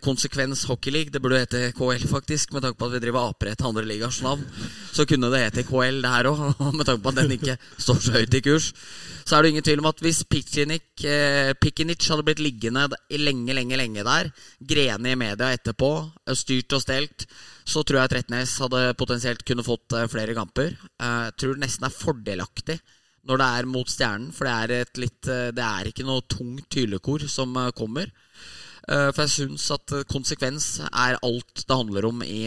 Konsekvens 0.00 0.62
Hockey 0.64 0.88
League, 0.94 1.12
det 1.12 1.20
burde 1.20 1.42
hete 1.42 1.58
KL 1.76 2.06
faktisk, 2.08 2.54
med 2.56 2.64
tanke 2.64 2.78
på 2.80 2.86
at 2.88 2.94
vi 2.94 3.00
driver 3.02 3.26
aper 3.28 3.50
etter 3.50 3.66
andre 3.68 3.82
ligas 3.84 4.22
navn. 4.24 4.40
Så 4.96 5.04
kunne 5.04 5.28
det 5.28 5.42
hete 5.42 5.64
KL 5.68 5.98
det 6.00 6.12
her 6.12 6.28
òg, 6.30 6.40
med 6.78 6.86
tanke 6.88 7.04
på 7.04 7.12
at 7.12 7.18
den 7.18 7.34
ikke 7.36 7.58
står 7.76 8.00
så 8.00 8.14
høyt 8.16 8.38
i 8.38 8.40
kurs. 8.46 8.70
Så 9.28 9.36
er 9.36 9.44
det 9.44 9.52
ingen 9.52 9.66
tvil 9.66 9.82
om 9.82 9.90
at 9.90 10.00
hvis 10.00 10.22
Pikinic, 10.24 11.04
eh, 11.04 11.52
Pikinic 11.60 12.08
hadde 12.08 12.24
blitt 12.24 12.40
liggende 12.40 12.86
lenge, 13.12 13.52
lenge, 13.60 13.76
lenge 13.76 14.06
der, 14.08 14.32
grene 14.72 15.12
i 15.12 15.20
media 15.20 15.52
etterpå, 15.52 15.92
eh, 16.24 16.36
styrt 16.38 16.78
og 16.78 16.84
stelt, 16.86 17.28
så 17.68 17.84
tror 17.84 18.02
jeg 18.02 18.14
Trettenes 18.14 18.56
hadde 18.64 18.86
potensielt 18.96 19.44
kunne 19.44 19.68
fått 19.68 19.92
eh, 20.00 20.08
flere 20.08 20.36
kamper. 20.36 20.72
Eh, 20.96 21.22
Jeg 21.28 21.36
tror 21.40 21.56
det 21.58 21.66
nesten 21.68 21.88
er 21.90 21.98
fordelaktig 22.00 22.80
når 23.24 23.40
det 23.40 23.46
er 23.58 23.68
mot 23.68 23.88
Stjernen, 23.88 24.32
for 24.36 24.48
det 24.48 24.54
er, 24.80 24.92
litt, 25.00 25.28
eh, 25.28 25.48
det 25.56 25.64
er 25.64 25.88
ikke 25.92 26.04
noe 26.08 26.24
tungt 26.28 26.76
hyllekor 26.76 27.24
som 27.28 27.52
eh, 27.60 27.72
kommer. 27.76 28.08
Eh, 28.88 29.10
For 29.14 29.24
jeg 29.24 29.32
syns 29.34 29.68
at 29.74 29.94
eh, 29.96 30.04
konsekvens 30.10 30.66
er 30.90 31.16
alt 31.22 31.64
det 31.64 31.78
handler 31.78 32.08
om 32.10 32.22
i, 32.26 32.42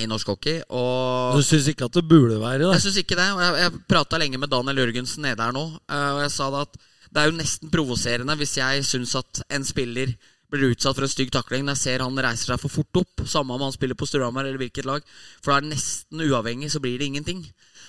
i 0.00 0.08
norsk 0.10 0.32
hockey. 0.34 0.60
Og 0.68 1.38
Du 1.38 1.44
syns 1.46 1.68
ikke 1.72 1.88
at 1.88 1.96
det 1.96 2.06
burde 2.08 2.40
være 2.42 2.64
det? 2.66 2.72
jeg 2.76 2.84
syns 2.88 3.00
ikke 3.04 3.18
det. 3.18 3.28
Og 3.36 3.40
jeg, 3.44 3.60
jeg 3.64 3.84
prata 3.88 4.20
lenge 4.20 4.40
med 4.42 4.52
Daniel 4.52 4.82
Jørgensen 4.84 5.24
nede 5.26 5.40
her 5.42 5.54
nå, 5.56 5.66
eh, 5.88 6.10
og 6.16 6.24
jeg 6.26 6.34
sa 6.36 6.50
det 6.54 6.66
at 6.68 6.80
det 7.10 7.22
er 7.24 7.26
jo 7.32 7.38
nesten 7.40 7.72
provoserende 7.72 8.36
hvis 8.38 8.52
jeg 8.60 8.84
syns 8.86 9.16
at 9.18 9.40
en 9.50 9.64
spiller 9.66 10.12
blir 10.50 10.72
utsatt 10.74 10.94
for 10.98 11.06
en 11.06 11.10
stygg 11.10 11.30
takling 11.34 11.62
når 11.66 11.76
jeg 11.76 11.82
ser 11.84 12.02
han 12.04 12.18
reiser 12.22 12.52
seg 12.52 12.60
for 12.62 12.70
fort 12.74 12.98
opp, 13.02 13.22
samme 13.26 13.54
om 13.54 13.62
han 13.62 13.74
spiller 13.74 13.94
på 13.98 14.06
Storhamar 14.06 14.46
eller 14.46 14.58
hvilket 14.62 14.86
lag, 14.86 15.02
for 15.42 15.52
da 15.52 15.58
er 15.60 15.66
det 15.66 15.72
nesten 15.76 16.22
uavhengig, 16.26 16.70
så 16.74 16.82
blir 16.82 16.98
det 16.98 17.06
ingenting. 17.10 17.44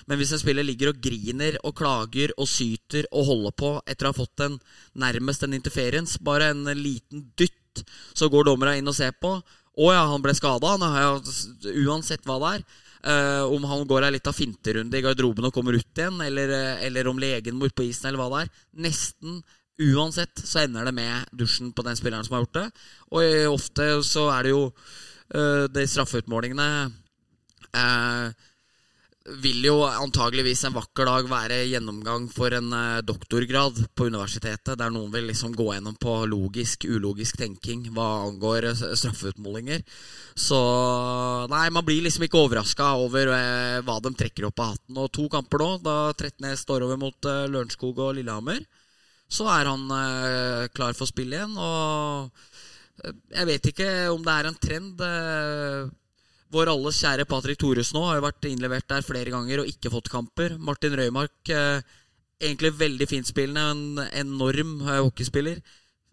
Men 0.10 0.20
hvis 0.20 0.34
en 0.36 0.42
spiller 0.42 0.66
ligger 0.68 0.92
og 0.92 1.02
griner 1.04 1.58
og 1.68 1.76
klager 1.78 2.34
og 2.38 2.50
syter 2.50 3.08
og 3.12 3.28
holder 3.30 3.56
på 3.58 3.72
etter 3.86 4.08
å 4.08 4.14
ha 4.14 4.18
fått 4.18 4.46
en 4.46 4.60
nærmest 5.02 5.46
en 5.46 5.58
interference, 5.58 6.20
bare 6.24 6.52
en 6.54 6.66
liten 6.78 7.28
dytt, 7.38 7.84
så 8.18 8.30
går 8.32 8.50
dommerne 8.50 8.80
inn 8.80 8.92
og 8.92 8.98
ser 8.98 9.14
på. 9.20 9.38
Å 9.82 9.92
ja, 9.94 10.04
han 10.12 10.24
ble 10.24 10.34
skada, 10.36 10.76
uansett 10.76 12.26
hva 12.28 12.40
det 12.42 12.56
er. 12.58 12.66
Uh, 13.02 13.48
om 13.50 13.64
han 13.66 13.88
går 13.90 14.06
ei 14.06 14.12
lita 14.14 14.30
finterunde 14.30 15.00
i 15.00 15.02
garderoben 15.02 15.48
og 15.48 15.56
kommer 15.56 15.74
ut 15.74 15.98
igjen, 15.98 16.20
eller, 16.22 16.52
eh, 16.54 16.84
eller 16.86 17.08
om 17.10 17.18
legen 17.18 17.56
må 17.58 17.66
ut 17.66 17.74
på 17.74 17.88
isen, 17.88 18.12
eller 18.12 18.22
hva 18.22 18.28
det 18.30 18.44
er. 18.44 18.52
Nesten 18.86 19.40
uansett 19.82 20.44
så 20.44 20.62
ender 20.64 20.86
det 20.86 20.94
med 20.96 21.32
dusjen 21.32 21.72
på 21.74 21.86
den 21.86 21.98
spilleren 21.98 22.26
som 22.28 22.38
har 22.38 22.46
gjort 22.46 22.60
det. 22.60 22.68
Og 23.12 23.24
eh, 23.26 23.48
ofte 23.50 23.88
så 24.06 24.28
er 24.36 24.46
det 24.46 24.54
jo 24.54 24.64
uh, 24.70 25.66
de 25.72 25.86
straffeutmålingene 25.88 26.68
eh, 27.72 28.48
vil 29.22 29.62
jo 29.68 29.76
antageligvis 29.86 30.64
en 30.66 30.74
vakker 30.74 31.06
dag 31.06 31.28
være 31.30 31.60
gjennomgang 31.70 32.26
for 32.34 32.54
en 32.58 32.72
eh, 32.74 33.04
doktorgrad 33.06 33.78
på 33.94 34.08
universitetet, 34.10 34.74
der 34.80 34.90
noen 34.94 35.12
vil 35.14 35.28
liksom 35.30 35.54
gå 35.54 35.68
gjennom 35.76 35.98
på 36.02 36.16
logisk, 36.30 36.88
ulogisk 36.90 37.38
tenking 37.38 37.86
hva 37.94 38.08
angår 38.26 38.72
eh, 38.72 38.82
straffeutmålinger. 38.98 39.86
Så 40.34 40.58
nei, 41.54 41.68
man 41.70 41.86
blir 41.86 42.02
liksom 42.02 42.26
ikke 42.26 42.42
overraska 42.42 42.96
over 43.04 43.34
eh, 43.36 43.78
hva 43.86 44.00
de 44.02 44.14
trekker 44.18 44.50
opp 44.50 44.64
av 44.64 44.74
hatten. 44.74 44.98
Og 44.98 45.14
to 45.14 45.28
kamper 45.30 45.62
nå, 45.62 45.72
da 45.86 45.98
Trettenes 46.18 46.66
står 46.66 46.88
over 46.88 46.98
mot 47.02 47.32
Lørenskog 47.54 48.02
og 48.02 48.16
Lillehammer, 48.18 48.66
så 49.32 49.46
er 49.48 49.70
han 49.70 49.86
klar 50.76 50.98
for 50.98 51.08
spill 51.08 51.32
igjen. 51.32 51.54
Og 51.56 53.14
jeg 53.32 53.48
vet 53.48 53.70
ikke 53.70 53.88
om 54.12 54.26
det 54.26 54.34
er 54.34 54.50
en 54.50 54.58
trend. 54.66 55.06
Eh, 56.52 56.58
vår 56.58 56.68
alles 56.70 57.00
kjære 57.02 57.26
Patrick 57.26 57.60
Thoresen 57.60 58.02
har 58.02 58.20
jo 58.20 58.28
vært 58.28 58.46
innlevert 58.46 58.88
der 58.88 59.02
flere 59.02 59.32
ganger 59.32 59.62
og 59.62 59.68
ikke 59.68 59.92
fått 59.92 60.10
kamper. 60.10 60.58
Martin 60.58 60.96
Røymark, 60.96 61.50
eh, 61.50 61.82
egentlig 62.42 62.74
veldig 62.78 63.08
finspillende, 63.08 64.10
en 64.12 64.28
enorm 64.28 64.82
eh, 64.88 65.02
hockeyspiller. 65.02 65.62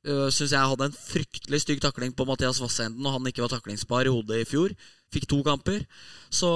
Uh, 0.07 0.31
Syns 0.31 0.53
jeg 0.55 0.63
hadde 0.63 0.87
en 0.87 0.95
fryktelig 0.95 1.59
stygg 1.61 1.81
takling 1.83 2.13
på 2.15 2.25
Mathias 2.25 2.61
Vassenden 2.63 3.05
og 3.05 3.17
han 3.17 3.27
ikke 3.27 3.43
var 3.43 3.51
taklingsbar 3.51 4.07
i 4.07 4.13
hodet 4.15 4.39
i 4.41 4.47
fjor. 4.47 4.71
Fikk 5.11 5.27
to 5.27 5.43
kamper. 5.43 5.83
Så 6.31 6.49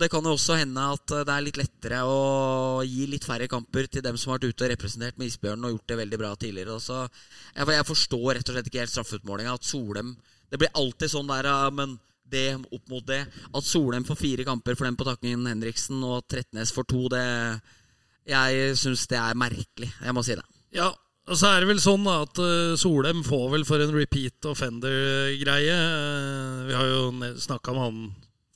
det 0.00 0.08
kan 0.10 0.24
jo 0.24 0.32
også 0.32 0.56
hende 0.56 0.80
at 0.80 1.12
eh, 1.12 1.24
det 1.28 1.34
er 1.34 1.44
litt 1.44 1.60
lettere 1.60 2.00
å 2.08 2.80
gi 2.82 3.06
litt 3.06 3.26
færre 3.28 3.46
kamper 3.50 3.86
til 3.86 4.02
dem 4.02 4.16
som 4.16 4.32
har 4.32 4.40
vært 4.40 4.54
ute 4.54 4.64
og 4.64 4.72
representert 4.72 5.18
med 5.18 5.28
Isbjørnen 5.28 5.68
og 5.68 5.76
gjort 5.76 5.92
det 5.92 6.00
veldig 6.00 6.20
bra 6.22 6.34
tidligere. 6.40 6.80
Så 6.80 7.02
jeg, 7.04 7.86
forstår 7.92 8.38
rett 8.38 8.48
og 8.48 8.56
slett 8.56 8.70
ikke 8.72 8.82
helt 8.82 8.94
straffeutmålinga. 8.94 9.54
At 9.60 9.68
Solem 9.68 10.16
Det 10.50 10.58
blir 10.58 10.72
alltid 10.74 11.12
sånn 11.12 11.30
der, 11.30 11.52
men 11.70 11.98
det 12.32 12.46
opp 12.60 12.88
mot 12.92 13.04
det. 13.06 13.20
At 13.50 13.66
Solheim 13.66 14.06
får 14.08 14.18
fire 14.20 14.46
kamper 14.48 14.78
for 14.78 14.88
den 14.88 14.98
på 14.98 15.06
takken 15.08 15.46
Henriksen, 15.50 16.00
og 16.06 16.24
Trettenes 16.30 16.72
får 16.76 16.88
to, 16.90 17.04
det 17.12 17.26
Jeg 18.30 18.74
syns 18.78 19.06
det 19.10 19.18
er 19.18 19.38
merkelig. 19.38 19.90
Jeg 19.90 20.14
må 20.14 20.24
si 20.26 20.36
det. 20.38 20.46
Ja, 20.76 20.92
og 21.30 21.38
så 21.38 21.50
er 21.50 21.62
det 21.62 21.70
vel 21.70 21.82
sånn 21.82 22.06
da 22.06 22.20
at 22.24 22.40
uh, 22.42 22.78
Solheim 22.78 23.22
får 23.26 23.46
vel 23.54 23.66
for 23.68 23.82
en 23.82 23.94
repeat 23.94 24.46
offender-greie. 24.50 25.76
Eh, 25.76 26.66
vi 26.66 26.74
har 26.76 26.88
jo 26.90 27.30
snakka 27.38 27.74
med 27.76 27.86
han 27.86 28.02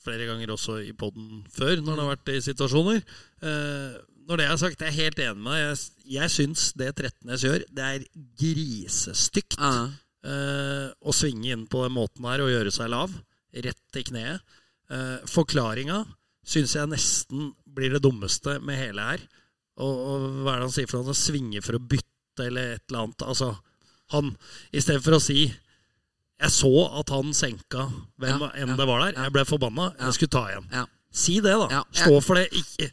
flere 0.05 0.27
ganger 0.29 0.53
også 0.53 0.79
i 0.85 0.91
poden 0.97 1.43
før, 1.53 1.79
når 1.79 1.95
han 1.95 2.03
har 2.03 2.11
vært 2.13 2.33
i 2.35 2.41
situasjoner. 2.45 3.01
Eh, 3.41 3.95
når 4.25 4.41
det 4.41 4.47
er 4.47 4.57
sagt, 4.61 4.81
jeg 4.81 4.91
er 4.91 5.03
helt 5.05 5.21
enig 5.21 5.43
med 5.45 5.53
deg. 5.53 5.63
Jeg, 5.63 6.09
jeg 6.15 6.33
syns 6.33 6.65
det 6.77 6.91
Trettenes 6.97 7.45
gjør, 7.45 7.65
det 7.77 7.85
er 7.85 8.07
grisestygt. 8.41 9.57
Ja. 9.59 9.87
Eh, 10.25 10.89
å 11.05 11.13
svinge 11.13 11.51
inn 11.53 11.65
på 11.69 11.83
den 11.85 11.93
måten 11.93 12.25
her 12.25 12.41
og 12.41 12.49
gjøre 12.49 12.73
seg 12.73 12.89
lav, 12.93 13.13
rett 13.63 13.99
i 13.99 14.03
kneet. 14.09 14.55
Uh, 14.91 15.17
Forklaringa 15.29 16.03
syns 16.45 16.75
jeg 16.77 16.91
nesten 16.91 17.53
blir 17.75 17.95
det 17.95 18.03
dummeste 18.05 18.59
med 18.63 18.79
hele 18.79 19.07
her. 19.11 19.23
Og, 19.81 19.93
og 19.93 20.25
hva 20.43 20.55
er 20.55 20.61
det 20.61 20.67
han 20.69 20.75
sier 20.75 20.89
for 20.89 21.01
noe? 21.01 21.11
Han 21.11 21.19
svinger 21.19 21.65
for 21.65 21.77
å 21.77 21.83
bytte 21.83 22.47
eller 22.47 22.75
et 22.75 22.83
eller 22.89 23.05
annet. 23.05 23.25
Altså, 23.25 23.51
han 24.13 24.35
I 24.75 24.83
stedet 24.83 25.01
for 25.01 25.17
å 25.17 25.23
si 25.23 25.47
Jeg 25.49 26.51
så 26.53 26.69
at 26.99 27.09
han 27.15 27.31
senka 27.33 27.87
hvem 28.21 28.43
Ja, 28.43 28.49
enn 28.59 28.73
ja, 28.73 28.77
det 28.77 28.87
var 28.87 29.01
der. 29.05 29.17
Jeg 29.23 29.33
ble 29.35 29.45
forbanna. 29.49 29.89
Jeg 30.01 30.17
skulle 30.17 30.35
ta 30.35 30.43
igjen. 30.51 30.67
Ja. 30.75 30.85
Si 31.15 31.39
det, 31.43 31.55
da. 31.55 31.81
Stå 31.95 32.19
for 32.21 32.37
det. 32.37 32.49
Ikke, 32.51 32.89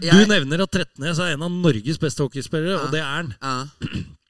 du 0.00 0.20
nevner 0.30 0.62
at 0.64 0.72
Trettenes 0.72 1.20
er 1.20 1.34
en 1.34 1.44
av 1.44 1.52
Norges 1.52 1.98
beste 2.00 2.24
hockeyspillere, 2.24 2.78
og 2.86 2.94
det 2.94 3.02
er 3.02 3.10
han. 3.10 3.34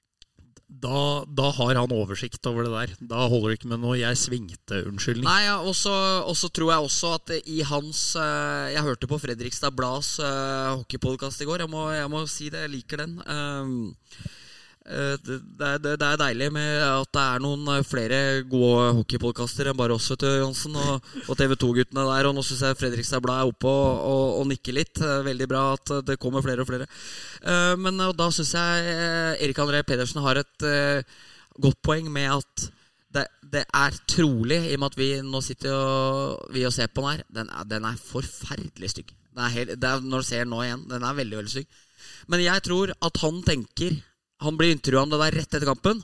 Da, 0.83 1.25
da 1.29 1.49
har 1.55 1.79
han 1.79 1.93
oversikt 1.95 2.45
over 2.51 2.67
det 2.67 2.73
der. 2.75 2.95
Da 3.15 3.27
holder 3.31 3.53
det 3.53 3.59
ikke 3.59 3.71
med 3.73 3.83
noe 3.85 3.97
'jeg 3.97 4.21
svingte'-unnskyldning. 4.21 5.25
Nei, 5.25 5.45
ja, 5.47 5.59
og 5.63 5.75
så 5.77 6.49
tror 6.51 6.73
jeg 6.73 6.87
også 6.89 7.15
at 7.15 7.35
i 7.47 7.63
hans 7.63 8.17
eh, 8.17 8.73
Jeg 8.75 8.83
hørte 8.83 9.07
på 9.07 9.19
Fredrikstad 9.19 9.77
Blads 9.77 10.19
uh, 10.19 10.77
hockeypodkast 10.81 11.41
i 11.41 11.49
går. 11.49 11.65
Jeg 11.65 11.71
må, 11.71 11.91
jeg 11.91 12.11
må 12.11 12.27
si 12.27 12.49
det, 12.49 12.67
jeg 12.67 12.75
liker 12.75 13.05
den. 13.05 13.21
Um, 13.29 13.95
Eh, 14.15 14.44
Det, 14.85 15.37
det, 15.57 15.65
er- 15.65 15.79
det, 15.81 15.93
er 16.05 16.19
deilig 16.21 16.51
med 16.53 16.83
at 16.85 17.09
det 17.17 17.23
er 17.25 17.41
noen 17.41 17.69
eh, 17.73 17.85
flere 17.89 18.19
gode 18.51 18.91
hockeypodkaster 18.99 19.71
enn 19.71 19.79
bare 19.79 19.95
oss, 19.97 20.11
vet 20.13 20.21
du, 20.27 20.29
Johansen, 20.43 20.77
og, 20.77 21.07
og 21.25 21.39
TV 21.41 21.55
2-guttene 21.57 22.05
der. 22.11 22.29
Og 22.29 22.37
nå 22.37 22.45
syns 22.45 22.61
jeg 22.67 22.77
Fredrikstad 22.83 23.25
Blad 23.25 23.41
er 23.47 23.53
oppe 23.55 23.71
og, 23.71 24.03
og, 24.11 24.25
og 24.43 24.49
nikker 24.53 24.77
litt. 24.77 25.01
Eh, 25.01 25.23
Veldig 25.25 25.49
bra 25.49 25.63
at 25.79 25.95
det 26.11 26.19
kommer 26.21 26.45
flere 26.45 26.67
og 26.67 26.69
flere. 26.69 26.89
Eh, 27.41 27.73
Men 27.81 28.03
og 28.05 28.13
da 28.21 28.29
syns 28.37 28.53
jeg 28.59 28.93
eh, 28.93 29.43
Erik 29.47 29.63
André 29.65 29.81
Pedersen 29.89 30.21
har 30.27 30.43
et 30.45 30.69
eh, 30.69 31.19
godt 31.65 31.81
poeng 31.87 32.13
med 32.13 32.29
at 32.37 32.69
det, 33.15 33.25
det 33.57 33.65
er 33.65 33.97
trolig, 34.11 34.59
i 34.69 34.75
og 34.77 34.81
med 34.83 34.91
at 34.93 34.97
vi 34.99 35.11
nå 35.23 35.41
sitter 35.47 35.73
og, 35.73 36.49
vi 36.53 36.65
og 36.67 36.73
ser 36.75 36.89
på 36.93 37.05
den 37.07 37.13
her, 37.15 37.21
den 37.41 37.53
er, 37.55 37.69
den 37.71 37.85
er 37.89 38.01
forferdelig 38.11 38.91
stygg. 38.91 39.13
Er 39.39 39.53
helt, 39.55 39.79
er, 39.79 40.03
når 40.03 40.25
du 40.25 40.27
ser 40.29 40.43
den 40.45 40.51
nå 40.53 40.61
igjen, 40.67 40.83
den 40.91 41.07
er 41.07 41.15
veldig, 41.17 41.39
veldig 41.41 41.53
stygg. 41.57 41.79
Men 42.29 42.43
jeg 42.45 42.65
tror 42.67 42.93
at 43.01 43.21
han 43.23 43.39
tenker 43.47 43.97
Han 44.45 44.57
blir 44.61 44.75
intervjua 44.77 45.03
om 45.07 45.13
det 45.15 45.21
der 45.25 45.39
rett 45.41 45.51
etter 45.51 45.69
kampen. 45.69 46.03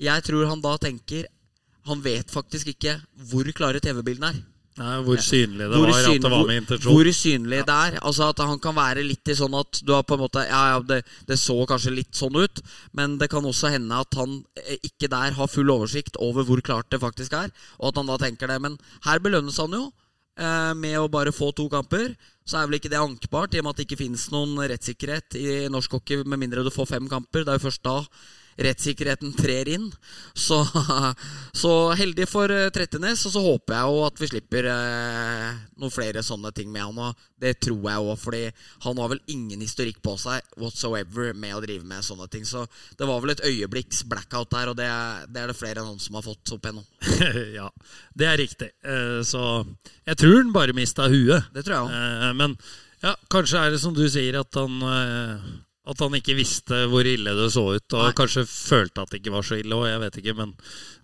Jeg 0.00 0.24
tror 0.26 0.48
han 0.50 0.62
da 0.64 0.74
tenker 0.82 1.26
Han 1.86 2.00
vet 2.02 2.30
faktisk 2.32 2.70
ikke 2.72 2.96
hvor 3.30 3.44
klare 3.54 3.80
TV-bildene 3.84 4.30
er. 4.32 4.42
Nei, 4.74 4.94
hvor 5.06 5.20
synlig 5.22 5.68
det 5.70 5.76
Hvor 5.78 5.86
var 5.86 6.00
synlig- 6.02 6.16
at 6.16 6.22
det 6.24 6.30
var 6.32 6.46
med 6.48 6.56
intensjon. 6.62 6.94
Hvor 6.96 7.08
synlig 7.14 7.58
det 7.68 7.74
er. 7.74 7.98
Altså 8.00 8.28
At 8.32 8.40
han 8.42 8.58
kan 8.58 8.74
være 8.74 9.04
litt 9.06 9.28
i 9.30 9.36
sånn 9.38 9.54
at 9.54 9.78
du 9.86 9.92
har 9.94 10.02
på 10.02 10.16
en 10.16 10.22
måte 10.24 10.42
Ja, 10.48 10.62
ja, 10.72 10.80
det, 10.82 11.04
det 11.28 11.36
så 11.38 11.54
kanskje 11.70 11.92
litt 11.94 12.16
sånn 12.18 12.34
ut, 12.34 12.62
men 12.92 13.18
det 13.20 13.28
kan 13.30 13.44
også 13.46 13.70
hende 13.70 14.00
at 14.02 14.18
han 14.18 14.40
eh, 14.64 14.80
ikke 14.82 15.10
der 15.12 15.36
har 15.36 15.52
full 15.52 15.70
oversikt 15.70 16.16
over 16.18 16.42
hvor 16.48 16.60
klart 16.64 16.90
det 16.90 16.98
faktisk 17.04 17.36
er, 17.38 17.52
og 17.78 17.92
at 17.92 18.00
han 18.00 18.10
da 18.10 18.16
tenker 18.18 18.50
det. 18.50 18.58
Men 18.64 18.78
her 19.06 19.22
belønnes 19.22 19.60
han 19.62 19.76
jo 19.78 19.92
med 20.34 20.96
å 20.98 21.10
bare 21.12 21.30
få 21.34 21.52
to 21.54 21.68
kamper. 21.70 22.14
Så 22.44 22.58
er 22.58 22.66
vel 22.66 22.80
ikke 22.80 22.90
det 22.92 22.98
ankbart, 23.00 23.54
i 23.54 23.60
og 23.60 23.66
med 23.66 23.74
at 23.74 23.80
det 23.80 23.86
ikke 23.86 24.00
finnes 24.02 24.24
noen 24.34 24.56
rettssikkerhet 24.58 25.36
i 25.38 25.52
norsk 25.72 25.94
hockey 25.96 26.24
med 26.26 26.42
mindre 26.42 26.64
du 26.66 26.72
får 26.74 26.90
fem 26.96 27.06
kamper. 27.08 27.44
Det 27.44 27.54
er 27.54 27.60
jo 27.60 27.66
først 27.68 27.84
da 27.86 28.00
rettssikkerheten 28.58 29.32
trer 29.38 29.68
inn. 29.74 29.88
Så, 30.34 30.60
så 31.62 31.72
heldig 31.98 32.26
for 32.30 32.50
eh, 32.54 32.68
Trettenes, 32.74 33.24
og 33.28 33.34
så 33.34 33.42
håper 33.44 33.74
jeg 33.78 33.90
jo 33.94 34.02
at 34.06 34.20
vi 34.22 34.28
slipper 34.30 34.68
eh, 34.70 35.48
noen 35.80 35.92
flere 35.94 36.22
sånne 36.26 36.52
ting 36.56 36.70
med 36.74 36.84
han. 36.86 37.00
Og 37.08 37.24
det 37.44 37.56
tror 37.64 37.82
jeg 37.90 38.04
òg, 38.08 38.14
fordi 38.22 38.42
han 38.86 39.00
har 39.02 39.10
vel 39.12 39.20
ingen 39.34 39.60
historikk 39.64 39.98
på 40.04 40.14
seg 40.20 40.40
whatsoever 40.60 41.34
med 41.36 41.56
å 41.58 41.62
drive 41.64 41.84
med 41.88 42.06
sånne 42.06 42.28
ting. 42.32 42.46
Så 42.48 42.64
det 42.98 43.08
var 43.10 43.20
vel 43.24 43.34
et 43.34 43.44
øyeblikks 43.44 44.04
blackout 44.08 44.52
der, 44.54 44.70
og 44.72 44.78
det, 44.80 44.86
er- 44.88 45.26
det 45.28 45.42
er 45.44 45.52
det 45.52 45.58
flere 45.58 45.82
enn 45.82 45.90
han 45.92 46.00
som 46.02 46.16
har 46.20 46.24
fått 46.26 46.54
opp 46.56 46.70
ennå. 46.70 46.84
ja, 47.58 47.68
det 48.16 48.30
er 48.30 48.40
riktig. 48.44 48.70
Eh, 48.86 49.20
Så 49.26 49.42
jeg 50.06 50.16
tror 50.20 50.38
han 50.40 50.54
bare 50.54 50.76
mista 50.76 51.08
huet. 51.10 51.50
Det 51.54 51.64
tror 51.66 51.76
jeg 51.76 51.84
òg. 51.84 51.94
Eh, 51.98 52.32
Men 52.38 52.56
ja, 53.04 53.12
kanskje 53.28 53.60
er 53.60 53.74
det 53.74 53.80
som 53.82 53.92
du 53.96 54.06
sier, 54.08 54.38
at 54.40 54.56
han 54.56 54.78
At 55.84 56.00
han 56.00 56.14
ikke 56.16 56.32
visste 56.38 56.78
hvor 56.88 57.04
ille 57.04 57.34
det 57.36 57.50
så 57.52 57.62
ut, 57.76 57.92
og 57.92 58.06
Nei. 58.06 58.12
kanskje 58.16 58.46
følte 58.48 59.02
at 59.02 59.10
det 59.12 59.18
ikke 59.20 59.34
var 59.34 59.44
så 59.44 59.58
ille. 59.60 59.76
Og 59.76 59.84
jeg 59.84 60.00
vet 60.00 60.16
ikke, 60.22 60.34
Men 60.38 60.54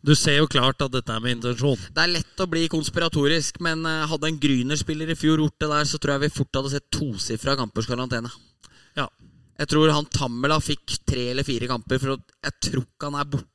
du 0.01 0.15
ser 0.17 0.39
jo 0.39 0.47
klart 0.49 0.81
at 0.81 0.95
dette 0.95 1.13
er 1.13 1.21
med 1.21 1.37
intensjon. 1.37 1.77
Det 1.93 2.01
er 2.01 2.15
lett 2.15 2.41
å 2.41 2.49
bli 2.49 2.63
konspiratorisk, 2.73 3.61
men 3.61 3.85
eh, 3.85 4.07
hadde 4.09 4.31
en 4.31 4.41
Gryner-spiller 4.41 5.13
i 5.13 5.19
fjor 5.21 5.43
gjort 5.45 5.59
det 5.61 5.69
der, 5.69 5.85
så 5.85 6.01
tror 6.01 6.15
jeg 6.17 6.25
vi 6.25 6.33
fort 6.39 6.57
hadde 6.57 6.73
sett 6.73 6.89
tosifra 6.97 7.59
kampers 7.61 7.91
karantene. 7.91 8.33
Ja, 8.97 9.05
Jeg 9.61 9.69
tror 9.69 9.93
han 9.93 10.09
Tammela 10.09 10.57
fikk 10.65 10.97
tre 11.05 11.27
eller 11.35 11.45
fire 11.45 11.69
kamper, 11.69 12.01
for 12.01 12.17
jeg 12.17 12.53
tror 12.65 12.87
ikke 12.87 13.11
han 13.11 13.21
er 13.21 13.29
borti 13.37 13.49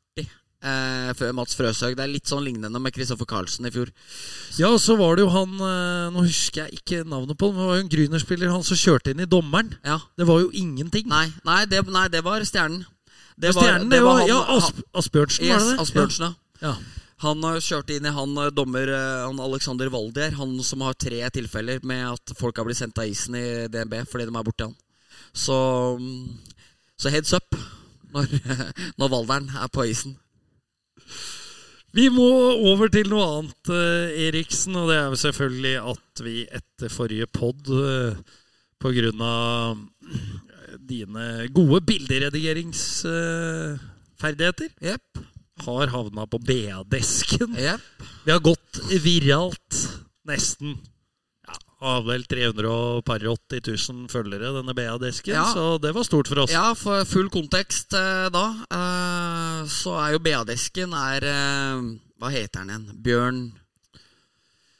eh, 0.65 1.11
før 1.17 1.35
Mats 1.37 1.55
Frøshaug. 1.57 1.93
Det 1.97 2.03
er 2.05 2.11
litt 2.11 2.31
sånn 2.31 2.43
lignende 2.45 2.81
med 2.81 2.95
Kristoffer 2.95 3.27
Carlsen 3.29 3.67
i 3.69 3.71
fjor. 3.73 3.91
Ja, 4.59 4.71
så 4.81 4.97
var 4.99 5.15
det 5.17 5.25
jo 5.25 5.31
han 5.33 5.53
eh, 5.59 6.09
Nå 6.15 6.25
husker 6.25 6.65
jeg 6.65 6.79
ikke 6.81 7.03
navnet 7.07 7.37
på 7.39 7.51
ham, 7.51 7.55
men 7.55 7.63
det 7.63 7.69
var 7.69 7.79
jo 7.79 7.85
en 7.85 7.93
Grüner-spiller, 7.95 8.51
han 8.55 8.65
som 8.67 8.79
kjørte 8.81 9.13
inn 9.13 9.23
i 9.23 9.29
dommeren. 9.29 9.71
Ja. 9.85 9.99
Det 10.17 10.27
var 10.29 10.41
jo 10.43 10.51
ingenting. 10.55 11.07
Nei, 11.11 11.27
nei, 11.47 11.61
det, 11.71 11.85
nei, 11.93 12.07
det 12.13 12.23
var 12.25 12.43
Stjernen. 12.47 12.83
Det 13.37 13.51
Stjernen, 13.55 13.89
det 13.91 14.01
var, 14.03 14.21
han- 14.21 14.29
ja, 14.31 14.41
Asp 14.57 14.77
Asbjørnsen, 14.95 15.49
var 15.51 15.59
det 15.59 15.71
det? 15.73 15.79
Asbjørnsen, 15.83 16.29
ja. 16.29 16.69
Ja. 16.69 16.75
Han 17.23 17.43
kjørte 17.63 17.95
inn 17.95 18.05
i 18.07 18.11
han 18.15 18.33
eh, 18.43 18.49
dommer 18.55 18.89
eh, 18.91 19.21
Han 19.27 19.39
Alexander 19.43 19.87
Waldier, 19.91 20.33
han 20.39 20.57
som 20.63 20.81
har 20.83 20.97
tre 20.99 21.21
tilfeller 21.35 21.79
med 21.87 22.03
at 22.13 22.33
folk 22.39 22.57
har 22.59 22.67
blitt 22.67 22.79
sendt 22.79 22.99
av 22.99 23.07
isen 23.07 23.37
i 23.39 23.45
DNB 23.71 24.01
fordi 24.11 24.27
de 24.27 24.35
er 24.35 24.47
borti 24.47 24.67
han. 24.67 24.75
Så, 25.35 25.55
mm, 25.99 26.59
så 26.99 27.11
heads 27.11 27.33
up 27.35 27.55
når, 28.15 28.29
når 28.99 29.11
Valderen 29.11 29.49
er 29.59 29.71
på 29.71 29.83
isen. 29.91 30.15
Vi 31.95 32.09
må 32.11 32.27
over 32.73 32.89
til 32.91 33.07
noe 33.07 33.23
annet, 33.37 33.69
eh, 33.71 34.27
Eriksen, 34.27 34.75
og 34.75 34.91
det 34.91 34.97
er 34.99 35.07
jo 35.07 35.15
selvfølgelig 35.21 35.75
at 35.93 36.11
vi 36.25 36.35
etter 36.43 36.91
forrige 36.91 37.27
pod, 37.31 37.55
pga. 37.63 38.19
på 38.83 38.91
grunn 38.93 39.21
av 39.23 39.79
dine 40.85 41.47
gode 41.55 41.79
bilderedigeringsferdigheter, 41.87 44.69
yep. 44.83 45.17
har 45.65 45.87
havna 45.93 46.25
på 46.27 46.37
BA-desken. 46.43 47.55
Yep. 47.55 47.79
Vi 48.25 48.31
har 48.33 48.41
gått 48.43 48.81
viralt, 49.05 49.73
nesten. 50.27 50.75
Har 51.83 52.05
vel 52.07 52.23
380 52.23 53.59
000 53.67 54.07
følgere, 54.09 54.53
denne 54.55 54.73
BA-desken, 54.77 55.33
Ja. 55.35 55.43
så 55.53 55.77
det 55.81 55.91
var 55.93 56.03
stort 56.07 56.27
for 56.31 56.39
oss. 56.45 56.51
Ja, 56.53 56.69
for 56.73 57.03
full 57.05 57.27
kontekst 57.29 57.93
eh, 57.93 58.29
da, 58.31 58.45
eh, 58.71 59.67
så 59.67 59.97
er 59.99 60.13
jo 60.15 60.19
BA-desken 60.23 60.93
er 60.95 61.27
eh, 61.27 61.83
Hva 62.21 62.31
heter 62.31 62.63
han 62.63 62.71
igjen? 62.71 62.87
Bjørn 63.03 63.41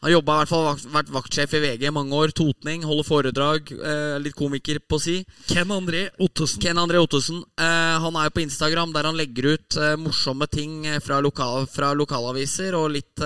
Han 0.06 0.12
jobba 0.14 0.36
i 0.36 0.40
hvert 0.44 0.52
fall 0.52 0.92
vært 0.94 1.08
vaktsjef 1.10 1.54
i 1.58 1.62
VG 1.64 1.88
i 1.88 1.92
mange 1.94 2.14
år. 2.14 2.30
Totning, 2.38 2.84
holder 2.86 3.08
foredrag. 3.08 3.72
eh, 3.74 4.18
litt 4.22 4.36
komiker 4.38 4.78
på 4.88 5.00
si. 5.02 5.16
Ken 5.50 5.72
André 5.74 6.04
Ottesen. 6.22 6.62
Ken 6.62 6.78
André 6.78 7.00
Ottesen. 7.02 7.40
eh, 7.58 7.96
han 8.00 8.16
er 8.16 8.28
jo 8.30 8.36
på 8.38 8.44
Instagram 8.46 8.94
der 8.94 9.04
han 9.10 9.18
legger 9.18 9.54
ut 9.56 9.78
morsomme 9.98 10.48
ting 10.48 10.86
fra, 11.02 11.20
lokal, 11.26 11.66
fra 11.68 11.92
lokalaviser 11.98 12.76
og 12.78 12.92
litt 12.92 13.18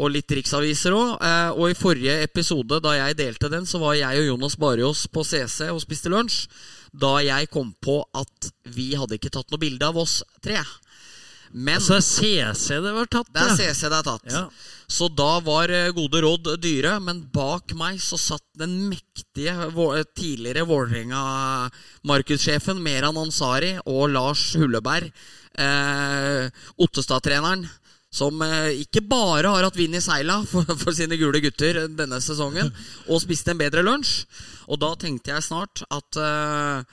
og 0.00 0.08
litt 0.14 0.30
riksaviser 0.32 0.92
òg. 0.96 1.10
Eh, 1.20 1.50
og 1.56 1.70
i 1.70 1.74
forrige 1.78 2.22
episode, 2.24 2.80
da 2.84 2.90
jeg 2.96 3.16
delte 3.18 3.48
den, 3.52 3.66
så 3.68 3.76
var 3.82 3.94
jeg 3.98 4.18
og 4.22 4.28
Jonas 4.30 4.56
Barjås 4.60 5.00
på 5.12 5.20
CC 5.26 5.58
og 5.72 5.82
spiste 5.84 6.08
lunsj. 6.12 6.36
Da 6.92 7.18
jeg 7.24 7.48
kom 7.52 7.74
på 7.80 8.04
at 8.16 8.50
vi 8.72 8.94
hadde 8.96 9.14
ikke 9.16 9.30
tatt 9.32 9.50
noe 9.52 9.60
bilde 9.60 9.86
av 9.88 9.96
oss 10.00 10.14
tre. 10.44 10.60
Men 11.52 11.80
Så 11.84 11.92
det 11.92 11.98
er 12.40 12.54
CC 12.56 12.80
det 12.80 12.92
var 12.96 13.06
tatt, 13.12 13.28
det 13.32 13.40
er. 13.42 13.56
CC 13.60 13.82
det 13.92 13.98
er 13.98 14.06
tatt. 14.06 14.26
Ja. 14.32 14.48
Så 14.88 15.08
da 15.12 15.40
var 15.44 15.68
eh, 15.72 15.92
gode 15.96 16.20
råd 16.24 16.44
dyre, 16.60 17.00
men 17.04 17.30
bak 17.32 17.72
meg 17.76 18.00
så 18.00 18.16
satt 18.20 18.44
den 18.60 18.88
mektige 18.88 19.54
tidligere 20.16 20.66
Vålerenga-markedssjefen 20.68 22.82
Meran 22.84 23.16
Ansari 23.20 23.78
og 23.84 24.10
Lars 24.12 24.54
Hulleberg, 24.56 25.12
eh, 25.60 26.48
Ottestad-treneren, 26.80 27.68
som 28.12 28.42
eh, 28.44 28.82
ikke 28.84 29.02
bare 29.08 29.54
har 29.54 29.64
hatt 29.64 29.78
vind 29.78 29.96
i 29.96 30.02
seila 30.04 30.42
for, 30.50 30.68
for 30.82 30.96
sine 30.96 31.16
gule 31.20 31.40
gutter 31.42 31.86
denne 31.88 32.20
sesongen, 32.22 32.68
og 33.08 33.22
spiste 33.22 33.54
en 33.54 33.62
bedre 33.62 33.84
lunsj. 33.86 34.26
Og 34.68 34.80
da 34.82 34.92
tenkte 35.00 35.32
jeg 35.32 35.46
snart 35.46 35.84
at 35.88 36.20
eh, 36.20 36.84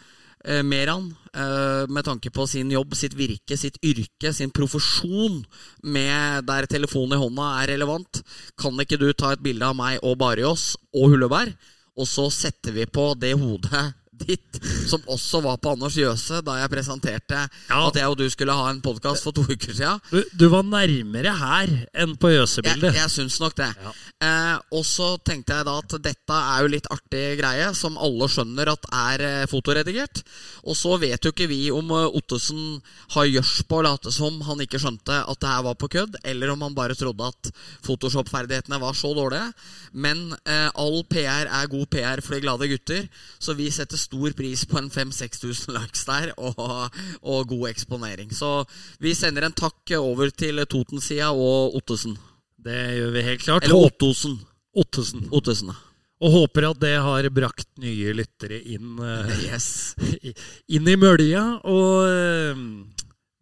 eh, 0.48 0.62
Meran, 0.66 1.10
eh, 1.34 1.84
med 1.92 2.08
tanke 2.08 2.32
på 2.34 2.48
sin 2.50 2.72
jobb, 2.72 2.96
sitt 2.98 3.18
virke, 3.20 3.60
sitt 3.60 3.78
yrke, 3.84 4.32
sin 4.34 4.54
profesjon, 4.56 5.42
med 5.84 6.48
der 6.48 6.70
telefonen 6.72 7.18
i 7.18 7.22
hånda 7.22 7.52
er 7.60 7.74
relevant, 7.76 8.24
kan 8.60 8.80
ikke 8.80 9.02
du 9.02 9.12
ta 9.14 9.36
et 9.36 9.44
bilde 9.44 9.68
av 9.68 9.78
meg 9.78 10.00
og 10.00 10.18
Bariås 10.24 10.72
og 10.96 11.12
Hulleberg, 11.14 11.54
og 12.00 12.08
så 12.08 12.30
setter 12.32 12.72
vi 12.72 12.88
på 12.88 13.12
det 13.20 13.36
hodet 13.36 13.90
ditt, 14.28 14.60
som 14.90 15.02
også 15.08 15.42
var 15.46 15.58
på 15.62 15.72
Anders 15.76 15.96
Jøse 15.98 16.42
da 16.46 16.58
jeg 16.60 16.70
presenterte 16.74 17.40
Ja. 17.70 17.88
at 17.88 17.96
jeg 17.96 18.08
og 18.08 18.18
du 18.20 18.26
skulle 18.30 18.54
ha 18.56 18.70
en 18.72 18.82
podkast 18.82 19.24
for 19.24 19.32
to 19.36 19.42
uker 19.48 19.74
siden. 19.74 20.00
Du, 20.12 20.24
du 20.40 20.48
var 20.50 20.64
nærmere 20.68 21.34
her 21.40 21.74
enn 21.94 22.16
på 22.20 22.30
Jeg, 22.32 22.42
Jøsebildet. 22.42 22.96
jeg 22.96 23.10
syns 23.14 23.40
nok 23.40 23.56
det. 23.58 23.70
Ja. 23.84 23.92
Eh, 24.20 24.56
og 24.76 24.82
så 24.84 25.14
tenkte 25.24 25.56
jeg 25.56 25.64
da 25.64 25.78
at 25.80 25.94
dette 26.04 26.36
er 26.36 26.64
jo 26.66 26.72
litt 26.74 26.88
artig 26.92 27.38
greie, 27.40 27.70
som 27.72 27.96
alle 27.96 28.28
skjønner 28.28 28.68
at 28.68 28.88
er 28.92 29.22
eh, 29.24 29.46
fotoredigert. 29.48 30.20
Og 30.68 30.76
så 30.76 30.98
vet 31.00 31.24
jo 31.24 31.32
ikke 31.32 31.48
vi 31.48 31.62
om 31.72 31.94
eh, 31.96 32.18
Ottesen 32.20 32.82
har 33.16 33.30
gjørs 33.30 33.54
på 33.70 33.78
å 33.80 33.86
late 33.88 34.12
som 34.12 34.42
han 34.44 34.60
ikke 34.66 34.82
skjønte 34.84 35.22
at 35.24 35.40
det 35.40 35.54
her 35.54 35.64
var 35.70 35.78
på 35.80 35.88
kødd, 35.94 36.20
eller 36.28 36.52
om 36.52 36.66
han 36.68 36.76
bare 36.76 36.98
trodde 37.00 37.30
at 37.32 37.52
Photoshop-ferdighetene 37.88 38.82
var 38.84 38.98
så 39.00 39.14
dårlige. 39.16 39.54
Men 39.96 40.34
eh, 40.44 40.68
all 40.76 41.00
PR 41.08 41.48
er 41.48 41.72
god 41.72 41.88
PR 41.96 42.24
for 42.26 42.36
de 42.36 42.44
glade 42.44 42.68
gutter, 42.74 43.08
så 43.40 43.56
vi 43.56 43.72
setter 43.72 44.02
stor 44.02 44.36
pris 44.36 44.66
på 44.68 44.82
en 44.82 44.92
5000-6000 44.92 45.78
likes 45.80 46.04
der 46.10 46.34
og, 46.36 46.92
og 47.24 47.54
god 47.56 47.70
eksponering. 47.72 48.36
Så 48.36 48.66
vi 49.00 49.16
sender 49.16 49.48
en 49.48 49.56
takk 49.56 49.96
over 49.96 50.36
til 50.36 50.60
Toten-sida 50.68 51.32
og 51.32 51.80
Ottesen. 51.80 52.20
Det 52.66 52.80
gjør 52.98 53.14
vi 53.16 53.22
helt 53.28 53.44
klart. 53.46 53.68
Eller 53.68 53.88
Ottosen. 53.88 54.40
Ottesen. 54.80 55.28
Ottesen, 55.34 55.72
da. 55.72 55.78
Og 56.20 56.34
håper 56.34 56.66
at 56.68 56.80
det 56.82 56.96
har 57.00 57.28
brakt 57.32 57.70
nye 57.80 58.12
lyttere 58.18 58.58
inn, 58.60 58.98
eh, 59.00 59.30
Yes. 59.48 59.96
inn 60.76 60.88
i 60.92 60.98
mølja. 61.00 61.44
Og 61.64 62.10
eh, 62.10 62.64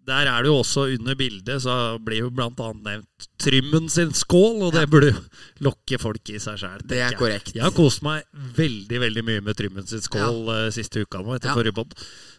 der 0.07 0.29
er 0.31 0.45
det 0.45 0.47
jo 0.51 0.59
også 0.61 0.85
under 0.95 1.15
bildet, 1.19 1.61
så 1.65 1.73
blir 1.99 2.21
jo 2.23 2.29
blant 2.31 2.59
annet 2.63 2.85
nevnt 2.85 3.25
Trymmen 3.41 3.89
sin 3.91 4.13
skål, 4.15 4.61
og 4.67 4.71
det 4.73 4.85
burde 4.89 5.09
jo 5.11 5.19
lokke 5.67 5.99
folk 6.01 6.31
i 6.31 6.39
seg 6.41 6.57
sjæl. 6.61 6.81
Det 6.87 6.99
er 7.03 7.15
korrekt. 7.19 7.51
Jeg 7.55 7.63
har 7.65 7.73
kost 7.75 8.01
meg 8.05 8.23
veldig 8.57 9.01
veldig 9.03 9.23
mye 9.27 9.43
med 9.45 9.57
Trymmen 9.59 9.85
sin 9.89 10.01
skål 10.03 10.47
eh, 10.53 10.67
siste 10.75 11.03
uka 11.03 11.21
nå, 11.21 11.35
etter 11.35 11.51
Ja. 11.51 11.55
forrige 11.57 11.75
pod. 11.77 11.93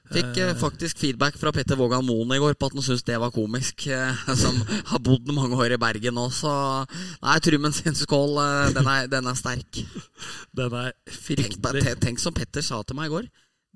Fikk 0.08 0.38
eh, 0.40 0.54
faktisk 0.56 0.98
feedback 1.02 1.36
fra 1.36 1.52
Petter 1.52 1.76
Vågan 1.76 2.06
Moen 2.08 2.32
i 2.32 2.40
går 2.40 2.56
på 2.56 2.70
at 2.70 2.76
han 2.78 2.86
syntes 2.86 3.04
det 3.04 3.18
var 3.20 3.34
komisk. 3.34 3.84
Eh, 3.92 4.22
som 4.42 4.56
har 4.92 5.02
bodd 5.04 5.28
mange 5.36 5.58
år 5.58 5.76
i 5.76 5.80
Bergen 5.80 6.16
nå, 6.16 6.28
så 6.34 6.52
Nei, 7.22 7.36
Trymmen 7.44 7.76
sin 7.76 7.98
skål, 7.98 8.38
eh, 8.42 8.70
den, 8.78 8.88
er, 8.88 9.10
den 9.12 9.28
er 9.28 9.36
sterk. 9.38 9.82
Den 10.56 10.72
er 10.72 10.94
fryktelig. 11.12 11.84
tenk, 11.84 12.00
tenk 12.06 12.24
som 12.24 12.34
Petter 12.36 12.64
sa 12.64 12.80
til 12.82 12.96
meg 12.98 13.10
i 13.10 13.14
går. 13.18 13.28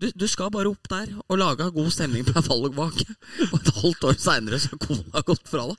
Du, 0.03 0.09
du 0.18 0.24
skal 0.26 0.50
bare 0.50 0.66
opp 0.66 0.88
der 0.90 1.12
og 1.28 1.38
lage 1.38 1.68
god 1.76 1.90
stemning 1.94 2.24
på 2.26 2.34
en 2.34 2.48
valgvake. 2.48 3.07
Og 3.53 3.55
et 3.61 3.70
halvt 3.76 4.07
år 4.11 4.16
seinere 4.18 4.59
så 4.59 4.72
har 4.72 4.80
kona 4.82 5.22
gått 5.28 5.46
fra 5.46 5.68
deg. 5.70 5.78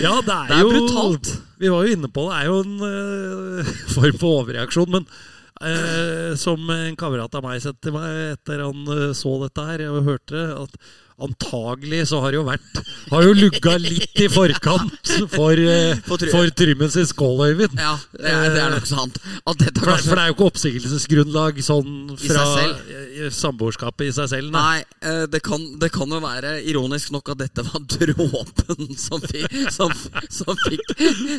Ja, 0.00 0.14
det 0.24 0.32
er, 0.32 0.48
Det 0.48 0.56
er 0.56 0.62
jo 0.62 0.70
brutalt. 0.72 1.32
Vi 1.60 1.72
var 1.74 1.84
jo 1.84 1.98
inne 1.98 2.08
på 2.08 2.24
det. 2.30 2.32
Det 2.32 2.40
er 2.40 2.48
jo 2.48 2.58
en 2.64 2.74
uh, 2.80 3.72
form 3.96 4.20
for 4.22 4.40
overreaksjon. 4.40 4.96
Men 4.96 5.04
uh, 5.04 6.32
som 6.40 6.64
en 6.72 6.96
kamerat 7.00 7.36
av 7.36 7.44
meg 7.44 7.60
sa 7.60 7.74
til 7.76 7.96
meg 7.98 8.38
etter 8.38 8.64
han 8.64 8.88
uh, 8.88 9.10
så 9.16 9.36
dette 9.44 9.68
her 9.68 9.84
og 9.90 10.08
hørte 10.08 10.38
det, 10.38 10.46
at 10.64 10.94
antagelig 11.22 12.08
så 12.10 12.18
har 12.20 12.34
det 12.34 12.40
jo 12.40 12.44
vært 12.46 12.78
Har 13.12 13.22
jo 13.22 13.34
lugga 13.36 13.76
litt 13.78 14.18
i 14.18 14.26
forkant 14.32 15.12
for, 15.30 15.54
uh, 15.54 15.94
For 16.08 16.50
Trymmen 16.56 16.90
sin 16.90 17.06
skål, 17.06 17.44
Øyvind. 17.52 17.78
Ja, 17.78 17.94
det 18.18 18.32
er, 18.32 18.48
det 18.54 18.62
er 18.62 18.74
nok 18.74 18.88
sant. 18.88 19.18
For, 19.44 19.54
for 19.54 20.16
det 20.16 20.22
er 20.24 20.30
jo 20.30 20.34
ikke 20.34 20.48
oppsigelsesgrunnlag 20.50 21.60
sånn 21.64 21.92
fra 22.18 22.46
eh, 22.64 23.28
samboerskapet 23.34 24.08
i 24.08 24.14
seg 24.16 24.30
selv. 24.32 24.50
Nei. 24.54 24.64
Nei, 24.64 24.82
eh, 25.06 25.22
det 25.30 25.40
kan, 25.44 25.62
det 25.80 25.90
kan 25.94 26.10
jo 26.10 26.20
være 26.24 26.56
ironisk 26.66 27.12
nok 27.14 27.30
at 27.34 27.42
dette 27.44 27.64
var 27.68 27.86
dråpen 27.94 28.94
som 28.98 29.22
fikk, 29.22 29.56
som, 29.74 29.94
som 30.32 30.58
fikk, 30.64 30.94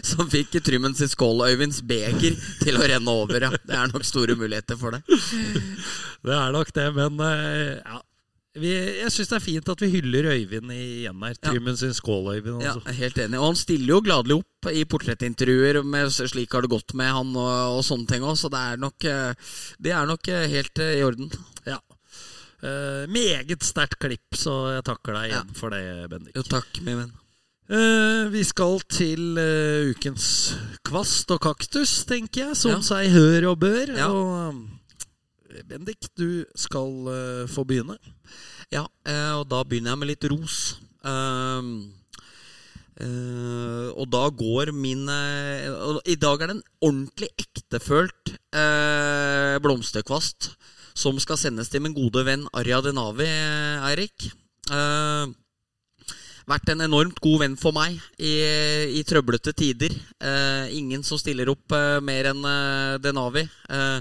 som 0.05 0.32
fikk 0.32 0.59
Trymmen 0.65 0.95
sin 0.97 1.11
skål, 1.11 1.45
Øyvinds 1.49 1.82
beger, 1.86 2.38
til 2.63 2.80
å 2.80 2.88
renne 2.88 3.19
over. 3.23 3.49
Ja. 3.49 3.53
Det 3.59 3.78
er 3.78 3.91
nok 3.91 4.07
store 4.07 4.38
muligheter 4.39 4.80
for 4.80 4.95
det. 4.95 5.03
Det 6.26 6.36
er 6.36 6.53
nok 6.55 6.71
det, 6.76 6.91
men 6.95 7.26
eh, 7.28 7.80
ja. 7.82 8.03
Vi, 8.56 8.70
jeg 9.01 9.12
syns 9.12 9.28
det 9.34 9.36
er 9.36 9.43
fint 9.43 9.70
at 9.74 9.82
vi 9.84 9.89
hyller 9.91 10.30
Øyvind 10.32 10.72
igjen 10.72 11.24
her. 11.26 11.34
Ja. 11.36 11.49
Trymmen 11.49 11.76
sin 11.78 11.91
skål, 11.93 12.30
Øyvind. 12.38 12.62
Ja, 12.64 12.72
Altså. 12.76 12.88
er 12.88 12.93
helt 13.01 13.18
enig. 13.26 13.39
Og 13.41 13.45
han 13.49 13.56
stiller 13.60 13.93
jo 13.95 14.01
gladelig 14.06 14.38
opp 14.39 14.70
i 14.72 14.86
portrettintervjuer 14.86 15.82
med 15.84 16.08
'slik 16.14 16.53
har 16.53 16.62
det 16.64 16.70
gått 16.72 16.93
med 16.95 17.12
han' 17.12 17.36
og, 17.36 17.78
og 17.78 17.84
sånne 17.84 18.08
ting 18.08 18.24
òg, 18.24 18.38
så 18.39 18.49
det 18.49 18.62
er 18.62 18.78
nok, 18.78 19.03
eh, 19.03 19.34
det 19.82 19.91
er 19.91 20.06
nok 20.08 20.28
eh, 20.28 20.47
helt 20.47 20.80
eh, 20.80 20.99
i 20.99 21.03
orden. 21.03 21.30
Ja. 21.68 21.80
Uh, 22.64 23.06
meget 23.12 23.62
sterkt 23.62 23.99
klipp, 23.99 24.34
så 24.34 24.74
jeg 24.74 24.84
takker 24.88 25.14
deg 25.14 25.30
igjen 25.30 25.51
for 25.53 25.70
det, 25.70 26.10
Bendik. 26.10 26.34
Jo, 26.36 26.41
takk, 26.41 26.80
min 26.82 26.97
venn. 26.97 27.12
Uh, 27.70 28.30
vi 28.32 28.41
skal 28.43 28.80
til 28.89 29.38
uh, 29.38 29.91
ukens 29.91 30.56
kvast 30.88 31.30
og 31.36 31.41
kaktus, 31.41 32.06
tenker 32.06 32.47
jeg. 32.47 32.56
Som 32.58 32.72
Ja. 32.72 32.82
seg 32.82 33.12
hør 33.12 33.51
og 33.51 33.60
bør. 33.60 33.91
Ja. 33.97 34.08
Og 34.10 34.56
eh, 34.56 34.74
Bendik, 35.64 36.10
du 36.18 36.43
skal 36.58 36.91
uh, 37.08 37.45
få 37.47 37.64
begynne. 37.68 37.95
Ja, 38.74 38.84
uh, 38.84 39.34
og 39.39 39.47
da 39.51 39.64
begynner 39.64 39.93
jeg 39.93 40.01
med 40.01 40.12
litt 40.12 40.28
ros. 40.32 40.58
Uh, 41.06 41.86
og 42.95 44.06
da 44.08 44.22
går 44.32 44.70
min 44.72 45.01
I 45.03 46.14
dag 46.16 46.39
er 46.39 46.47
det 46.47 46.53
en 46.56 46.62
ordentlig 46.80 47.28
ektefølt 47.43 48.32
blomsterkvast 49.60 50.47
som 50.95 51.20
skal 51.20 51.39
sendes 51.39 51.68
til 51.72 51.84
min 51.84 51.95
gode 51.95 52.24
venn 52.24 52.45
Arja 52.56 52.80
Denavi, 52.86 53.28
Eirik. 53.89 54.30
Eh, 54.72 55.26
vært 56.47 56.72
en 56.72 56.86
enormt 56.86 57.20
god 57.20 57.41
venn 57.43 57.58
for 57.60 57.76
meg 57.76 57.99
i, 58.16 58.34
i 58.95 59.03
trøblete 59.08 59.51
tider. 59.58 59.91
Ingen 60.72 61.03
som 61.03 61.20
stiller 61.20 61.51
opp 61.51 61.76
mer 62.06 62.32
enn 62.32 62.47
Denavi. 63.03 63.43
Eh, 63.43 63.99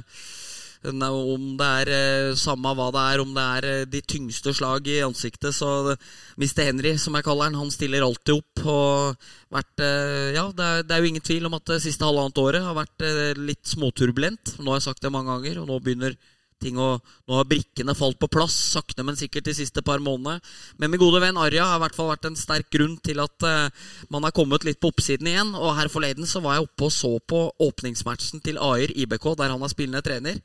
Om 0.85 1.45
det 1.57 1.69
er 1.81 1.91
eh, 1.95 2.35
samme 2.37 2.75
hva 2.77 2.91
det 2.93 3.05
er, 3.15 3.23
om 3.23 3.31
det 3.33 3.45
er 3.57 3.67
eh, 3.71 3.87
de 3.89 4.03
tyngste 4.05 4.53
slag 4.53 4.89
i 4.93 4.99
ansiktet, 5.07 5.55
så 5.57 5.95
Mr. 6.37 6.61
Henry, 6.67 6.95
som 7.01 7.17
jeg 7.17 7.25
kaller 7.25 7.49
han, 7.49 7.57
han 7.57 7.73
stiller 7.73 8.05
alltid 8.05 8.35
opp. 8.37 8.65
Og 8.69 9.29
vært, 9.55 9.81
eh, 9.81 10.35
ja, 10.37 10.45
det 10.53 10.69
er, 10.69 10.85
det 10.85 10.97
er 10.97 11.03
jo 11.03 11.11
ingen 11.13 11.25
tvil 11.25 11.49
om 11.49 11.57
at 11.57 11.73
det 11.73 11.81
siste 11.87 12.05
halvannet 12.05 12.43
året 12.43 12.67
har 12.67 12.77
vært 12.77 13.07
eh, 13.07 13.33
litt 13.41 13.65
småturbulent. 13.71 14.59
Nå 14.61 14.75
har 14.75 14.83
jeg 14.83 14.89
sagt 14.91 15.05
det 15.05 15.15
mange 15.15 15.33
ganger, 15.33 15.63
og 15.63 15.71
nå 15.73 15.81
begynner 15.81 16.19
ting 16.63 16.79
å 16.81 16.95
Nå 17.25 17.39
har 17.39 17.47
brikkene 17.49 17.95
falt 17.97 18.19
på 18.21 18.29
plass, 18.29 18.53
sakte, 18.75 19.01
men 19.07 19.17
sikkert 19.17 19.47
de 19.49 19.55
siste 19.57 19.81
par 19.85 20.03
månedene. 20.05 20.43
Men 20.77 20.91
min 20.93 21.01
gode 21.01 21.23
venn 21.23 21.39
Arja 21.41 21.65
har 21.71 21.79
i 21.79 21.83
hvert 21.87 21.97
fall 21.97 22.11
vært 22.11 22.29
en 22.29 22.37
sterk 22.37 22.69
grunn 22.75 22.99
til 23.05 23.23
at 23.23 23.47
uh, 23.49 23.87
man 24.13 24.27
har 24.27 24.35
kommet 24.37 24.67
litt 24.69 24.81
på 24.83 24.91
oppsiden 24.93 25.31
igjen. 25.31 25.55
Og 25.57 25.73
her 25.79 25.89
forleden 25.93 26.29
så 26.29 26.43
var 26.45 26.59
jeg 26.59 26.67
oppe 26.67 26.89
og 26.91 26.93
så 26.93 27.13
på 27.33 27.41
åpningsmatchen 27.65 28.45
til 28.45 28.61
Ayer 28.61 28.93
IBK, 28.93 29.31
der 29.41 29.55
han 29.55 29.65
er 29.65 29.73
spillende 29.73 30.05
trener. 30.05 30.43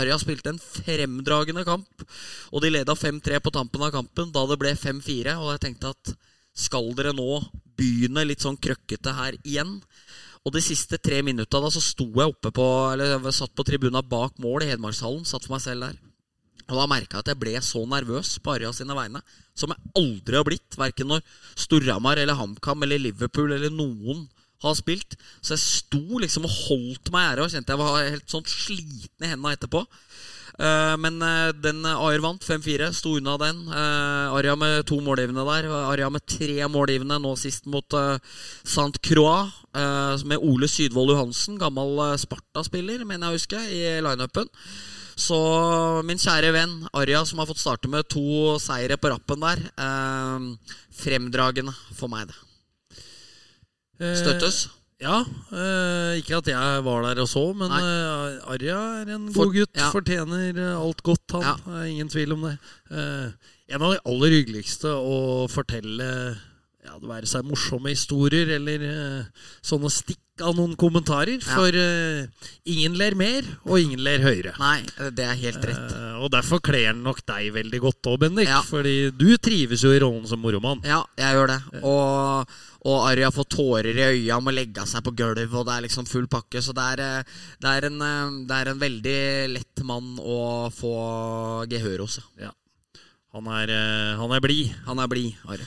Arja 0.00 0.16
spilte 0.22 0.54
en 0.54 0.62
fremdragende 0.64 1.66
kamp, 1.68 2.08
og 2.48 2.64
de 2.64 2.72
leda 2.72 2.96
5-3 2.96 3.42
på 3.44 3.52
tampen 3.52 3.84
av 3.84 3.92
kampen 3.94 4.32
da 4.32 4.46
det 4.48 4.60
ble 4.64 4.72
5-4. 4.80 5.36
Og 5.44 5.52
jeg 5.52 5.64
tenkte 5.68 5.92
at 5.92 6.16
skal 6.54 6.92
dere 6.96 7.12
nå 7.12 7.42
begynne 7.76 8.24
litt 8.24 8.44
sånn 8.44 8.60
krøkkete 8.62 9.12
her 9.18 9.36
igjen? 9.42 9.80
Og 10.44 10.52
de 10.52 10.60
siste 10.60 10.98
tre 11.00 11.22
minutta 11.24 11.60
da 11.62 11.70
så 11.72 11.80
sto 11.80 12.04
jeg 12.12 12.28
oppe 12.28 12.50
på 12.52 12.64
Eller 12.92 13.14
jeg 13.14 13.36
satt 13.36 13.54
på 13.56 13.64
tribuna 13.64 14.02
bak 14.04 14.36
mål 14.42 14.66
i 14.66 14.72
Hedmarkshallen. 14.72 15.24
Satt 15.28 15.46
for 15.46 15.56
meg 15.56 15.64
selv 15.64 15.86
der. 15.86 15.96
Og 16.64 16.78
da 16.78 16.84
merka 16.88 17.18
jeg 17.18 17.24
at 17.24 17.30
jeg 17.32 17.40
ble 17.40 17.54
så 17.64 17.82
nervøs 17.88 18.38
på 18.40 18.54
Arja 18.54 18.70
sine 18.72 18.96
vegne 18.96 19.20
som 19.56 19.72
jeg 19.72 19.92
aldri 20.00 20.38
har 20.38 20.46
blitt. 20.48 20.78
Verken 20.80 21.10
når 21.12 21.24
Storhamar 21.60 22.20
eller 22.20 22.38
HamKam 22.38 22.86
eller 22.86 23.02
Liverpool 23.02 23.52
eller 23.52 23.72
noen 23.72 24.24
har 24.64 24.76
spilt. 24.78 25.16
Så 25.40 25.56
jeg 25.56 25.64
sto 25.64 26.20
liksom 26.22 26.48
og 26.48 26.56
holdt 26.68 27.12
meg 27.12 27.24
i 27.26 27.32
ære 27.32 27.44
og 27.44 27.52
kjente 27.52 27.74
jeg 27.74 27.82
var 27.82 27.98
helt 28.00 28.32
sånn 28.32 28.48
sliten 28.48 29.26
i 29.26 29.32
hendene 29.32 29.56
etterpå. 29.58 29.84
Eh, 30.54 30.94
men 31.02 31.18
eh, 31.22 31.50
den 31.58 31.82
Ayer 31.88 32.22
vant 32.22 32.44
5-4, 32.46 32.92
sto 32.94 33.16
unna 33.18 33.34
den. 33.42 33.64
Aria 33.74 34.54
med 34.58 34.84
to 34.86 35.00
målgivende 35.02 35.44
der. 35.48 35.68
Aria 35.90 36.10
med 36.14 36.26
tre 36.30 36.62
målgivende 36.70 37.18
nå 37.22 37.34
sist 37.40 37.66
mot 37.66 37.96
Sant 38.62 39.00
Croix. 39.02 39.50
eh, 39.74 40.24
med 40.24 40.38
Ole 40.38 40.68
Sydvold 40.70 41.10
Johansen, 41.14 41.58
gammel 41.58 41.98
eh, 42.06 42.18
Sparta-spiller, 42.22 43.04
mener 43.04 43.28
jeg 43.28 43.34
å 43.34 43.38
huske, 43.40 43.62
i 43.74 43.82
lineupen. 44.04 44.50
Så 45.14 45.36
min 46.06 46.18
kjære 46.18 46.50
venn 46.56 46.72
Arja, 46.98 47.20
som 47.26 47.38
har 47.38 47.46
fått 47.46 47.62
starte 47.62 47.90
med 47.90 48.08
to 48.10 48.56
seire 48.62 48.98
på 48.98 49.12
rappen 49.12 49.42
der. 49.44 49.62
eh, 49.78 50.72
fremdragende 50.94 51.74
for 51.94 52.08
meg, 52.08 52.30
det. 52.30 52.38
Eh, 54.00 54.16
Støttes? 54.18 54.68
Ja. 55.02 55.20
eh, 55.52 56.18
ikke 56.20 56.36
at 56.38 56.46
jeg 56.48 56.84
var 56.86 57.02
der 57.02 57.20
og 57.24 57.28
så, 57.28 57.42
men 57.56 57.68
Nei. 57.68 57.80
eh, 57.82 58.52
Arja 58.54 58.78
er 59.02 59.10
en 59.16 59.26
For- 59.34 59.46
god 59.50 59.54
gutt. 59.58 59.74
ja. 59.76 59.90
Fortjener 59.90 60.56
eh, 60.56 60.80
alt 60.80 61.02
godt, 61.02 61.24
han. 61.32 61.42
Ja. 61.42 61.54
Det 61.66 61.80
er 61.80 61.90
ingen 61.90 62.08
tvil 62.08 62.32
om 62.32 62.42
det. 62.46 62.54
Eh, 62.90 63.30
en 63.74 63.82
av 63.82 63.92
de 63.94 63.98
aller 64.06 64.28
hyggeligste 64.38 64.86
å 64.94 65.48
fortelle 65.50 66.36
ja, 66.84 66.98
det 67.00 67.08
være 67.08 67.30
seg 67.30 67.46
morsomme 67.48 67.94
historier 67.94 68.54
eller 68.58 68.84
uh, 68.84 69.48
sånne 69.64 69.90
stikk 69.92 70.20
av 70.42 70.56
noen 70.58 70.74
kommentarer. 70.78 71.38
Ja. 71.38 71.56
For 71.56 71.78
uh, 71.78 72.50
ingen 72.68 72.98
ler 73.00 73.16
mer, 73.18 73.48
og 73.64 73.80
ingen 73.80 74.02
ler 74.04 74.24
høyere. 74.24 74.54
Nei, 74.60 74.82
det 75.16 75.24
er 75.24 75.40
helt 75.40 75.64
rett. 75.64 75.94
Uh, 75.94 76.20
og 76.24 76.32
derfor 76.34 76.62
kler 76.64 76.90
den 76.92 77.04
nok 77.06 77.22
deg 77.28 77.52
veldig 77.54 77.80
godt 77.86 78.10
òg, 78.12 78.20
Bendik. 78.26 78.50
Ja. 78.50 78.60
Fordi 78.66 79.10
du 79.16 79.28
trives 79.42 79.84
jo 79.86 79.94
i 79.94 80.00
rollen 80.02 80.26
som 80.28 80.42
moromann. 80.44 80.82
Ja, 80.86 81.02
jeg 81.20 81.38
gjør 81.38 81.54
det. 81.54 81.60
Og, 81.82 82.56
og 82.84 82.98
Arja 83.08 83.30
får 83.32 83.48
tårer 83.54 83.96
i 83.96 84.08
øya 84.10 84.40
må 84.44 84.52
legge 84.52 84.84
seg 84.88 85.04
på 85.06 85.14
gulvet, 85.16 85.48
og 85.52 85.64
det 85.68 85.76
er 85.76 85.86
liksom 85.86 86.08
full 86.08 86.26
pakke. 86.30 86.60
Så 86.64 86.74
det 86.76 86.88
er, 86.96 87.04
eh, 87.04 87.38
det 87.64 87.70
er, 87.70 87.88
en, 87.88 88.02
eh, 88.04 88.34
det 88.50 88.58
er 88.58 88.72
en 88.72 88.82
veldig 88.82 89.22
lett 89.54 89.84
mann 89.88 90.18
å 90.20 90.68
få 90.74 90.92
gehør 91.70 92.04
hos. 92.04 92.20
ja. 92.40 92.52
Er, 93.34 93.70
eh, 93.72 94.14
han 94.20 94.30
er 94.30 94.40
blid. 94.40 94.70
Han 94.86 95.00
er 95.02 95.08
blid, 95.10 95.34
Arja. 95.48 95.66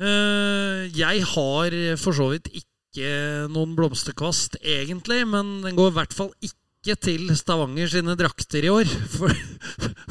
Eh, 0.00 0.86
jeg 0.96 1.24
har 1.32 1.76
for 2.00 2.16
så 2.16 2.30
vidt 2.34 2.50
ikke 2.52 3.46
noen 3.52 3.74
blomsterkvast, 3.78 4.58
egentlig. 4.62 5.22
Men 5.28 5.60
den 5.64 5.76
går 5.78 5.92
i 5.92 5.96
hvert 6.00 6.16
fall 6.16 6.30
ikke 6.44 6.96
til 7.02 7.24
Stavanger 7.34 7.88
sine 7.90 8.14
drakter 8.18 8.62
i 8.64 8.70
år. 8.70 8.86
For, 9.16 9.32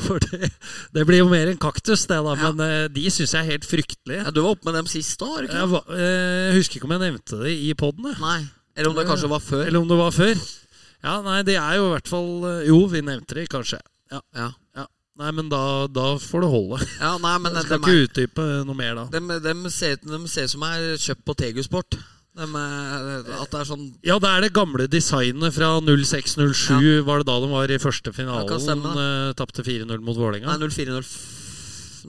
for 0.06 0.20
det, 0.22 0.50
det 0.94 1.04
blir 1.08 1.22
jo 1.24 1.30
mer 1.32 1.48
en 1.50 1.58
kaktus, 1.62 2.04
det, 2.10 2.18
da. 2.22 2.34
Ja. 2.36 2.50
Men 2.52 2.60
eh, 2.66 2.88
de 2.94 3.06
syns 3.10 3.32
jeg 3.34 3.40
er 3.46 3.52
helt 3.56 3.66
fryktelige. 3.66 4.20
Ja, 4.26 4.34
du 4.36 4.42
var 4.44 4.52
oppe 4.58 4.68
med 4.68 4.76
dem 4.82 4.90
sist 4.92 5.16
da? 5.22 5.30
ikke? 5.42 5.56
Jeg, 5.56 5.70
var- 5.72 5.88
eh, 5.96 6.42
jeg 6.50 6.58
husker 6.60 6.78
ikke 6.82 6.90
om 6.90 6.94
jeg 6.98 7.04
nevnte 7.06 7.40
det 7.42 7.54
i 7.56 7.72
poden. 7.80 8.12
Eller 8.76 8.92
om 8.92 8.98
det 9.00 9.06
kanskje 9.08 9.30
var 9.32 9.42
før. 9.42 9.64
Eller 9.70 9.80
om 9.82 9.88
det 9.90 9.98
var 10.02 10.12
før. 10.14 10.36
Ja, 11.06 11.16
nei, 11.26 11.40
det 11.48 11.56
er 11.62 11.78
jo 11.80 11.88
i 11.88 11.94
hvert 11.96 12.10
fall 12.12 12.30
Jo, 12.68 12.78
vi 12.92 13.02
nevnte 13.08 13.38
det 13.40 13.48
kanskje. 13.54 13.80
Ja, 14.12 14.20
ja. 14.36 14.50
Nei, 15.16 15.30
men 15.32 15.48
da, 15.48 15.62
da 15.88 16.18
får 16.20 16.44
det 16.44 16.50
holde. 16.52 16.78
ja 17.00 17.14
nei, 17.24 17.38
men 17.40 17.54
Jeg 17.56 17.64
skal 17.70 17.78
er, 17.78 17.84
ikke 17.86 18.08
utdype 18.10 18.48
noe 18.68 18.76
mer 18.76 18.98
da. 19.00 19.06
De, 19.14 19.22
de 19.46 19.72
ser, 19.72 19.96
ut 20.04 20.52
som 20.52 20.66
er 20.68 20.98
kjøpt 21.00 21.24
på 21.26 21.36
Tegusport. 21.40 21.96
Er- 22.36 23.24
at 23.40 23.48
det 23.48 23.60
er 23.62 23.68
sånn 23.70 23.86
Ja, 24.04 24.18
det 24.20 24.28
er 24.28 24.42
det 24.44 24.50
gamle 24.58 24.90
designet 24.92 25.54
fra 25.56 25.70
06-07. 25.80 27.06
Var 27.08 27.22
det 27.24 27.28
da 27.30 27.38
de 27.40 27.48
var 27.48 27.72
i 27.72 27.78
første 27.80 28.12
Ja, 28.12 28.18
finalen? 28.18 28.84
uh, 28.84 29.32
Tapte 29.40 29.64
4-0 29.64 30.02
mot 30.04 30.18
Vålerenga. 30.20 30.52
Nei, 30.52 30.68
04-05. 30.68 31.16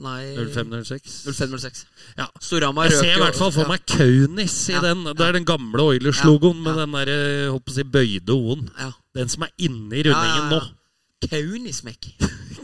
Nei 0.03 0.35
05-06. 0.51 1.13
05-06. 1.31 1.79
Ja. 2.19 2.27
Storhamar 2.43 2.91
Jeg 2.91 2.99
ser 2.99 3.15
i 3.15 3.21
hvert 3.23 3.39
fall 3.39 3.53
for 3.55 3.63
ja. 3.63 3.71
meg 3.71 3.85
Kaunis 3.89 4.57
i 4.69 4.75
Ja, 4.75 4.81
den. 4.83 5.07
Det 5.07 5.25
er 5.25 5.31
den 5.39 5.47
gamle 5.47 5.87
Oilers-logoen 5.93 6.59
med 6.59 6.75
Ja, 6.75 6.83
ja. 6.83 6.85
den 6.85 6.97
der, 6.99 7.13
håper 7.47 7.55
holdt 7.55 7.65
på 7.65 7.71
å 7.71 7.77
si, 7.79 7.87
bøyde 7.95 8.35
O-en. 8.35 8.67
Ja. 8.77 8.91
Den 9.15 9.31
som 9.31 9.47
er 9.47 9.55
inne 9.57 9.95
i 9.95 10.03
Ja, 10.03 10.11
rundingen 10.11 10.51
ja, 10.51 10.59
ja. 10.59 10.59
nå. 10.59 11.29
Kaunismäki. 11.31 12.13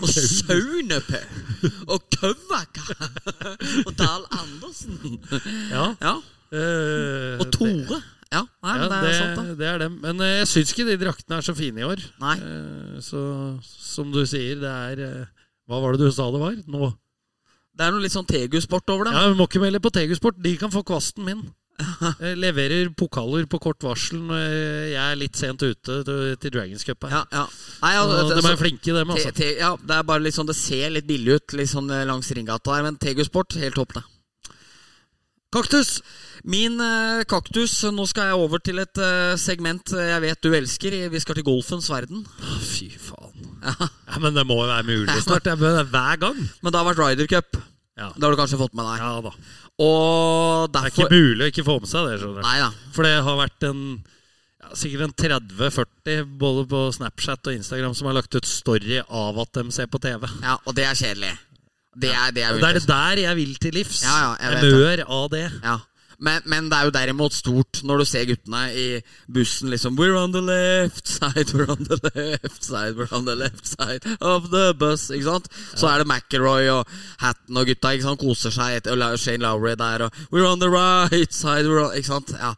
Og 0.03 0.09
Saunepö. 0.11 1.19
Og 1.87 2.01
Køvaka. 2.11 2.83
Og 3.87 3.93
Dahl 3.99 4.25
Andersen. 4.35 5.19
Ja. 5.71 5.85
Ja. 6.03 6.15
Uh, 6.53 7.39
Og 7.41 7.47
Tore. 7.55 8.01
Ja, 8.33 8.41
nei, 8.65 8.73
Ja, 8.81 8.85
det 8.89 8.97
er 9.09 9.15
sant, 9.17 9.37
da. 9.37 9.55
det, 9.57 9.67
er 9.69 9.79
dem. 9.85 9.95
Men 10.01 10.19
uh, 10.21 10.27
jeg 10.39 10.49
syns 10.49 10.73
ikke 10.73 10.85
de 10.89 10.97
draktene 11.01 11.37
er 11.39 11.45
så 11.45 11.53
fine 11.57 11.81
i 11.81 11.87
år. 11.87 12.01
Nei. 12.21 12.35
Uh, 12.41 12.99
Så 13.01 13.21
som 13.63 14.11
du 14.13 14.21
sier, 14.29 14.59
det 14.61 14.69
er 14.69 15.25
Hva 15.69 15.79
var 15.81 15.95
det 15.95 16.03
du 16.03 16.11
sa 16.13 16.27
det 16.33 16.41
var? 16.41 16.57
Nå 16.67 16.91
Det 17.73 17.85
er 17.87 17.93
noe 17.93 18.03
litt 18.03 18.13
sånn 18.13 18.27
Tegu-sport 18.29 18.89
over 18.93 19.07
det. 19.09 19.13
Ja, 19.17 19.27
Vi 19.31 19.37
må 19.39 19.47
ikke 19.49 19.61
melde 19.63 19.81
på 19.81 19.93
Tegusport. 19.93 20.37
De 20.43 20.55
kan 20.61 20.73
få 20.73 20.83
kvasten 20.85 21.25
min. 21.25 21.45
Jeg 22.21 22.37
leverer 22.37 22.91
pokaler 22.95 23.47
på 23.49 23.59
kort 23.63 23.81
varsel 23.83 24.19
når 24.21 24.41
jeg 24.93 24.99
er 25.01 25.15
litt 25.19 25.35
sent 25.39 25.63
ute 25.65 25.95
til, 26.05 26.51
Dragons 26.53 26.83
Cup. 26.85 27.03
her. 27.09 27.15
Ja, 27.17 27.23
ja. 27.33 27.45
Nei, 27.81 27.93
altså, 27.97 28.19
det- 28.29 28.43
de 28.43 28.51
er 28.51 28.59
flinke, 28.61 28.93
dem. 28.93 29.09
Altså. 29.15 29.31
te, 29.33 29.49
ja, 29.57 29.71
det 29.81 29.95
er 29.97 30.03
bare 30.07 30.21
litt 30.23 30.35
sånn 30.37 30.47
Det 30.47 30.55
ser 30.55 30.93
litt 30.93 31.07
billig 31.09 31.39
ut 31.41 31.55
litt 31.57 31.71
sånn 31.73 31.89
eh, 31.91 32.05
langs 32.05 32.29
Ringgata 32.31 32.75
her, 32.77 32.83
men 32.85 32.97
Tegu-sport, 33.01 33.57
helt 33.63 33.75
topp, 33.79 33.93
det. 33.97 34.03
Kaktus! 35.53 35.99
Min 36.49 36.79
eh, 36.81 37.21
kaktus 37.29 37.75
Nå 37.93 38.05
skal 38.09 38.31
jeg 38.31 38.39
over 38.41 38.59
til 38.65 38.81
et 38.81 38.97
eh, 39.01 39.35
segment 39.39 39.93
jeg 39.93 40.21
vet 40.23 40.41
du 40.41 40.49
elsker. 40.57 40.95
Vi 41.13 41.21
skal 41.21 41.37
til 41.37 41.45
golfens 41.47 41.89
verden. 41.93 42.23
Å, 42.25 42.61
Fy 42.69 42.89
faen. 42.97 43.51
Ja, 44.13 44.17
Men 44.19 44.33
det 44.35 44.43
må 44.49 44.57
jo 44.59 44.67
være 44.67 44.83
mulig 44.87 45.19
snart. 45.23 45.45
Det 45.45 45.53
er 45.53 45.85
hver 45.87 46.17
gang. 46.19 46.39
Men 46.61 46.73
det 46.73 46.79
har 46.81 46.89
vært 46.89 46.99
Ryder 46.99 47.29
Cup. 47.31 47.59
Ja. 47.95 48.09
Det 48.17 48.25
har 48.25 48.33
du 48.33 48.39
kanskje 48.41 48.57
fått 48.59 48.73
med 48.75 48.85
deg. 48.89 49.03
ja 49.05 49.21
da. 49.23 49.31
Og 49.81 50.69
Det 50.73 50.81
er 50.81 50.91
ikke 50.91 51.09
mulig 51.09 51.45
å 51.45 51.49
ikke 51.49 51.65
få 51.65 51.79
med 51.81 51.89
seg 51.89 52.09
det. 52.09 52.17
skjønner. 52.21 52.43
Nei 52.45 52.57
da. 52.61 52.67
For 52.93 53.07
det 53.07 53.13
har 53.25 53.39
vært 53.39 53.65
en 53.69 53.79
ja, 54.61 54.69
sikkert 54.77 55.07
en 55.07 55.15
30-40 55.49 56.27
både 56.39 56.67
på 56.69 56.83
Snapchat 56.99 57.49
og 57.49 57.57
Instagram 57.57 57.95
som 57.97 58.09
har 58.09 58.19
lagt 58.19 58.37
ut 58.37 58.45
story 58.47 59.01
av 59.01 59.39
at 59.43 59.57
de 59.57 59.65
ser 59.73 59.89
på 59.91 60.01
TV. 60.03 60.27
Ja, 60.43 60.59
og 60.63 60.77
det 60.77 60.85
er 60.89 60.99
kjedelig. 60.99 61.33
Det 61.93 62.09
er, 62.09 62.31
det 62.33 62.41
er, 62.41 62.55
det 62.57 62.69
er 62.69 62.77
det 62.79 62.87
der 62.89 63.19
jeg 63.21 63.37
vil 63.37 63.57
til 63.61 63.75
livs. 63.77 63.99
Ja, 64.05 64.13
ja, 64.23 64.29
jeg 64.41 64.63
jeg 64.63 64.77
mør 64.77 65.03
av 65.13 65.27
det. 65.33 65.43
Ja. 65.61 65.75
Men, 66.23 66.41
men 66.47 66.69
det 66.71 66.77
er 66.77 66.85
jo 66.87 66.91
derimot 66.95 67.33
stort 67.35 67.81
når 67.83 67.99
du 67.99 68.05
ser 68.07 68.27
guttene 68.29 68.61
i 68.79 68.85
bussen 69.33 69.69
liksom 69.73 69.97
We're 69.99 70.15
on 70.15 70.31
the 70.31 70.41
left 70.41 71.07
side, 71.11 71.51
we're 71.51 71.67
on 71.71 71.83
the 71.89 71.97
left 72.05 72.63
side, 72.63 72.95
we're 72.95 73.11
on 73.11 73.25
the 73.27 73.35
left 73.35 73.67
side 73.67 74.07
of 74.21 74.47
the 74.53 74.69
bus. 74.79 75.09
Ikke 75.11 75.25
sant? 75.27 75.49
Så 75.75 75.89
er 75.91 75.99
det 76.03 76.07
McElroy 76.07 76.69
og 76.77 76.85
Hatton 77.19 77.59
og 77.59 77.67
gutta 77.67 77.91
ikke 77.97 78.07
sant? 78.07 78.19
koser 78.23 78.55
seg. 78.55 78.77
etter- 78.79 78.95
Og 79.11 79.19
Shane 79.19 79.43
Lowry 79.43 79.75
der 79.75 80.05
og 80.07 80.11
We're 80.31 80.47
on 80.47 80.59
the 80.63 80.69
right 80.71 81.33
side, 81.33 81.67
we're 81.67 81.89
on, 81.89 81.97
Ikke 81.97 82.07
sant? 82.13 82.31
Ja. 82.39 82.53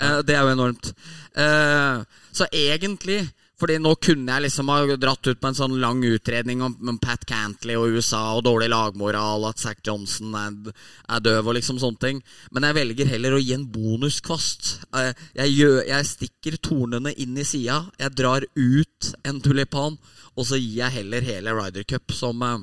Eh, 0.00 0.22
det 0.24 0.34
er 0.36 0.40
jo 0.46 0.54
enormt. 0.56 0.92
Eh, 1.36 2.04
så 2.32 2.46
egentlig 2.52 3.28
fordi 3.60 3.76
nå 3.82 3.92
kunne 4.00 4.32
jeg 4.32 4.46
liksom 4.46 4.70
ha 4.72 4.78
dratt 4.96 5.28
ut 5.28 5.40
på 5.40 5.50
en 5.50 5.58
sånn 5.58 5.76
lang 5.82 6.00
utredning 6.06 6.62
om, 6.64 6.74
om 6.88 6.98
Pat 7.02 7.26
Cantley 7.28 7.76
og 7.78 7.92
USA 7.98 8.22
og 8.38 8.44
dårlig 8.46 8.70
lagmoral, 8.72 9.44
at 9.50 9.60
Zack 9.60 9.84
Johnson 9.86 10.34
er, 10.40 10.72
er 11.12 11.24
døv 11.24 11.50
og 11.52 11.58
liksom 11.58 11.80
sånne 11.82 12.02
ting. 12.02 12.22
Men 12.50 12.66
jeg 12.68 12.78
velger 12.80 13.12
heller 13.12 13.36
å 13.36 13.42
gi 13.42 13.52
en 13.56 13.68
bonuskvast. 13.70 14.72
Eh, 14.96 15.12
Jeg, 15.36 15.54
gjør, 15.58 15.78
jeg 15.88 16.08
stikker 16.08 16.58
tornene 16.64 17.12
inn 17.20 17.36
i 17.38 17.44
sida, 17.46 17.82
jeg 18.00 18.16
drar 18.16 18.46
ut 18.56 19.12
en 19.28 19.40
tulipan, 19.44 20.00
og 20.36 20.46
så 20.46 20.58
gir 20.58 20.80
jeg 20.80 20.96
heller 21.00 21.26
hele 21.26 21.54
Ryder 21.56 21.84
Cup 21.84 22.14
som 22.16 22.42
eh, 22.46 22.58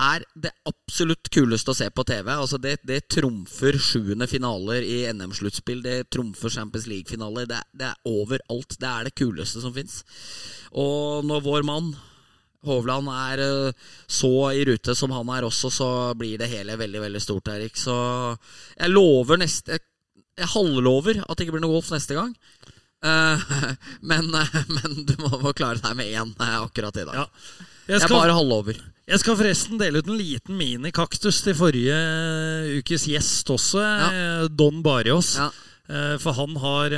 er 0.00 0.24
det 0.34 0.52
absolutt 0.68 1.30
kuleste 1.32 1.72
å 1.72 1.76
se 1.76 1.88
på 1.92 2.04
TV. 2.08 2.30
Altså 2.32 2.58
det, 2.62 2.78
det 2.88 3.02
trumfer 3.12 3.78
sjuende 3.80 4.28
finaler 4.30 4.84
i 4.86 5.02
NM-sluttspill. 5.12 5.82
Det 5.84 5.96
trumfer 6.12 6.52
Champions 6.52 6.88
League-finaler. 6.90 7.48
Det, 7.50 7.60
det 7.76 7.90
er 7.90 8.08
overalt. 8.08 8.78
Det 8.80 8.90
er 8.90 9.08
det 9.08 9.16
kuleste 9.18 9.62
som 9.62 9.74
fins. 9.76 10.00
Og 10.72 11.26
når 11.28 11.44
vår 11.46 11.68
mann 11.68 11.92
Hovland 12.66 13.08
er 13.08 13.40
eh, 13.40 13.86
så 14.04 14.50
i 14.52 14.64
rute 14.68 14.92
som 14.96 15.12
han 15.16 15.30
er 15.32 15.46
også, 15.46 15.70
så 15.72 15.88
blir 16.18 16.36
det 16.40 16.50
hele 16.52 16.76
veldig 16.76 17.00
veldig 17.06 17.22
stort, 17.24 17.48
Erik. 17.48 17.78
Så 17.80 17.94
jeg 18.76 18.92
lover 18.92 19.40
neste 19.40 19.78
Jeg, 19.80 19.86
halvlover 20.54 21.22
at 21.24 21.36
det 21.36 21.44
ikke 21.44 21.56
blir 21.56 21.64
noe 21.64 21.78
golf 21.78 21.90
neste 21.92 22.16
gang. 22.16 22.34
Eh, 23.04 23.48
men, 24.10 24.28
men 24.76 25.02
du 25.08 25.16
må, 25.24 25.52
klare 25.56 25.80
deg 25.80 25.96
med 25.96 26.12
én 26.12 26.34
eh, 26.36 26.56
akkurat 26.60 27.00
i 27.00 27.06
dag. 27.08 27.24
Ja. 27.24 27.68
Jeg 27.90 27.98
Jeg 27.98 28.06
skal, 28.06 28.16
bare 28.20 28.36
halvover 28.36 28.78
jeg 29.10 29.18
skal 29.18 29.36
forresten 29.40 29.78
dele 29.80 29.98
ut 29.98 30.06
en 30.12 30.18
liten 30.20 30.54
minikaktus 30.56 31.40
til 31.42 31.56
forrige 31.58 31.96
ukes 32.78 33.08
gjest 33.10 33.48
også, 33.50 33.80
ja. 33.82 34.46
Don 34.48 34.82
Barios. 34.86 35.32
Ja. 35.40 35.48
Eh, 35.90 36.16
For 36.22 36.36
han 36.38 36.54
har 36.62 36.94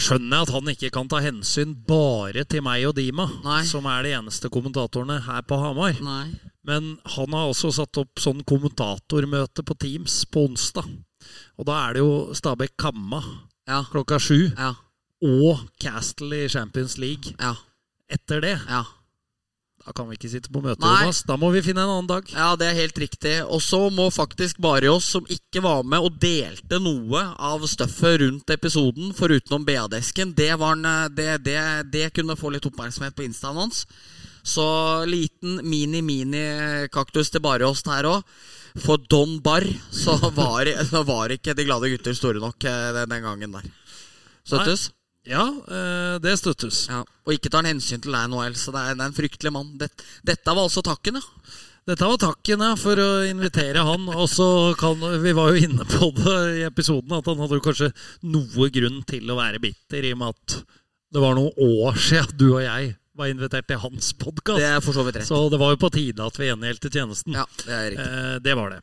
skjønner 0.00 0.40
Jeg 0.40 0.46
at 0.46 0.52
han 0.54 0.70
ikke 0.72 0.90
kan 0.94 1.08
ta 1.10 1.18
hensyn 1.20 1.74
bare 1.86 2.44
til 2.48 2.62
meg 2.64 2.86
og 2.88 2.94
Dima, 2.96 3.26
Nei. 3.44 3.62
som 3.68 3.84
er 3.90 4.06
de 4.06 4.14
eneste 4.16 4.48
kommentatorene 4.48 5.18
her 5.26 5.42
på 5.42 5.58
Hamar. 5.60 5.98
Nei. 6.00 6.30
Men 6.64 6.92
han 7.16 7.32
har 7.36 7.50
også 7.50 7.72
satt 7.74 7.98
opp 8.00 8.20
sånn 8.22 8.40
kommentatormøte 8.46 9.64
på 9.66 9.76
Teams 9.82 10.22
på 10.30 10.46
onsdag. 10.48 10.86
Og 11.58 11.66
da 11.68 11.88
er 11.88 11.98
det 11.98 12.04
jo 12.04 12.30
Stabæk 12.38 12.76
Kamma 12.78 13.20
Ja. 13.68 13.82
klokka 13.90 14.18
sju 14.18 14.52
Ja. 14.56 14.74
og 15.22 15.68
Castle 15.78 16.44
i 16.44 16.48
Champions 16.48 16.96
League 16.98 17.34
Ja. 17.38 17.54
etter 18.08 18.40
det. 18.40 18.58
Ja. 18.68 18.84
Da 19.80 19.94
kan 19.96 20.10
vi 20.10 20.18
ikke 20.18 20.28
sitte 20.28 20.52
på 20.52 20.60
møte, 20.60 20.82
Nei. 20.84 21.06
Jonas. 21.06 21.22
Da 21.24 21.38
må 21.40 21.48
vi 21.54 21.62
finne 21.64 21.80
en 21.82 21.92
annen 21.94 22.10
dag. 22.10 22.28
ja, 22.34 22.52
det 22.60 22.68
er 22.68 22.76
helt 22.76 22.98
riktig. 23.00 23.34
Og 23.48 23.62
så 23.64 23.80
må 23.90 24.10
faktisk 24.12 24.60
Barios, 24.60 25.08
som 25.16 25.26
ikke 25.32 25.62
var 25.64 25.82
med 25.88 26.04
og 26.04 26.18
delte 26.20 26.80
noe 26.82 27.22
av 27.40 27.64
støffet 27.68 28.20
rundt 28.20 28.52
episoden, 28.52 29.14
forutenom 29.16 29.64
BA-desken, 29.64 30.34
det, 30.36 30.52
eh, 30.52 31.08
det, 31.16 31.30
det, 31.48 31.60
det 31.92 32.06
kunne 32.14 32.36
få 32.36 32.52
litt 32.52 32.68
oppmerksomhet 32.68 33.16
på 33.16 33.24
instaen 33.24 33.56
hans. 33.56 33.86
Så 34.42 34.64
liten 35.08 35.60
mini-mini-kaktus 35.64 37.32
til 37.32 37.44
Barios 37.44 37.84
her 37.88 38.08
òg. 38.08 38.24
For 38.80 39.02
Don 39.10 39.40
Barr 39.42 39.66
så 39.90 40.14
var, 40.36 40.68
så 40.92 41.02
var 41.02 41.32
ikke 41.34 41.56
De 41.58 41.64
glade 41.66 41.90
gutter 41.90 42.14
store 42.14 42.38
nok 42.38 42.64
eh, 42.64 43.02
den, 43.02 43.22
gangen 43.24 43.56
der. 43.56 43.70
Støttes? 44.44 44.90
Ja, 45.28 45.46
eh, 45.68 46.14
det 46.22 46.38
støttes. 46.40 46.86
Ja. 46.88 47.02
Og 47.26 47.34
ikke 47.34 47.50
tar 47.52 47.64
han 47.64 47.74
hensyn 47.74 48.00
til 48.02 48.14
deg, 48.14 48.30
nå, 48.32 48.40
Else. 48.46 48.72
det 48.72 48.80
er, 48.80 48.94
det 48.96 49.04
er 49.04 49.10
en 49.10 49.18
fryktelig 49.18 49.52
mann. 49.52 49.74
Dette, 49.80 50.06
dette 50.26 50.54
var 50.54 50.64
altså 50.64 50.84
takken, 50.86 51.20
ja. 51.20 51.56
Dette 51.90 52.06
var 52.06 52.20
takken 52.20 52.62
ja, 52.62 52.74
for 52.78 53.00
å 53.00 53.08
invitere 53.28 53.82
han. 53.84 54.06
Og 54.12 54.28
så 54.30 54.46
kan 54.80 55.00
Vi 55.22 55.32
var 55.36 55.50
jo 55.52 55.64
inne 55.66 55.86
på 55.88 56.10
det 56.16 56.38
i 56.60 56.64
episoden, 56.68 57.12
at 57.16 57.28
han 57.28 57.40
hadde 57.40 57.58
jo 57.58 57.64
kanskje 57.64 57.90
noe 58.30 58.70
grunn 58.72 59.00
til 59.08 59.32
å 59.32 59.38
være 59.40 59.62
bitter, 59.62 60.06
i 60.06 60.14
og 60.14 60.22
med 60.22 60.36
at 60.36 60.58
det 61.10 61.22
var 61.24 61.34
noen 61.34 61.56
år 61.58 61.96
siden 61.98 62.36
du 62.38 62.52
og 62.52 62.62
jeg 62.62 62.92
var 63.18 63.32
invitert 63.32 63.66
til 63.68 63.80
hans 63.82 64.12
Det 64.12 64.20
podkast. 64.22 64.84
så. 64.86 65.24
Så 65.26 65.40
det 65.50 65.58
var 65.60 65.74
jo 65.74 65.80
på 65.82 65.90
tide 65.92 66.24
at 66.24 66.38
vi 66.38 66.46
gjengjeldte 66.46 66.92
tjenesten. 66.94 67.34
Ja, 67.36 67.44
det 67.64 67.74
er 67.74 67.90
riktig. 67.90 68.06
Eh, 68.06 68.36
det 68.46 68.54
var 68.56 68.70
det. 68.76 68.80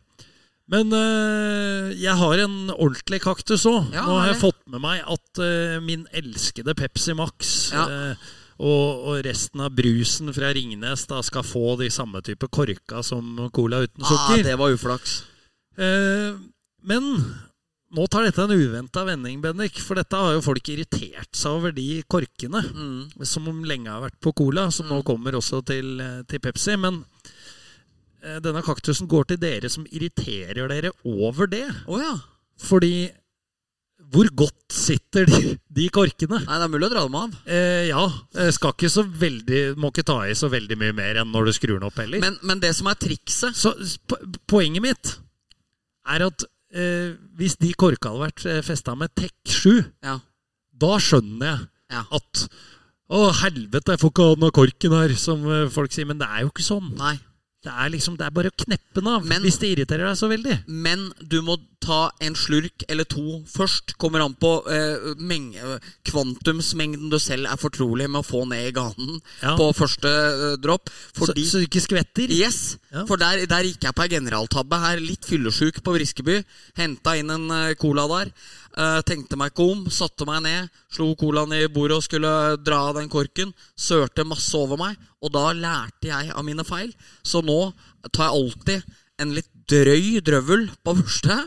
Men 0.67 0.91
øh, 0.91 1.93
jeg 2.01 2.15
har 2.19 2.41
en 2.43 2.57
ordentlig 2.75 3.21
kaktus 3.23 3.63
òg. 3.69 3.87
Ja, 3.95 4.03
Nå 4.03 4.17
har 4.19 4.33
jeg 4.33 4.41
fått 4.41 4.59
med 4.67 4.83
meg 4.83 5.05
at 5.07 5.39
øh, 5.43 5.77
min 5.85 6.03
elskede 6.11 6.75
Pepsi 6.75 7.15
Max 7.15 7.71
Ja. 7.71 7.85
øh, 7.87 8.27
og, 8.57 9.03
og 9.11 9.19
resten 9.27 9.61
av 9.61 9.69
brusen 9.77 10.31
fra 10.33 10.49
Ringnes 10.57 11.03
da 11.05 11.19
skal 11.21 11.43
få 11.45 11.75
de 11.77 11.91
samme 11.93 12.23
type 12.25 12.47
korka 12.49 13.03
som 13.05 13.35
cola 13.53 13.83
uten 13.85 14.01
Ah, 14.01 14.09
sukker. 14.09 14.41
det 14.47 14.55
var 14.57 14.73
uflaks. 14.73 15.19
Uh, 15.77 16.39
men 16.81 17.05
nå 17.93 18.07
tar 18.09 18.25
dette 18.25 18.41
en 18.41 18.55
uventa 18.57 19.03
vending, 19.05 19.43
Bendik. 19.43 19.77
For 19.77 19.93
dette 20.01 20.17
har 20.17 20.33
jo 20.33 20.41
folk 20.41 20.71
irritert 20.73 21.37
seg 21.37 21.53
over 21.59 21.75
de 21.77 22.01
korkene. 22.09 22.63
Mm. 22.73 23.21
Som 23.29 23.45
lenge 23.63 23.93
har 23.93 24.01
vært 24.07 24.17
på 24.25 24.33
cola, 24.41 24.71
som 24.73 24.89
nå 24.89 25.03
kommer 25.05 25.37
også 25.37 25.61
til, 25.69 26.01
til 26.27 26.41
Pepsi. 26.41 26.73
Men 26.81 27.03
denne 28.43 28.63
kaktusen 28.65 29.07
går 29.09 29.27
til 29.31 29.39
dere 29.41 29.69
som 29.69 29.85
irriterer 29.91 30.67
dere 30.71 30.91
over 31.05 31.47
det. 31.51 31.65
Oh, 31.87 31.99
ja. 32.01 32.15
Fordi 32.57 33.09
hvor 34.07 34.29
godt 34.39 34.71
sitter 34.71 35.25
de, 35.27 35.55
de 35.73 35.87
korkene? 35.91 36.37
Nei, 36.45 36.57
det 36.61 36.65
er 36.67 36.71
mulig 36.71 36.87
å 36.87 36.91
dra 36.93 37.01
dem 37.07 37.15
av. 37.19 37.33
Eh, 37.49 37.87
ja. 37.89 38.03
eh, 38.39 38.51
Skal 38.55 38.71
ikke 38.75 38.89
så 38.93 39.03
veldig 39.03 39.61
Må 39.81 39.89
ikke 39.91 40.05
ta 40.07 40.19
i 40.29 40.35
så 40.37 40.47
veldig 40.53 40.77
mye 40.79 40.95
mer 40.95 41.19
enn 41.23 41.31
når 41.33 41.49
du 41.49 41.53
skrur 41.57 41.73
den 41.75 41.87
opp 41.89 41.97
heller. 41.99 42.21
Men, 42.23 42.37
men 42.47 42.61
det 42.63 42.69
som 42.77 42.87
er 42.87 42.95
trikset 43.01 43.57
Så 43.57 43.73
poenget 44.47 44.85
mitt 44.85 45.11
er 46.07 46.23
at 46.29 46.45
eh, 46.71 47.17
hvis 47.35 47.57
de 47.59 47.73
korka 47.75 48.13
hadde 48.13 48.23
vært 48.29 48.45
eh, 48.47 48.61
festa 48.63 48.95
med 48.95 49.11
Tech 49.17 49.33
7, 49.51 49.81
Ja. 50.07 50.19
da 50.71 50.93
skjønner 51.03 51.49
jeg 51.51 51.67
Ja. 51.97 52.05
at 52.15 52.45
Å, 53.11 53.19
helvete, 53.41 53.93
jeg 53.95 54.01
får 54.05 54.13
ikke 54.13 54.23
ha 54.29 54.37
den 54.37 54.47
av 54.47 54.55
korken 54.55 54.95
her, 55.01 55.13
som 55.19 55.43
eh, 55.51 55.65
folk 55.71 55.91
sier. 55.95 56.07
Men 56.09 56.19
det 56.19 56.27
er 56.31 56.41
jo 56.45 56.49
ikke 56.53 56.63
sånn. 56.65 56.89
Nei. 56.99 57.13
Det 57.67 57.73
er 57.75 57.89
liksom, 57.91 58.15
det 58.19 58.23
er 58.27 58.31
bare 58.31 58.47
å 58.53 58.55
kneppe 58.63 59.01
den 59.01 59.07
av 59.11 59.25
Men- 59.27 59.43
hvis 59.43 59.59
det 59.59 59.73
irriterer 59.75 60.07
deg 60.07 60.15
så 60.19 60.29
veldig. 60.31 60.57
Men 60.71 61.11
du 61.19 61.41
må 61.43 61.57
ta 61.83 62.09
en 62.23 62.33
slurk 62.35 62.83
eller 62.89 63.03
to 63.05 63.43
først. 63.51 63.97
Kommer 63.99 64.23
an 64.23 64.33
på 64.39 64.51
eh, 64.71 65.13
meng- 65.19 65.53
kvantumsmengden 66.07 67.09
du 67.11 67.17
selv 67.21 67.47
er 67.51 67.59
fortrolig 67.59 68.07
med 68.09 68.21
å 68.23 68.25
få 68.27 68.45
ned 68.49 68.69
i 68.69 68.73
ganen 68.75 69.19
Ja. 69.43 69.55
på 69.59 69.69
første 69.75 70.07
eh, 70.07 70.55
dropp. 70.63 70.89
Så, 71.13 71.25
Fordi 71.25 71.45
så 71.45 71.59
du 71.61 71.67
ikke 71.67 71.83
skvetter? 71.83 72.31
Yes, 72.31 72.77
Ja. 72.91 73.05
for 73.05 73.17
der, 73.17 73.45
der 73.45 73.63
gikk 73.67 73.83
jeg 73.83 73.93
på 73.95 74.03
ei 74.05 74.09
generaltabbe 74.15 74.79
her. 74.79 74.99
Litt 75.03 75.25
fyllesjuk 75.27 75.81
på 75.83 75.93
Briskeby. 75.97 76.43
Henta 76.77 77.17
inn 77.19 77.29
en 77.29 77.49
eh, 77.51 77.73
cola 77.75 78.07
der. 78.07 78.31
Eh, 78.77 78.99
tenkte 79.09 79.37
meg 79.39 79.55
ikke 79.55 79.65
om, 79.71 79.79
satte 79.89 80.25
meg 80.29 80.43
ned, 80.45 80.67
slo 80.93 81.09
colaen 81.17 81.55
i 81.57 81.63
bordet 81.73 81.97
og 81.97 82.05
skulle 82.05 82.31
dra 82.61 82.83
av 82.91 82.99
den 82.99 83.09
korken. 83.09 83.49
Sørte 83.73 84.25
masse 84.27 84.53
over 84.57 84.77
meg, 84.77 84.99
og 85.17 85.33
da 85.33 85.49
lærte 85.57 86.11
jeg 86.11 86.29
av 86.29 86.45
mine 86.45 86.65
feil. 86.67 86.91
Så 87.25 87.41
nå 87.45 87.71
tar 88.11 88.27
jeg 88.27 88.35
alltid 88.37 88.99
en 89.23 89.33
litt 89.33 89.49
drøy 89.67 90.19
drøvel 90.21 90.67
på 90.85 90.93
første, 90.99 91.39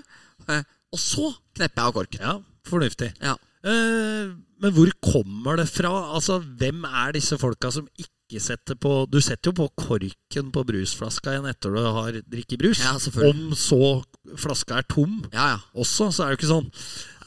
eh, 0.50 0.64
og 0.90 0.98
så 0.98 1.28
knepper 1.54 1.78
jeg 1.78 1.86
av 1.86 1.94
korken. 2.00 2.24
Ja, 2.24 2.34
fornuftig. 2.66 3.12
Ja. 3.22 3.36
Uh, 3.60 4.32
men 4.60 4.72
hvor 4.72 4.88
kommer 5.04 5.60
det 5.60 5.66
fra? 5.68 5.90
Altså, 6.16 6.38
Hvem 6.40 6.82
er 6.88 7.12
disse 7.12 7.36
folka 7.38 7.68
som 7.74 7.84
ikke 8.00 8.40
setter 8.40 8.78
på 8.80 9.02
Du 9.12 9.18
setter 9.20 9.50
jo 9.50 9.58
på 9.58 9.66
korken 9.76 10.48
på 10.54 10.62
brusflaska 10.64 11.34
igjen 11.34 11.48
etter 11.50 11.76
du 11.76 11.80
har 11.84 12.16
drikket 12.24 12.62
brus. 12.62 12.80
Ja, 12.80 12.94
selvfølgelig. 12.96 13.52
Om 13.52 13.58
så 13.60 14.38
flaska 14.40 14.80
er 14.80 14.88
tom 14.88 15.18
Ja, 15.28 15.50
ja. 15.52 15.58
også, 15.76 16.08
så 16.08 16.24
er 16.24 16.32
det 16.32 16.38
jo 16.38 16.40
ikke 16.40 16.52
sånn 16.54 16.70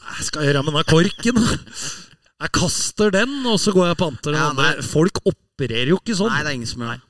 Jeg 0.04 0.26
skal 0.28 0.46
gjøre 0.48 0.62
med 0.66 0.76
den 0.78 0.86
korken. 0.90 1.42
Jeg 2.44 2.52
kaster 2.52 3.10
den, 3.14 3.34
og 3.46 3.58
så 3.62 3.72
går 3.74 3.88
jeg 3.90 3.96
og 3.96 4.00
panter 4.04 4.34
den 4.34 4.40
Ja, 4.40 4.50
andre. 4.52 4.82
Folk 4.84 5.20
opererer 5.24 5.92
jo 5.94 6.00
ikke 6.02 6.16
sånn. 6.18 6.32
Nei, 6.34 6.42
det 6.44 6.50
er 6.52 6.58
ingen 6.60 6.70
som 6.70 6.84
gjør 6.86 6.96
det. 6.98 7.02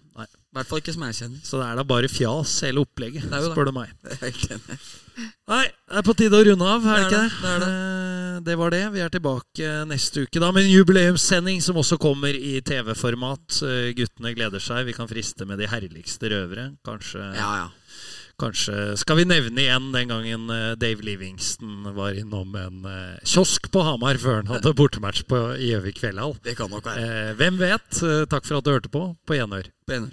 I 0.54 0.56
hvert 0.60 0.68
fall 0.70 0.78
ikke 0.78 0.92
som 0.94 1.02
jeg 1.08 1.14
kjenner. 1.18 1.38
Så 1.42 1.58
det 1.58 1.64
er 1.66 1.78
da 1.80 1.82
bare 1.90 2.06
fjas, 2.12 2.50
hele 2.62 2.82
opplegget, 2.84 3.24
det. 3.26 3.40
spør 3.50 3.66
du 3.66 3.72
meg. 3.74 3.90
Det. 4.06 4.28
Nei, 5.50 5.64
det 5.66 5.98
er 5.98 6.04
på 6.06 6.14
tide 6.14 6.38
å 6.38 6.44
runde 6.46 6.68
av, 6.70 6.86
er 6.86 7.00
det 7.02 7.08
Det 7.10 7.18
er 7.18 7.26
ikke 7.26 7.38
det? 7.40 7.64
det, 7.64 7.64
det 7.64 7.64
er 7.64 8.04
Eh, 8.34 8.40
Det 8.44 8.54
var 8.58 8.70
det. 8.74 8.82
Vi 8.94 9.00
er 9.02 9.10
tilbake 9.14 9.72
neste 9.90 10.22
uke 10.26 10.40
da 10.42 10.50
med 10.54 10.64
en 10.64 10.70
jubileumssending 10.70 11.60
som 11.62 11.76
også 11.78 11.98
kommer 12.02 12.34
i 12.34 12.60
TV-format. 12.66 13.58
Eh, 13.66 13.90
Guttene 13.98 14.32
gleder 14.34 14.62
seg. 14.62 14.86
Vi 14.86 14.92
kan 14.96 15.06
friste 15.10 15.46
med 15.46 15.58
de 15.58 15.66
herligste 15.70 16.30
røvere. 16.30 16.76
Kanskje, 16.86 17.22
Ja, 17.34 17.50
ja. 17.64 17.68
Kanskje 18.40 18.96
Skal 19.00 19.20
vi 19.20 19.26
nevne 19.28 19.62
igjen 19.64 19.90
den 19.94 20.10
gangen 20.10 20.50
eh, 20.50 20.72
Dave 20.80 21.04
Livingston 21.06 21.86
var 21.96 22.16
innom 22.18 22.54
en 22.58 22.84
eh, 22.90 23.22
kiosk 23.26 23.70
på 23.74 23.84
Hamar 23.86 24.18
før 24.22 24.40
han 24.42 24.52
hadde 24.54 24.74
bortematch 24.78 25.24
på 25.30 25.40
Gjøvik 25.60 26.02
fjellhall? 26.02 26.36
Det 26.44 26.56
kan 26.58 26.72
nok 26.72 26.86
være. 26.90 27.04
Eh, 27.04 27.32
Hvem 27.38 27.60
vet? 27.62 28.02
Takk 28.30 28.46
for 28.46 28.58
at 28.58 28.66
du 28.66 28.74
hørte 28.74 28.92
på. 28.92 29.06
På 29.26 29.38
Enør. 29.38 29.70
På 29.86 29.98
ener. 29.98 30.12